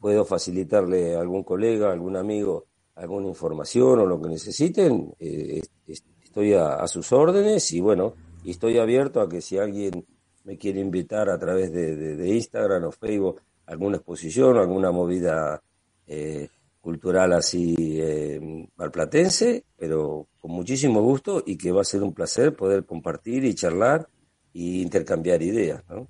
puedo 0.00 0.24
facilitarle 0.24 1.14
a 1.14 1.20
algún 1.20 1.44
colega, 1.44 1.92
algún 1.92 2.16
amigo, 2.16 2.66
alguna 2.96 3.28
información 3.28 4.00
o 4.00 4.06
lo 4.06 4.20
que 4.20 4.28
necesiten, 4.28 5.14
eh, 5.20 5.62
estoy 5.86 6.54
a, 6.54 6.84
sus 6.88 7.12
órdenes 7.12 7.72
y 7.72 7.80
bueno, 7.80 8.14
estoy 8.44 8.78
abierto 8.78 9.20
a 9.20 9.28
que 9.28 9.40
si 9.40 9.58
alguien 9.58 10.04
me 10.42 10.58
quiere 10.58 10.80
invitar 10.80 11.30
a 11.30 11.38
través 11.38 11.72
de, 11.72 12.28
Instagram 12.28 12.84
o 12.84 12.90
Facebook 12.90 13.40
alguna 13.66 13.98
exposición, 13.98 14.58
alguna 14.58 14.90
movida 14.90 15.62
eh, 16.06 16.48
cultural 16.80 17.32
así 17.32 17.76
eh, 18.00 18.40
malplatense, 18.76 19.64
pero 19.76 20.26
con 20.40 20.50
muchísimo 20.50 21.00
gusto 21.00 21.44
y 21.46 21.56
que 21.56 21.70
va 21.70 21.82
a 21.82 21.84
ser 21.84 22.02
un 22.02 22.12
placer 22.12 22.56
poder 22.56 22.84
compartir 22.84 23.44
y 23.44 23.54
charlar 23.54 24.08
y 24.52 24.82
intercambiar 24.82 25.42
ideas, 25.42 25.82
¿no? 25.88 26.08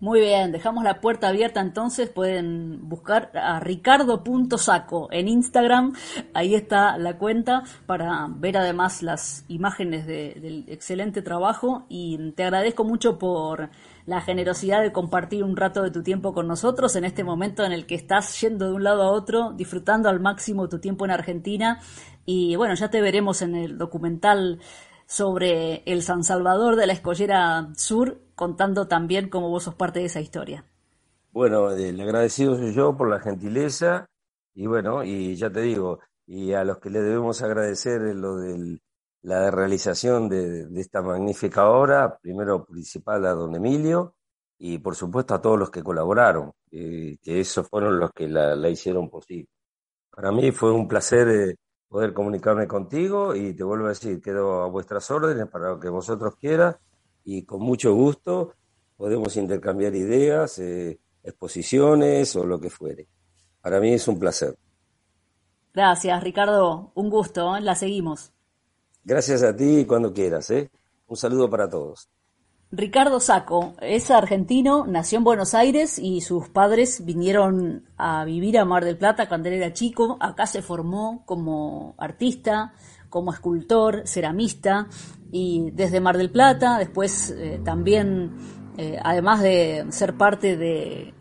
Muy 0.00 0.20
bien, 0.20 0.50
dejamos 0.50 0.82
la 0.82 0.98
puerta 0.98 1.28
abierta 1.28 1.60
entonces, 1.60 2.08
pueden 2.08 2.88
buscar 2.88 3.30
a 3.34 3.60
ricardo.saco 3.60 5.08
en 5.12 5.28
Instagram, 5.28 5.92
ahí 6.32 6.54
está 6.54 6.96
la 6.96 7.18
cuenta 7.18 7.64
para 7.84 8.26
ver 8.30 8.56
además 8.56 9.02
las 9.02 9.44
imágenes 9.48 10.06
del 10.06 10.64
excelente 10.68 11.20
trabajo 11.20 11.84
y 11.90 12.32
te 12.32 12.44
agradezco 12.44 12.82
mucho 12.82 13.18
por 13.18 13.68
la 14.06 14.22
generosidad 14.22 14.80
de 14.80 14.90
compartir 14.90 15.44
un 15.44 15.54
rato 15.54 15.82
de 15.82 15.90
tu 15.90 16.02
tiempo 16.02 16.32
con 16.32 16.48
nosotros 16.48 16.96
en 16.96 17.04
este 17.04 17.22
momento 17.22 17.62
en 17.66 17.72
el 17.72 17.84
que 17.84 17.94
estás 17.94 18.40
yendo 18.40 18.68
de 18.68 18.72
un 18.72 18.84
lado 18.84 19.02
a 19.02 19.10
otro, 19.10 19.52
disfrutando 19.52 20.08
al 20.08 20.18
máximo 20.18 20.70
tu 20.70 20.78
tiempo 20.78 21.04
en 21.04 21.10
Argentina 21.10 21.78
y 22.24 22.56
bueno, 22.56 22.74
ya 22.74 22.88
te 22.88 23.02
veremos 23.02 23.42
en 23.42 23.54
el 23.54 23.76
documental 23.76 24.60
sobre 25.10 25.82
el 25.86 26.04
San 26.04 26.22
Salvador 26.22 26.76
de 26.76 26.86
la 26.86 26.92
Escollera 26.92 27.68
Sur, 27.74 28.20
contando 28.36 28.86
también 28.86 29.28
cómo 29.28 29.48
vos 29.48 29.64
sos 29.64 29.74
parte 29.74 29.98
de 29.98 30.04
esa 30.04 30.20
historia. 30.20 30.64
Bueno, 31.32 31.72
el 31.72 32.00
agradecido 32.00 32.56
soy 32.56 32.72
yo 32.72 32.96
por 32.96 33.10
la 33.10 33.18
gentileza 33.18 34.06
y 34.54 34.68
bueno, 34.68 35.02
y 35.02 35.34
ya 35.34 35.50
te 35.50 35.62
digo, 35.62 35.98
y 36.28 36.52
a 36.52 36.62
los 36.62 36.78
que 36.78 36.90
le 36.90 37.00
debemos 37.00 37.42
agradecer 37.42 38.00
lo 38.14 38.36
de 38.36 38.78
la 39.22 39.50
realización 39.50 40.28
de, 40.28 40.68
esta 40.80 41.02
magnífica 41.02 41.68
obra, 41.68 42.16
primero 42.22 42.64
principal 42.64 43.26
a 43.26 43.32
don 43.32 43.56
Emilio 43.56 44.14
y 44.58 44.78
por 44.78 44.94
supuesto 44.94 45.34
a 45.34 45.42
todos 45.42 45.58
los 45.58 45.70
que 45.72 45.82
colaboraron, 45.82 46.52
que 46.70 47.18
esos 47.24 47.68
fueron 47.68 47.98
los 47.98 48.12
que 48.12 48.28
la, 48.28 48.54
la, 48.54 48.68
hicieron 48.68 49.10
posible. 49.10 49.48
Para 50.08 50.30
mí 50.30 50.52
fue 50.52 50.70
un 50.70 50.86
placer 50.86 51.28
eh, 51.28 51.56
poder 51.90 52.14
comunicarme 52.14 52.68
contigo 52.68 53.34
y 53.34 53.52
te 53.52 53.64
vuelvo 53.64 53.86
a 53.86 53.88
decir, 53.90 54.22
quedo 54.22 54.62
a 54.62 54.68
vuestras 54.68 55.10
órdenes 55.10 55.48
para 55.48 55.70
lo 55.70 55.80
que 55.80 55.88
vosotros 55.88 56.36
quieras 56.36 56.76
y 57.24 57.42
con 57.42 57.60
mucho 57.60 57.92
gusto 57.94 58.54
podemos 58.96 59.36
intercambiar 59.36 59.94
ideas, 59.96 60.58
eh, 60.60 61.00
exposiciones 61.24 62.36
o 62.36 62.46
lo 62.46 62.60
que 62.60 62.70
fuere. 62.70 63.08
Para 63.60 63.80
mí 63.80 63.92
es 63.92 64.06
un 64.06 64.20
placer. 64.20 64.56
Gracias, 65.74 66.22
Ricardo. 66.22 66.92
Un 66.94 67.10
gusto. 67.10 67.56
¿eh? 67.56 67.60
La 67.60 67.74
seguimos. 67.74 68.32
Gracias 69.02 69.42
a 69.42 69.54
ti 69.54 69.84
cuando 69.84 70.12
quieras. 70.12 70.48
¿eh? 70.50 70.70
Un 71.08 71.16
saludo 71.16 71.50
para 71.50 71.68
todos. 71.68 72.08
Ricardo 72.72 73.18
Saco 73.18 73.74
es 73.80 74.12
argentino, 74.12 74.86
nació 74.86 75.18
en 75.18 75.24
Buenos 75.24 75.54
Aires 75.54 75.98
y 75.98 76.20
sus 76.20 76.48
padres 76.50 77.04
vinieron 77.04 77.88
a 77.96 78.24
vivir 78.24 78.58
a 78.58 78.64
Mar 78.64 78.84
del 78.84 78.96
Plata 78.96 79.28
cuando 79.28 79.48
él 79.48 79.56
era 79.56 79.72
chico. 79.72 80.16
Acá 80.20 80.46
se 80.46 80.62
formó 80.62 81.24
como 81.26 81.96
artista, 81.98 82.72
como 83.08 83.32
escultor, 83.32 84.06
ceramista 84.06 84.86
y 85.32 85.72
desde 85.72 86.00
Mar 86.00 86.16
del 86.16 86.30
Plata, 86.30 86.78
después 86.78 87.32
eh, 87.36 87.60
también, 87.64 88.36
eh, 88.78 89.00
además 89.02 89.42
de 89.42 89.86
ser 89.90 90.16
parte 90.16 90.56
de 90.56 91.12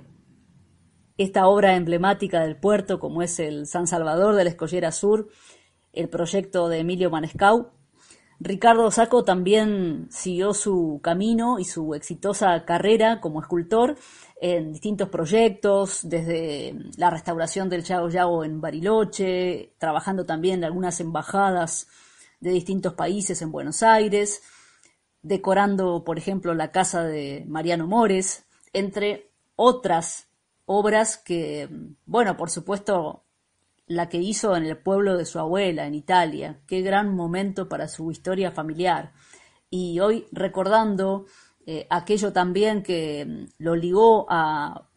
esta 1.18 1.48
obra 1.48 1.76
emblemática 1.76 2.42
del 2.42 2.58
puerto 2.58 3.00
como 3.00 3.24
es 3.24 3.40
el 3.40 3.66
San 3.66 3.88
Salvador 3.88 4.36
de 4.36 4.44
la 4.44 4.52
Escollera 4.52 4.92
Sur, 4.92 5.30
el 5.94 6.10
proyecto 6.10 6.70
de 6.70 6.80
Emilio 6.80 7.10
Manescau, 7.10 7.72
Ricardo 8.42 8.90
Saco 8.90 9.26
también 9.26 10.08
siguió 10.10 10.54
su 10.54 11.02
camino 11.04 11.60
y 11.60 11.66
su 11.66 11.94
exitosa 11.94 12.64
carrera 12.64 13.20
como 13.20 13.42
escultor 13.42 13.98
en 14.42 14.72
distintos 14.72 15.10
proyectos, 15.10 16.00
desde 16.04 16.74
la 16.96 17.10
restauración 17.10 17.70
del 17.70 17.84
Chago 17.84 18.08
Yago 18.08 18.46
en 18.46 18.62
Bariloche, 18.62 19.74
trabajando 19.78 20.26
también 20.26 20.60
en 20.60 20.64
algunas 20.64 21.02
embajadas 21.02 21.88
de 22.40 22.52
distintos 22.52 22.94
países 22.94 23.42
en 23.42 23.52
Buenos 23.52 23.84
Aires, 23.84 24.42
decorando, 25.22 26.06
por 26.06 26.18
ejemplo, 26.18 26.54
la 26.54 26.72
casa 26.72 27.04
de 27.04 27.44
Mariano 27.46 27.88
Mores, 27.88 28.46
entre 28.72 29.32
otras 29.58 30.30
obras 30.66 31.18
que, 31.18 31.68
bueno, 32.06 32.38
por 32.38 32.50
supuesto, 32.50 33.26
la 33.90 34.08
que 34.08 34.20
hizo 34.20 34.56
en 34.56 34.66
el 34.66 34.78
pueblo 34.78 35.18
de 35.18 35.26
su 35.26 35.40
abuela, 35.40 35.88
en 35.88 35.96
Italia. 35.96 36.60
Qué 36.68 36.82
gran 36.82 37.14
momento 37.14 37.68
para 37.68 37.88
su 37.88 38.12
historia 38.12 38.52
familiar. 38.52 39.14
Y 39.72 40.00
hoy 40.00 40.28
recordando 40.32 41.26
eh, 41.66 41.88
aquello 41.90 42.32
también 42.32 42.84
que 42.84 43.26
mm, 43.26 43.46
lo 43.58 43.76
ligó 43.76 44.28
a 44.30 44.88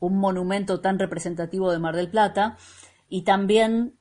un 0.00 0.18
monumento 0.18 0.80
tan 0.80 0.98
representativo 0.98 1.70
de 1.70 1.78
Mar 1.78 1.94
del 1.94 2.10
Plata 2.10 2.58
y 3.08 3.22
también 3.22 3.94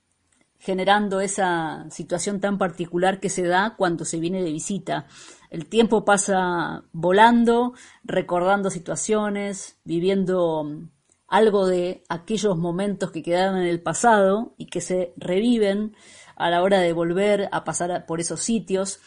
generando 0.58 1.22
esa 1.22 1.86
situación 1.92 2.40
tan 2.40 2.58
particular 2.58 3.20
que 3.20 3.30
se 3.30 3.44
da 3.44 3.76
cuando 3.78 4.04
se 4.04 4.20
viene 4.20 4.42
de 4.42 4.52
visita. 4.52 5.06
El 5.52 5.68
tiempo 5.68 6.06
pasa 6.06 6.86
volando, 6.92 7.74
recordando 8.04 8.72
situaciones, 8.72 9.78
viviendo 9.84 10.64
mm, 10.64 10.90
algo 11.34 11.66
de 11.66 12.04
aquellos 12.10 12.56
momentos 12.60 13.10
que 13.10 13.24
quedaron 13.24 13.58
en 13.58 13.66
el 13.66 13.82
pasado 13.82 14.54
y 14.56 14.68
que 14.68 14.82
se 14.82 15.16
reviven 15.18 15.96
a 16.36 16.52
la 16.52 16.62
hora 16.62 16.78
de 16.80 16.94
volver 16.94 17.50
a 17.52 17.64
pasar 17.64 18.06
por 18.06 18.20
esos 18.20 18.42
sitios 18.42 19.00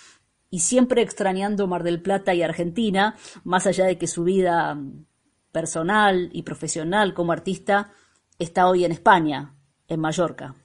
y 0.50 0.58
siempre 0.58 1.02
extrañando 1.02 1.68
Mar 1.68 1.84
del 1.84 2.02
Plata 2.02 2.34
y 2.34 2.42
Argentina, 2.42 3.14
más 3.44 3.68
allá 3.68 3.84
de 3.84 3.96
que 3.96 4.08
su 4.08 4.24
vida 4.24 4.76
personal 5.52 6.28
y 6.32 6.42
profesional 6.42 7.14
como 7.14 7.30
artista 7.30 7.92
está 8.40 8.66
hoy 8.66 8.84
en 8.84 8.90
España, 8.90 9.54
en 9.86 10.00
Mallorca. 10.00 10.56